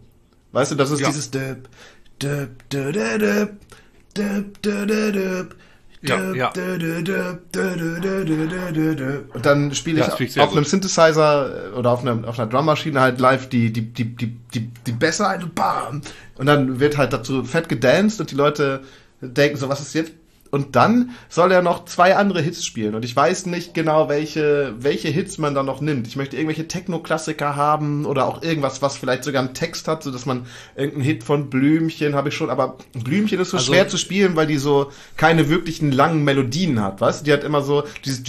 Weißt 0.53 0.71
du, 0.71 0.75
das 0.75 0.91
ist 0.91 1.01
Ja. 1.01 1.07
dieses 1.07 1.29
Döp, 1.31 1.67
Döp, 2.21 2.69
Döp, 2.69 2.93
Döp, 2.93 3.19
Döp, 3.19 4.61
Döp, 4.61 4.61
Döp, 4.61 5.13
Döp, 5.13 5.55
ja, 6.01 6.33
ja. 6.33 6.49
Und 9.33 9.45
dann 9.45 9.75
spiele 9.75 9.99
ich 9.99 10.35
ja, 10.35 10.43
auf 10.43 10.53
einem 10.53 10.63
Synthesizer 10.63 11.73
oder 11.75 11.91
auf, 11.91 12.01
einem, 12.01 12.23
auf 12.23 12.39
einer 12.39 12.49
Drummaschine 12.49 13.01
halt 13.01 13.19
live 13.19 13.49
die, 13.49 13.73
die, 13.73 13.81
die, 13.81 14.15
die, 14.15 14.27
die, 14.53 14.71
die 14.87 14.91
Bässe 14.93 15.27
ein 15.27 15.43
und 15.43 15.55
bam! 15.55 16.01
Und 16.37 16.45
dann 16.45 16.79
wird 16.79 16.97
halt 16.97 17.11
dazu 17.11 17.43
fett 17.43 17.67
gedanced 17.67 18.21
und 18.21 18.31
die 18.31 18.35
Leute 18.35 18.81
denken 19.19 19.57
so, 19.57 19.67
was 19.67 19.81
ist 19.81 19.93
jetzt 19.93 20.13
und 20.51 20.75
dann 20.75 21.11
soll 21.29 21.51
er 21.51 21.61
noch 21.61 21.85
zwei 21.85 22.15
andere 22.15 22.41
Hits 22.41 22.65
spielen. 22.65 22.95
Und 22.95 23.05
ich 23.05 23.15
weiß 23.15 23.45
nicht 23.45 23.73
genau, 23.73 24.09
welche, 24.09 24.73
welche 24.79 25.07
Hits 25.09 25.37
man 25.37 25.53
da 25.53 25.61
noch 25.61 25.79
nimmt. 25.79 26.07
Ich 26.07 26.15
möchte 26.15 26.35
irgendwelche 26.37 26.67
Techno-Klassiker 26.67 27.55
haben 27.55 28.05
oder 28.05 28.25
auch 28.25 28.41
irgendwas, 28.41 28.81
was 28.81 28.97
vielleicht 28.97 29.23
sogar 29.23 29.43
einen 29.43 29.53
Text 29.53 29.87
hat, 29.87 30.01
so 30.01 30.11
dass 30.11 30.25
man 30.25 30.45
irgendeinen 30.75 31.03
Hit 31.03 31.23
von 31.23 31.49
Blümchen 31.51 32.15
habe 32.15 32.29
ich 32.29 32.35
schon. 32.35 32.49
Aber 32.49 32.77
Blümchen 32.93 33.39
ist 33.39 33.51
so 33.51 33.57
Also- 33.57 33.71
schwer 33.71 33.87
zu 33.87 33.97
spielen, 33.97 34.35
weil 34.35 34.47
die 34.47 34.57
so 34.57 34.91
keine 35.17 35.49
wirklichen 35.49 35.91
langen 35.91 36.23
Melodien 36.23 36.81
hat, 36.81 36.99
weißt 37.01 37.21
du? 37.21 37.25
Die 37.25 37.33
hat 37.33 37.43
immer 37.43 37.61
so 37.61 37.83
dieses 38.03 38.23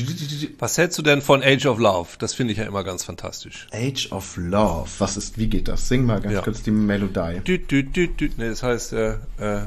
Was 0.58 0.76
hältst 0.76 0.98
du 0.98 1.02
denn 1.02 1.22
von 1.22 1.42
Age 1.42 1.66
of 1.66 1.78
Love? 1.78 2.08
Das 2.18 2.34
finde 2.34 2.52
ich 2.52 2.58
ja 2.58 2.64
immer 2.66 2.84
ganz 2.84 3.04
fantastisch. 3.04 3.66
Age 3.72 4.12
of 4.12 4.36
Love. 4.36 4.88
Was 4.98 5.16
ist, 5.16 5.38
wie 5.38 5.46
geht 5.46 5.68
das? 5.68 5.88
Sing 5.88 6.04
mal 6.04 6.20
ganz 6.20 6.34
Ja. 6.34 6.42
kurz 6.42 6.62
die 6.62 6.70
Melodie. 6.70 7.40
Düt, 7.46 7.70
düt, 7.70 7.96
düt, 7.96 8.20
düt. 8.20 8.38
Nee, 8.38 8.48
das 8.50 8.62
heißt, 8.62 8.92
äh, 8.92 9.12
äh, 9.38 9.62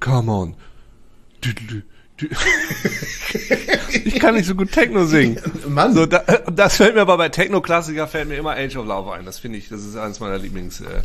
Come 0.00 0.30
on. 0.32 0.54
Ich 4.04 4.18
kann 4.20 4.34
nicht 4.34 4.46
so 4.46 4.54
gut 4.54 4.72
Techno 4.72 5.04
singen. 5.06 5.38
Mann, 5.68 5.94
So, 5.94 6.06
da, 6.06 6.18
das 6.52 6.76
fällt 6.76 6.94
mir 6.94 7.00
aber 7.02 7.16
bei 7.16 7.28
Techno-Klassiker 7.28 8.06
fällt 8.06 8.28
mir 8.28 8.36
immer 8.36 8.52
Age 8.52 8.76
of 8.76 8.86
Love 8.86 9.12
ein. 9.12 9.24
Das 9.24 9.38
finde 9.38 9.58
ich, 9.58 9.68
das 9.68 9.84
ist 9.84 9.96
eines 9.96 10.20
meiner 10.20 10.38
Lieblings 10.38 10.80
äh, 10.80 11.02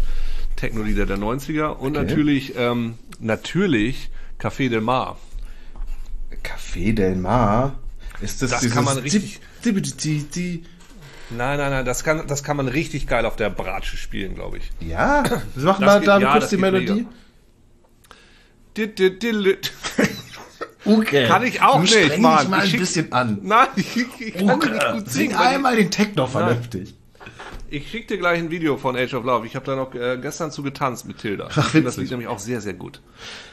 Techno-Lieder 0.55 1.05
der 1.05 1.17
90er. 1.17 1.67
Und 1.69 1.97
Okay. 1.97 2.05
natürlich, 2.05 2.53
ähm, 2.57 2.95
natürlich 3.19 4.09
Café 4.39 4.69
del 4.69 4.81
Mar. 4.81 5.17
Café 6.43 6.93
Del 6.93 7.15
Mar. 7.15 7.79
Ist 8.21 8.41
das, 8.41 8.51
Das 8.51 8.69
kann 8.69 8.83
man 8.85 8.97
richtig- 8.97 9.39
Nein, 11.31 11.57
nein, 11.57 11.71
nein, 11.71 11.85
das 11.85 12.03
kann, 12.03 12.27
das 12.27 12.43
kann 12.43 12.57
man 12.57 12.67
richtig 12.67 13.07
geil 13.07 13.25
auf 13.25 13.35
der 13.35 13.49
Bratsche 13.49 13.97
spielen, 13.97 14.35
glaube 14.35 14.59
ich. 14.59 14.71
ja, 14.79 15.23
wir 15.55 15.63
machen 15.65 15.85
mal 15.85 16.01
da 16.01 16.19
ja, 16.19 16.31
kurz 16.33 16.49
die 16.49 16.57
Melodie. 16.57 17.07
Okay. 20.85 21.27
Kann 21.27 21.43
ich 21.43 21.61
auch 21.61 21.81
nicht, 21.81 22.19
Mann. 22.19 22.41
dich 22.41 22.49
mal 22.49 22.65
Ich 22.65 22.73
ein 22.73 22.79
bisschen 22.79 23.11
an. 23.11 23.39
Nein, 23.41 23.67
ich, 23.75 23.97
ich 24.19 24.33
kann 24.35 24.51
Uke, 24.51 24.69
nicht 24.69 24.91
gut 24.91 25.09
sing 25.09 25.29
singen. 25.29 25.39
weil 25.39 25.47
einmal 25.47 25.75
den 25.75 25.89
Techno 25.89 26.27
vernünftig. 26.27 26.93
Ich, 27.75 27.83
ich 27.83 27.91
schick 27.91 28.07
dir 28.07 28.17
gleich 28.17 28.39
ein 28.39 28.51
Video 28.51 28.77
von 28.77 28.95
Age 28.95 29.13
of 29.15 29.25
Love. 29.25 29.45
Ich 29.45 29.55
habe 29.55 29.65
da 29.65 29.75
noch 29.75 29.93
äh, 29.93 30.17
gestern 30.21 30.51
zu 30.51 30.63
getanzt 30.63 31.05
mit 31.05 31.17
Tilda. 31.17 31.49
Ach, 31.51 31.57
Ich 31.57 31.63
finde 31.65 31.85
das. 31.85 31.97
Lied 31.97 32.09
nämlich 32.09 32.27
auch 32.27 32.39
sehr, 32.39 32.61
sehr 32.61 32.73
gut. 32.73 33.01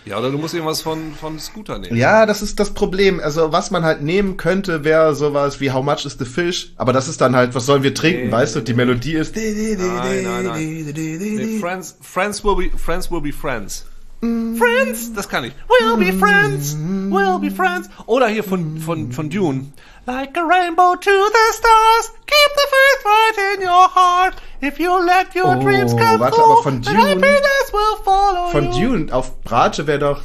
Ja, 0.04 0.18
oder 0.18 0.30
du 0.30 0.38
musst 0.38 0.54
irgendwas 0.54 0.80
von, 0.80 1.14
von 1.14 1.38
Scooter 1.38 1.78
nehmen. 1.78 1.96
Ja, 1.96 2.26
das 2.26 2.42
ist 2.42 2.60
das 2.60 2.70
Problem. 2.70 3.20
Also, 3.20 3.52
was 3.52 3.70
man 3.70 3.84
halt 3.84 4.02
nehmen 4.02 4.36
könnte, 4.36 4.84
wäre 4.84 5.14
sowas 5.14 5.60
wie 5.60 5.70
How 5.72 5.84
much 5.84 6.04
is 6.06 6.16
the 6.18 6.24
fish? 6.24 6.72
Aber 6.76 6.92
das 6.92 7.08
ist 7.08 7.20
dann 7.20 7.34
halt, 7.34 7.54
was 7.54 7.66
sollen 7.66 7.82
wir 7.82 7.94
trinken, 7.94 8.26
Nee, 8.26 8.32
weißt 8.32 8.56
du? 8.56 8.60
Die 8.60 8.74
Melodie 8.74 9.14
ist. 9.14 9.34
Nein, 9.36 10.22
nein, 10.24 10.44
nein. 10.44 10.92
Nee, 10.94 11.58
friends, 11.60 11.96
friends, 12.00 12.44
will 12.44 12.56
be, 12.56 12.76
friends 12.78 13.10
will 13.10 13.20
be 13.20 13.32
friends. 13.32 13.86
Friends, 14.20 15.12
das 15.14 15.28
kann 15.28 15.42
ich. 15.42 15.52
We'll 15.66 15.96
be 15.96 16.12
friends, 16.12 16.76
we'll 17.10 17.40
be 17.40 17.50
friends. 17.50 17.90
Oder 18.06 18.28
hier 18.28 18.44
von, 18.44 18.78
von, 18.78 19.10
von 19.10 19.28
Dune. 19.28 19.72
Like 20.04 20.36
a 20.36 20.44
rainbow 20.44 20.96
to 20.96 21.10
the 21.36 21.52
stars, 21.52 22.10
keep 22.26 22.50
the 22.56 22.66
faith 22.74 23.04
right 23.04 23.54
in 23.54 23.60
your 23.62 23.88
heart. 23.88 24.34
If 24.60 24.80
you 24.80 24.90
let 25.06 25.32
your 25.34 25.56
Oh, 25.56 25.60
dreams 25.62 25.94
come 25.94 26.18
warte, 26.18 26.34
true, 26.34 26.44
aber 26.44 26.62
von 26.62 26.82
then 26.82 26.94
Dune- 26.96 27.08
happiness 27.08 27.72
will 27.72 27.96
follow 28.04 28.48
Von 28.50 28.72
you. 28.72 28.88
Dune 28.90 29.12
auf 29.12 29.40
Bratsche 29.42 29.86
wäre 29.86 29.98
doch. 30.00 30.22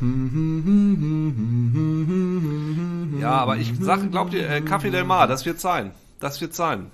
Ja, 3.21 3.31
aber 3.31 3.57
ich 3.57 3.71
sag, 3.79 4.09
glaubt 4.11 4.33
ihr, 4.33 4.49
äh, 4.49 4.59
Café 4.61 4.89
Del 4.89 5.03
Mar, 5.03 5.27
das 5.27 5.45
wird 5.45 5.59
sein. 5.59 5.91
Das 6.19 6.41
wird 6.41 6.55
sein. 6.55 6.89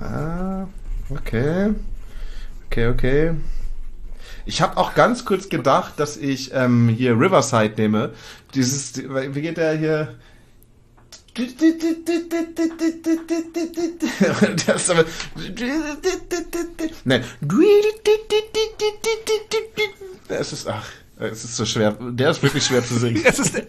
Ah, 0.00 0.66
okay. 1.10 1.74
Okay, 2.66 2.88
okay. 2.88 3.34
Ich 4.44 4.60
habe 4.60 4.76
auch 4.76 4.94
ganz 4.94 5.24
kurz 5.24 5.48
gedacht, 5.48 5.94
dass 5.98 6.16
ich 6.16 6.52
ähm, 6.52 6.88
hier 6.88 7.12
Riverside 7.12 7.74
nehme. 7.76 8.10
Dieses, 8.54 8.96
wie 8.96 9.40
geht 9.42 9.56
der 9.56 9.74
hier? 9.76 10.14
Das 14.64 14.82
ist 14.82 14.90
aber. 14.90 15.04
Es 20.28 20.52
ist, 20.52 20.68
ach, 20.68 20.86
es 21.18 21.44
ist 21.44 21.56
so 21.56 21.64
schwer. 21.64 21.96
Der 22.00 22.30
ist 22.30 22.42
wirklich 22.42 22.64
schwer 22.64 22.84
zu 22.84 22.98
singen. 22.98 23.22
Es 23.24 23.38
ist, 23.38 23.62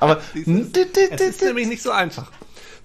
Aber. 0.00 0.20
es 0.34 1.20
ist 1.20 1.42
nämlich 1.42 1.68
nicht 1.68 1.82
so 1.82 1.90
einfach. 1.90 2.30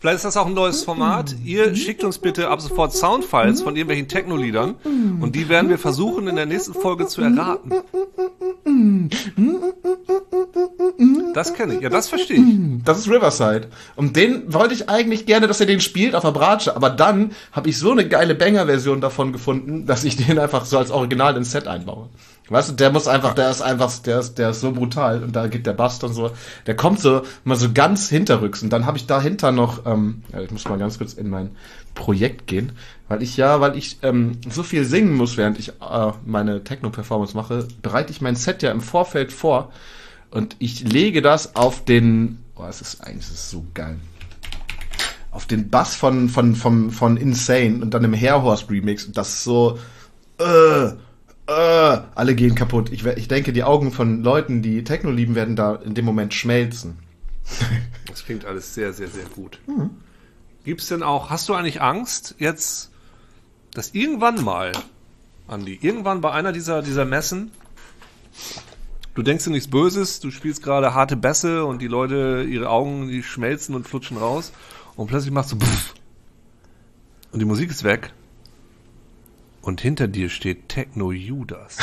Vielleicht 0.04 0.18
ist 0.18 0.26
das 0.26 0.36
auch 0.36 0.48
ein 0.48 0.54
neues 0.54 0.84
Format. 0.84 1.34
Ihr 1.46 1.74
schickt 1.78 2.04
uns 2.04 2.18
bitte 2.18 2.50
ab 2.50 2.60
sofort 2.60 2.92
Soundfiles 2.92 3.62
von 3.62 3.74
irgendwelchen 3.78 4.10
Techno-Liedern 4.10 4.76
und 5.22 5.34
die 5.34 5.48
werden 5.48 5.70
wir 5.70 5.78
versuchen 5.78 6.28
in 6.28 6.36
der 6.36 6.46
nächsten 6.46 6.74
Folge 6.74 7.08
zu 7.08 7.22
erraten. 7.22 7.72
Das 11.34 11.54
kenne 11.54 11.76
ich, 11.76 11.80
ja, 11.80 11.88
das 11.88 12.10
verstehe 12.10 12.36
ich. 12.36 12.84
Das 12.84 13.00
ist 13.00 13.08
Riverside. 13.08 13.70
Und 13.96 14.18
den 14.18 14.54
wollte 14.54 14.74
ich 14.74 14.90
eigentlich 14.90 15.26
gerne, 15.26 15.48
dass 15.48 15.62
er 15.62 15.68
den 15.68 15.80
spielt 15.80 16.16
auf 16.16 16.24
der 16.24 16.32
Bratsche. 16.32 16.76
Aber 16.76 16.90
dann 16.90 17.32
habe 17.54 17.70
ich 17.70 17.78
so 17.78 17.94
eine 17.94 18.06
geile 18.06 18.36
Banger-Version 18.36 19.00
davon 19.00 19.32
gefunden, 19.32 19.86
dass 19.86 20.04
ich 20.04 20.18
den 20.18 20.38
einfach 20.38 20.66
so 20.66 20.80
als 20.80 20.92
Original 20.92 21.38
ins 21.38 21.52
Set 21.52 21.66
einbaue. 21.66 22.10
Weißt 22.50 22.70
du, 22.70 22.74
der 22.74 22.92
muss 22.92 23.08
einfach, 23.08 23.34
der 23.36 23.50
ist 23.50 23.62
einfach, 23.62 23.92
der 24.00 24.20
ist, 24.20 24.38
der 24.38 24.50
ist 24.50 24.60
so 24.60 24.74
brutal 24.74 25.24
und 25.24 25.34
da 25.34 25.48
geht 25.48 25.66
der 25.66 25.74
Bass 25.74 26.00
dann 26.00 26.14
so, 26.14 26.32
der 26.68 26.76
kommt 26.76 27.00
so 27.00 27.22
mal 27.46 27.56
so 27.56 27.72
ganz 27.72 28.10
hinterrücks 28.10 28.62
und 28.62 28.70
dann 28.70 28.86
habe 28.86 28.98
ich 28.98 29.08
dahinter 29.08 29.54
noch, 29.54 29.86
ähm, 29.86 30.24
ich 30.38 30.52
muss 30.52 30.66
mal 30.66 30.78
ganz 30.78 30.98
kurz 30.98 31.14
in 31.14 31.30
mein 31.30 31.52
Projekt 31.96 32.48
gehen, 32.48 32.74
weil 33.08 33.24
ich 33.24 33.38
ja, 33.38 33.62
weil 33.62 33.78
ich 33.78 34.00
ähm, 34.02 34.40
so 34.50 34.62
viel 34.62 34.84
singen 34.84 35.14
muss, 35.14 35.38
während 35.38 35.58
ich 35.58 35.70
äh, 35.70 36.12
meine 36.26 36.66
Techno-Performance 36.66 37.36
mache, 37.36 37.66
bereite 37.82 38.12
ich 38.12 38.20
mein 38.20 38.36
Set 38.36 38.62
ja 38.62 38.72
im 38.72 38.82
Vorfeld 38.82 39.32
vor 39.32 39.72
und 40.30 40.58
ich 40.60 40.82
lege 40.82 41.22
das 41.22 41.56
auf 41.56 41.86
den, 41.86 42.40
oh, 42.56 42.66
es 42.68 42.82
ist 42.82 43.02
eigentlich 43.02 43.30
ist 43.30 43.52
so 43.52 43.66
geil. 43.74 43.96
Auf 45.32 45.46
den 45.46 45.70
Bass 45.70 45.96
von, 45.96 46.28
von, 46.28 46.56
von, 46.56 46.92
von 46.92 47.16
Insane 47.16 47.82
und 47.82 47.94
dann 47.94 48.04
im 48.04 48.14
Hairhorse 48.14 48.70
Remix 48.70 49.06
und 49.06 49.16
das 49.16 49.30
ist 49.30 49.44
so, 49.46 49.80
äh, 50.40 50.92
äh, 51.48 51.52
alle 51.52 52.36
gehen 52.36 52.56
kaputt. 52.56 52.92
Ich, 52.92 53.06
ich 53.06 53.28
denke, 53.28 53.54
die 53.54 53.64
Augen 53.64 53.92
von 53.92 54.24
Leuten, 54.24 54.62
die 54.62 54.84
Techno 54.84 55.12
lieben, 55.12 55.36
werden 55.36 55.56
da 55.56 55.76
in 55.76 55.94
dem 55.94 56.06
Moment 56.06 56.34
schmelzen. 56.34 56.98
Das 58.06 58.26
klingt 58.26 58.46
alles 58.46 58.76
sehr, 58.76 58.94
sehr, 58.94 59.08
sehr 59.08 59.26
gut. 59.26 59.60
Gibt's 60.66 60.88
denn 60.88 61.02
auch, 61.02 61.32
hast 61.32 61.50
du 61.50 61.56
eigentlich 61.56 61.82
Angst 61.82 62.36
jetzt, 62.38 62.92
dass 63.74 63.96
irgendwann 63.96 64.44
mal, 64.44 64.72
Andi, 65.48 65.80
irgendwann 65.82 66.22
bei 66.22 66.32
einer 66.32 66.52
dieser, 66.52 66.84
dieser 66.84 67.06
Messen, 67.06 67.50
du 69.16 69.24
denkst 69.24 69.46
dir 69.46 69.50
nichts 69.50 69.68
Böses, 69.68 70.20
du 70.20 70.30
spielst 70.30 70.62
gerade 70.62 70.94
harte 70.94 71.16
Bässe 71.16 71.66
und 71.66 71.82
die 71.82 71.88
Leute, 71.88 72.46
ihre 72.48 72.70
Augen, 72.70 73.08
die 73.08 73.24
schmelzen 73.24 73.74
und 73.74 73.88
flutschen 73.88 74.18
raus 74.18 74.52
und 74.96 75.08
plötzlich 75.08 75.32
machst 75.32 75.52
du 75.54 75.58
pff, 75.58 75.96
und 77.32 77.40
die 77.40 77.46
Musik 77.46 77.72
ist 77.72 77.84
weg. 77.84 78.14
Und 79.64 79.80
hinter 79.80 80.10
dir 80.10 80.30
steht 80.30 80.68
Techno 80.68 81.14
Judas. 81.14 81.78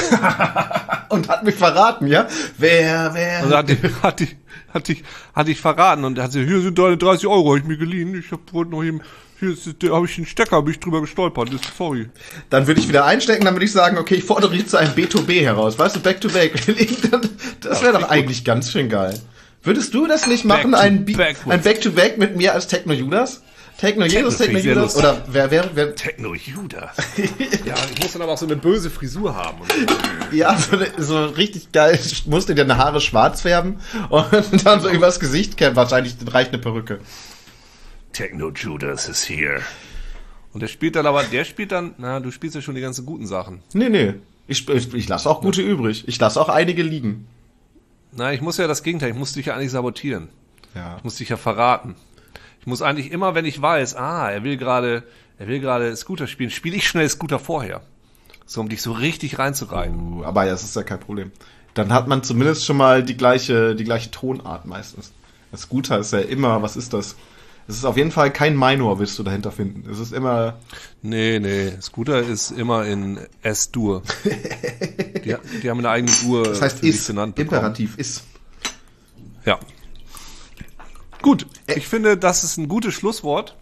Und 1.09 1.29
hat 1.31 1.45
mich 1.45 1.55
verraten, 1.55 2.07
ja? 2.07 2.29
Wer, 2.59 3.15
wer? 3.15 3.43
Und 3.43 3.55
hat 3.55 3.71
dich, 3.71 3.79
hat 4.03 4.21
dich, 4.21 4.37
hat 4.69 4.87
dich, 4.87 5.03
hat 5.35 5.49
dich 5.49 5.61
verraten 5.61 6.05
und 6.05 6.19
hat 6.19 6.31
sie, 6.31 6.45
hier 6.45 6.61
sind 6.61 6.79
deine 6.79 6.99
30 6.99 7.27
Euro, 7.27 7.53
hab 7.53 7.59
ich 7.59 7.65
mir 7.65 7.79
geliehen. 7.79 8.15
Ich 8.15 8.31
hab, 8.31 8.53
wollte 8.53 8.71
noch 8.71 8.85
eben, 8.85 9.01
hier 9.41 9.57
habe 9.91 10.07
ich 10.07 10.17
einen 10.19 10.27
Stecker, 10.27 10.57
hab 10.57 10.69
ich 10.69 10.79
drüber 10.79 11.01
gestolpert. 11.01 11.49
Sorry. 11.77 12.11
Dann 12.51 12.67
würde 12.67 12.81
ich 12.81 12.89
wieder 12.89 13.07
einstecken, 13.07 13.47
dann 13.47 13.55
würde 13.55 13.65
ich 13.65 13.73
sagen, 13.73 13.97
okay, 13.97 14.17
ich 14.17 14.25
fordere 14.25 14.53
dich 14.53 14.69
zu 14.69 14.77
einem 14.77 14.93
B2B 14.93 15.41
heraus. 15.41 15.79
Weißt 15.79 15.97
du, 15.97 16.01
back 16.01 16.21
to 16.21 16.29
back. 16.29 16.53
Das 17.63 17.83
wäre 17.83 17.95
doch 17.95 18.09
eigentlich 18.11 18.45
ganz 18.45 18.71
schön 18.71 18.91
geil. 18.91 19.19
Würdest 19.63 19.95
du 19.95 20.07
das 20.07 20.27
nicht 20.27 20.45
machen, 20.45 20.73
Back 20.73 20.81
ein, 20.81 21.05
backwards. 21.07 21.51
ein 21.51 21.63
Back 21.63 21.81
to 21.81 21.91
back 21.91 22.19
mit 22.19 22.37
mir 22.37 22.53
als 22.53 22.67
Techno 22.67 22.93
Judas? 22.93 23.43
Techno 23.79 24.05
Jesus, 24.05 24.37
Techno 24.37 24.59
Judas? 24.59 24.97
Oder 24.97 25.23
wer, 25.29 25.51
wer, 25.51 25.71
wer, 25.75 25.95
Techno 25.95 26.35
Judas. 26.35 26.97
ja, 27.65 27.75
ich 27.95 28.03
muss 28.03 28.13
dann 28.13 28.23
aber 28.23 28.33
auch 28.33 28.39
so 28.39 28.47
eine 28.47 28.57
böse 28.57 28.91
Frisur 28.91 29.35
haben. 29.35 29.61
Und 29.61 29.71
so. 29.73 30.37
ja, 30.37 30.57
so, 30.59 30.77
eine- 30.77 30.91
so 30.99 31.25
richtig 31.27 31.73
geil, 31.73 31.99
ich 32.03 32.27
musste 32.27 32.55
dir 32.55 32.65
deine 32.67 32.77
Haare 32.79 33.01
schwarz 33.01 33.41
färben 33.43 33.81
und 34.11 34.27
dann 34.67 34.81
so 34.81 34.91
übers 34.91 35.19
Gesicht 35.21 35.57
kämmen. 35.57 35.77
Wahrscheinlich 35.77 36.15
reicht 36.27 36.53
eine 36.53 36.59
Perücke. 36.61 37.01
Techno 38.13 38.51
Judas 38.51 39.09
is 39.09 39.29
here. 39.29 39.61
Und 40.53 40.61
der 40.61 40.69
spielt 40.69 40.97
dann 40.97 41.07
aber, 41.07 41.23
der 41.23 41.45
spielt 41.45 41.73
dann, 41.73 41.95
na, 41.99 42.21
du 42.21 42.31
spielst 42.31 42.57
ja 42.57 42.63
schon 42.63 42.75
die 42.75 42.81
ganzen 42.81 43.07
guten 43.07 43.27
Sachen. 43.27 43.63
Nee, 43.73 43.89
nee. 43.89 44.15
Ich, 44.49 44.69
ich, 44.69 44.93
ich 44.93 45.09
lasse 45.09 45.31
auch 45.31 45.41
gute 45.43 45.63
übrig. 45.63 46.05
Ich 46.09 46.19
lasse 46.19 46.41
auch 46.41 46.49
einige 46.49 46.83
liegen. 46.83 47.29
Na, 48.13 48.33
ich 48.33 48.41
muss 48.41 48.57
ja 48.57 48.67
das 48.67 48.83
Gegenteil, 48.83 49.11
ich 49.11 49.17
muss 49.17 49.33
dich 49.33 49.47
ja 49.47 49.55
eigentlich 49.55 49.71
sabotieren. 49.71 50.29
Ja. 50.75 50.97
Ich 50.99 51.05
muss 51.05 51.17
dich 51.17 51.29
ja 51.29 51.37
verraten. 51.37 51.95
Ich 52.61 52.67
muss 52.67 52.83
eigentlich 52.83 53.11
immer, 53.11 53.35
wenn 53.35 53.45
ich 53.45 53.61
weiß, 53.61 53.97
ah, 53.97 54.31
er 54.31 54.45
will 54.45 54.57
gerade, 54.57 55.03
er 55.39 55.49
will 55.49 55.61
gerade 55.61 55.95
Scooter 55.97 56.27
spielen, 56.27 56.51
spiele 56.51 56.77
ich 56.77 56.87
schnell 56.87 57.09
Scooter 57.09 57.39
vorher. 57.39 57.81
So, 58.47 58.61
um 58.61 58.69
dich 58.69 58.83
so 58.83 58.93
richtig 58.93 59.39
reinzureihen. 59.39 60.23
Aber 60.25 60.45
ja, 60.45 60.53
das 60.53 60.65
ist 60.65 60.77
ja 60.77 60.83
kein 60.83 61.01
Problem. 61.01 61.33
Dann 61.75 61.93
hat 61.93 62.09
man 62.09 62.23
zumindest 62.23 62.67
schon 62.67 62.77
mal 62.77 63.03
die 63.03 63.17
gleiche, 63.17 63.75
die 63.75 63.85
gleiche 63.85 64.11
Tonart 64.11 64.67
meistens. 64.67 65.13
Das 65.53 65.69
Gute 65.69 65.95
ist 65.97 66.13
ja 66.13 66.21
immer, 66.21 66.61
was 66.63 66.77
ist 66.77 66.93
das? 66.93 67.17
Es 67.69 67.77
ist 67.77 67.85
auf 67.85 67.97
jeden 67.97 68.11
Fall 68.11 68.33
kein 68.33 68.57
Minor, 68.57 68.99
wirst 68.99 69.17
du 69.19 69.23
dahinter 69.23 69.53
finden. 69.53 69.89
Es 69.89 70.01
ist 70.01 70.13
immer, 70.13 70.59
Nee, 71.03 71.39
nee, 71.39 71.73
Scooter 71.81 72.21
ist 72.21 72.51
immer 72.51 72.85
in 72.85 73.21
S-Dur. 73.43 74.03
die, 75.25 75.37
die 75.63 75.71
haben 75.71 75.79
eine 75.79 75.91
eigene 75.91 76.13
Dur 76.23 76.43
das 76.45 76.61
heißt 76.61 76.83
ist. 76.83 77.09
Imperativ 77.09 77.97
ist. 77.97 78.25
Ja. 79.45 79.61
Gut, 81.23 81.47
ich 81.67 81.87
finde, 81.87 82.17
das 82.17 82.45
ist 82.45 82.57
ein 82.57 82.69
gutes 82.69 82.95
Schlusswort. 82.95 83.57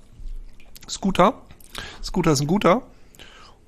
Scooter. 0.89 1.35
Scooter 2.03 2.33
ist 2.33 2.41
ein 2.41 2.47
guter. 2.47 2.83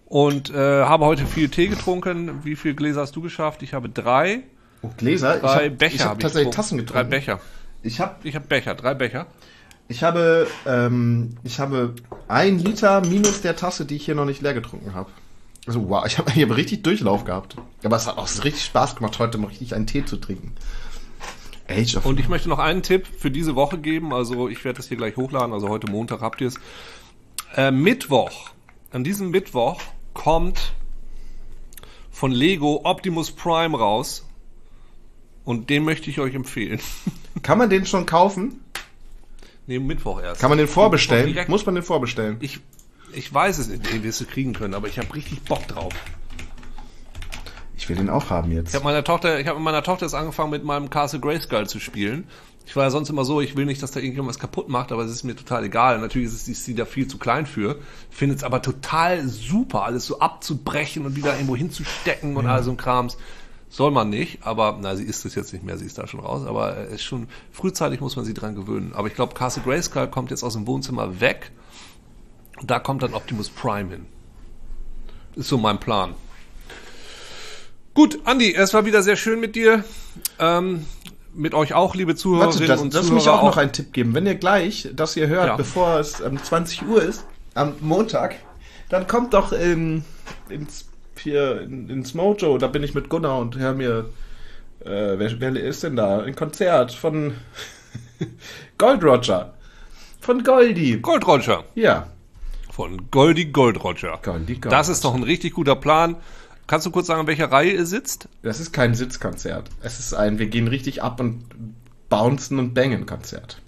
Und 0.07 0.51
äh, 0.51 0.85
habe 0.85 1.05
heute 1.05 1.27
viel 1.27 1.49
Tee 1.49 1.69
getrunken. 1.69 2.45
Wie 2.45 2.57
viele 2.57 2.75
Gläser 2.75 3.03
hast 3.03 3.15
du 3.15 3.21
geschafft? 3.21 3.63
Ich 3.63 3.75
habe 3.75 3.89
drei. 3.89 4.43
Oh, 4.83 4.91
Gläser? 4.97 5.39
Drei 5.39 5.67
ich 5.67 5.71
hab, 5.71 5.79
Becher 5.79 5.95
ich 5.95 6.01
hab 6.01 6.09
habe 6.11 6.21
tatsächlich 6.21 6.51
getrunken. 6.51 6.57
Tassen 6.57 6.79
Drei 6.79 6.85
getrunken. 7.05 7.11
Becher. 7.11 7.41
Ich 7.83 8.01
habe 8.01 8.17
Ich 8.25 8.35
habe 8.35 8.47
Becher, 8.47 8.75
drei 8.75 8.95
Becher. 8.95 9.27
ich 9.89 10.03
habe, 10.03 10.47
ähm, 10.67 11.37
ich 11.45 11.61
habe 11.61 11.95
ein 12.29 12.59
Liter 12.59 13.01
minus 13.07 13.41
der 13.41 13.57
Tasse, 13.57 13.85
die 13.87 13.97
ich 13.97 14.05
hier 14.05 14.15
noch 14.15 14.25
nicht 14.25 14.43
leer 14.43 14.55
getrunken 14.55 14.95
habe. 14.95 15.11
Also 15.67 15.89
wow, 15.89 16.05
ich 16.07 16.19
habe 16.19 16.31
hier 16.33 16.55
richtig 16.55 16.83
Durchlauf 16.83 17.25
gehabt. 17.25 17.57
Aber 17.85 17.97
es 17.97 18.07
hat 18.07 18.19
auch 18.19 18.29
richtig 18.45 18.65
Spaß 18.65 18.97
gemacht, 18.97 19.19
heute 19.19 19.39
mal 19.39 19.49
richtig 19.49 19.75
einen 19.75 19.87
Tee 19.87 20.05
zu 20.05 20.17
trinken. 20.17 20.55
Age 21.71 21.97
of 21.97 22.07
Und 22.07 22.21
ich 22.21 22.29
möchte 22.29 22.49
noch 22.49 22.59
einen 22.59 22.83
Tipp 22.83 23.07
für 23.07 23.31
diese 23.31 23.55
Woche 23.55 23.79
geben. 23.79 24.13
Also 24.13 24.49
ich 24.49 24.65
werde 24.65 24.79
das 24.79 24.89
hier 24.89 24.97
gleich 24.97 25.17
hochladen. 25.17 25.53
Also 25.53 25.69
heute 25.69 25.91
Montag 25.91 26.21
habt 26.21 26.41
ihr 26.41 26.49
es. 26.49 26.55
Äh, 27.57 27.71
Mittwoch. 27.71 28.51
An 28.91 29.05
diesem 29.05 29.31
Mittwoch 29.31 29.81
kommt 30.15 30.73
von 32.11 32.33
Lego 32.33 32.81
Optimus 32.85 33.31
Prime 33.31 33.77
raus. 33.79 34.27
Und 35.45 35.71
den 35.71 35.85
möchte 35.85 36.11
ich 36.11 36.21
euch 36.21 36.35
empfehlen. 36.35 36.81
Kann 37.43 37.59
man 37.59 37.71
den 37.71 37.87
schon 37.87 38.07
kaufen? 38.07 38.61
nee, 39.71 39.79
Mittwoch 39.79 40.21
erst. 40.21 40.41
Kann 40.41 40.51
man 40.51 40.59
den 40.59 40.69
vorbestellen? 40.69 41.37
Muss 41.49 41.65
man 41.65 41.77
den 41.77 41.85
vorbestellen? 41.85 42.37
Ich, 42.41 42.61
ich 43.13 43.33
weiß 43.33 43.59
es 43.59 43.69
nicht, 43.69 43.91
den 43.91 44.03
wirst 44.03 44.21
du 44.21 44.27
kriegen 44.27 44.53
können, 44.53 44.75
aber 44.75 44.89
ich 44.89 44.99
habe 44.99 45.15
richtig 45.15 45.43
Bock 45.43 45.67
drauf. 45.69 45.95
Ich 47.81 47.89
will 47.89 47.97
den 47.97 48.11
auch 48.11 48.29
haben 48.29 48.53
jetzt. 48.53 48.69
Ich 48.69 48.75
habe 48.75 48.85
meiner 48.85 49.03
Tochter, 49.03 49.41
ich 49.41 49.47
habe 49.47 49.59
mit 49.59 49.65
meiner 49.65 49.83
Tochter 49.83 50.05
jetzt 50.05 50.15
angefangen, 50.15 50.51
mit 50.51 50.65
meinem 50.65 50.91
Castle 50.91 51.19
Grayskull 51.19 51.67
zu 51.67 51.81
spielen. 51.81 52.29
Ich 52.67 52.77
war 52.77 52.85
ja 52.85 52.91
sonst 52.91 53.09
immer 53.09 53.25
so, 53.25 53.41
ich 53.41 53.57
will 53.57 53.65
nicht, 53.65 53.83
dass 53.83 53.91
da 53.91 54.01
irgendjemand 54.01 54.29
was 54.29 54.39
kaputt 54.39 54.69
macht, 54.69 54.93
aber 54.93 55.03
es 55.03 55.11
ist 55.11 55.25
mir 55.25 55.35
total 55.35 55.65
egal. 55.65 55.99
Natürlich 55.99 56.29
ist, 56.29 56.35
es, 56.35 56.47
ist 56.47 56.67
sie 56.67 56.75
da 56.75 56.85
viel 56.85 57.09
zu 57.09 57.17
klein 57.17 57.47
für. 57.47 57.79
Finde 58.11 58.35
es 58.37 58.45
aber 58.45 58.61
total 58.61 59.27
super, 59.27 59.85
alles 59.85 60.05
so 60.05 60.19
abzubrechen 60.19 61.07
und 61.07 61.17
wieder 61.17 61.33
irgendwo 61.33 61.57
hinzustecken 61.57 62.37
und 62.37 62.47
all 62.47 62.63
so 62.63 62.71
ein 62.71 62.77
Krams. 62.77 63.17
Soll 63.71 63.93
man 63.93 64.11
nicht, 64.11 64.47
aber 64.47 64.79
na, 64.79 64.95
sie 64.95 65.05
ist 65.05 65.25
es 65.25 65.35
jetzt 65.35 65.55
nicht 65.55 65.65
mehr, 65.65 65.79
sie 65.79 65.87
ist 65.87 65.97
da 65.97 66.07
schon 66.07 66.21
raus. 66.21 66.45
Aber 66.47 66.77
es 66.77 66.97
ist 66.97 67.05
schon 67.05 67.29
frühzeitig 67.51 68.03
muss 68.03 68.15
man 68.15 68.27
sie 68.27 68.35
dran 68.35 68.57
gewöhnen. 68.57 68.93
Aber 68.95 69.09
ich 69.09 69.15
glaube, 69.15 69.33
Castle 69.33 69.63
Grayskull 69.63 70.09
kommt 70.09 70.31
jetzt 70.31 70.43
aus 70.43 70.53
dem 70.53 70.67
Wohnzimmer 70.67 71.19
weg. 71.23 71.51
Und 72.61 72.71
da 72.71 72.79
kommt 72.79 73.03
dann 73.03 73.15
Optimus 73.15 73.49
Prime 73.49 73.89
hin. 73.89 74.07
Ist 75.35 75.49
so 75.49 75.57
mein 75.57 75.81
Plan. 75.81 76.15
Gut, 77.95 78.21
Andi, 78.25 78.55
es 78.55 78.73
war 78.73 78.85
wieder 78.85 79.03
sehr 79.03 79.17
schön 79.17 79.41
mit 79.41 79.57
dir. 79.57 79.85
Ähm, 80.39 80.87
mit 81.35 81.55
euch 81.55 81.75
auch, 81.75 81.95
liebe 81.95 82.15
Zuhörerinnen 82.15 82.55
Warte, 82.61 82.67
das, 82.67 82.81
und 82.81 82.95
lass 82.95 83.03
Zuhörer. 83.07 83.15
mich 83.21 83.29
auch 83.29 83.43
noch 83.43 83.57
einen 83.57 83.73
Tipp 83.73 83.93
geben. 83.93 84.15
Wenn 84.15 84.27
ihr 84.27 84.35
gleich 84.37 84.89
das 84.95 85.15
hier 85.15 85.29
hört, 85.29 85.47
Ja. 85.49 85.57
bevor 85.57 85.99
es 85.99 86.21
ähm, 86.21 86.43
20 86.43 86.87
Uhr 86.87 87.03
ist, 87.03 87.25
am 87.55 87.75
Montag, 87.81 88.37
dann 88.89 89.07
kommt 89.07 89.35
doch 89.35 89.53
ähm, 89.53 90.05
ins, 90.49 90.89
hier 91.19 91.61
in, 91.63 91.89
ins 91.91 92.15
Mojo, 92.15 92.59
da 92.59 92.69
bin 92.69 92.83
ich 92.83 92.95
mit 92.95 93.09
Gunnar 93.09 93.39
und 93.39 93.57
hör 93.59 93.75
mir, 93.75 94.07
äh, 94.85 95.19
wer, 95.19 95.41
wer 95.41 95.57
ist 95.57 95.83
denn 95.83 95.97
da? 95.97 96.21
Ein 96.21 96.35
Konzert 96.37 96.93
von 96.93 97.35
Gold 98.79 99.03
Roger. 99.05 99.55
Von 100.21 100.43
Goldi. 100.45 100.99
Gold 100.99 101.27
Roger. 101.27 101.65
Ja. 101.75 102.07
Von 102.71 103.11
Goldi 103.11 103.47
Gold 103.47 103.83
Roger. 103.83 104.19
Goldi 104.23 104.55
Gold 104.57 104.73
Das 104.73 104.89
ist 104.89 105.05
doch 105.05 105.15
ein 105.15 105.23
richtig 105.23 105.55
guter 105.55 105.77
Plan. 105.77 106.17
Kannst 106.71 106.87
du 106.87 106.93
kurz 106.93 107.09
sagen, 107.09 107.23
in 107.23 107.27
welcher 107.27 107.51
Reihe 107.51 107.73
ihr 107.73 107.85
sitzt? 107.85 108.29
Das 108.43 108.61
ist 108.61 108.71
kein 108.71 108.95
Sitzkonzert. 108.95 109.69
Es 109.83 109.99
ist 109.99 110.15
ein, 110.15 110.39
wir 110.39 110.47
gehen 110.47 110.69
richtig 110.69 111.03
ab 111.03 111.19
und 111.19 111.43
bouncen 112.09 112.61
und 112.61 112.75
bangen 112.75 113.07
Konzert. 113.07 113.61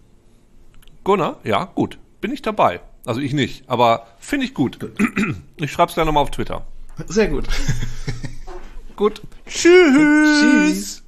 Gunnar? 1.03 1.40
Ja, 1.42 1.64
gut. 1.64 1.98
Bin 2.20 2.30
ich 2.30 2.42
dabei. 2.42 2.80
Also 3.05 3.20
ich 3.20 3.32
nicht, 3.32 3.68
aber 3.68 4.07
finde 4.20 4.46
ich 4.46 4.55
gut. 4.55 4.78
Ich 5.57 5.72
schreib's 5.72 5.94
gleich 5.94 6.07
nochmal 6.07 6.22
auf 6.22 6.30
Twitter. 6.30 6.64
Sehr 7.09 7.26
gut. 7.26 7.48
Gut. 8.94 9.20
Tschüss. 9.46 10.40
Tschüss. 10.40 11.01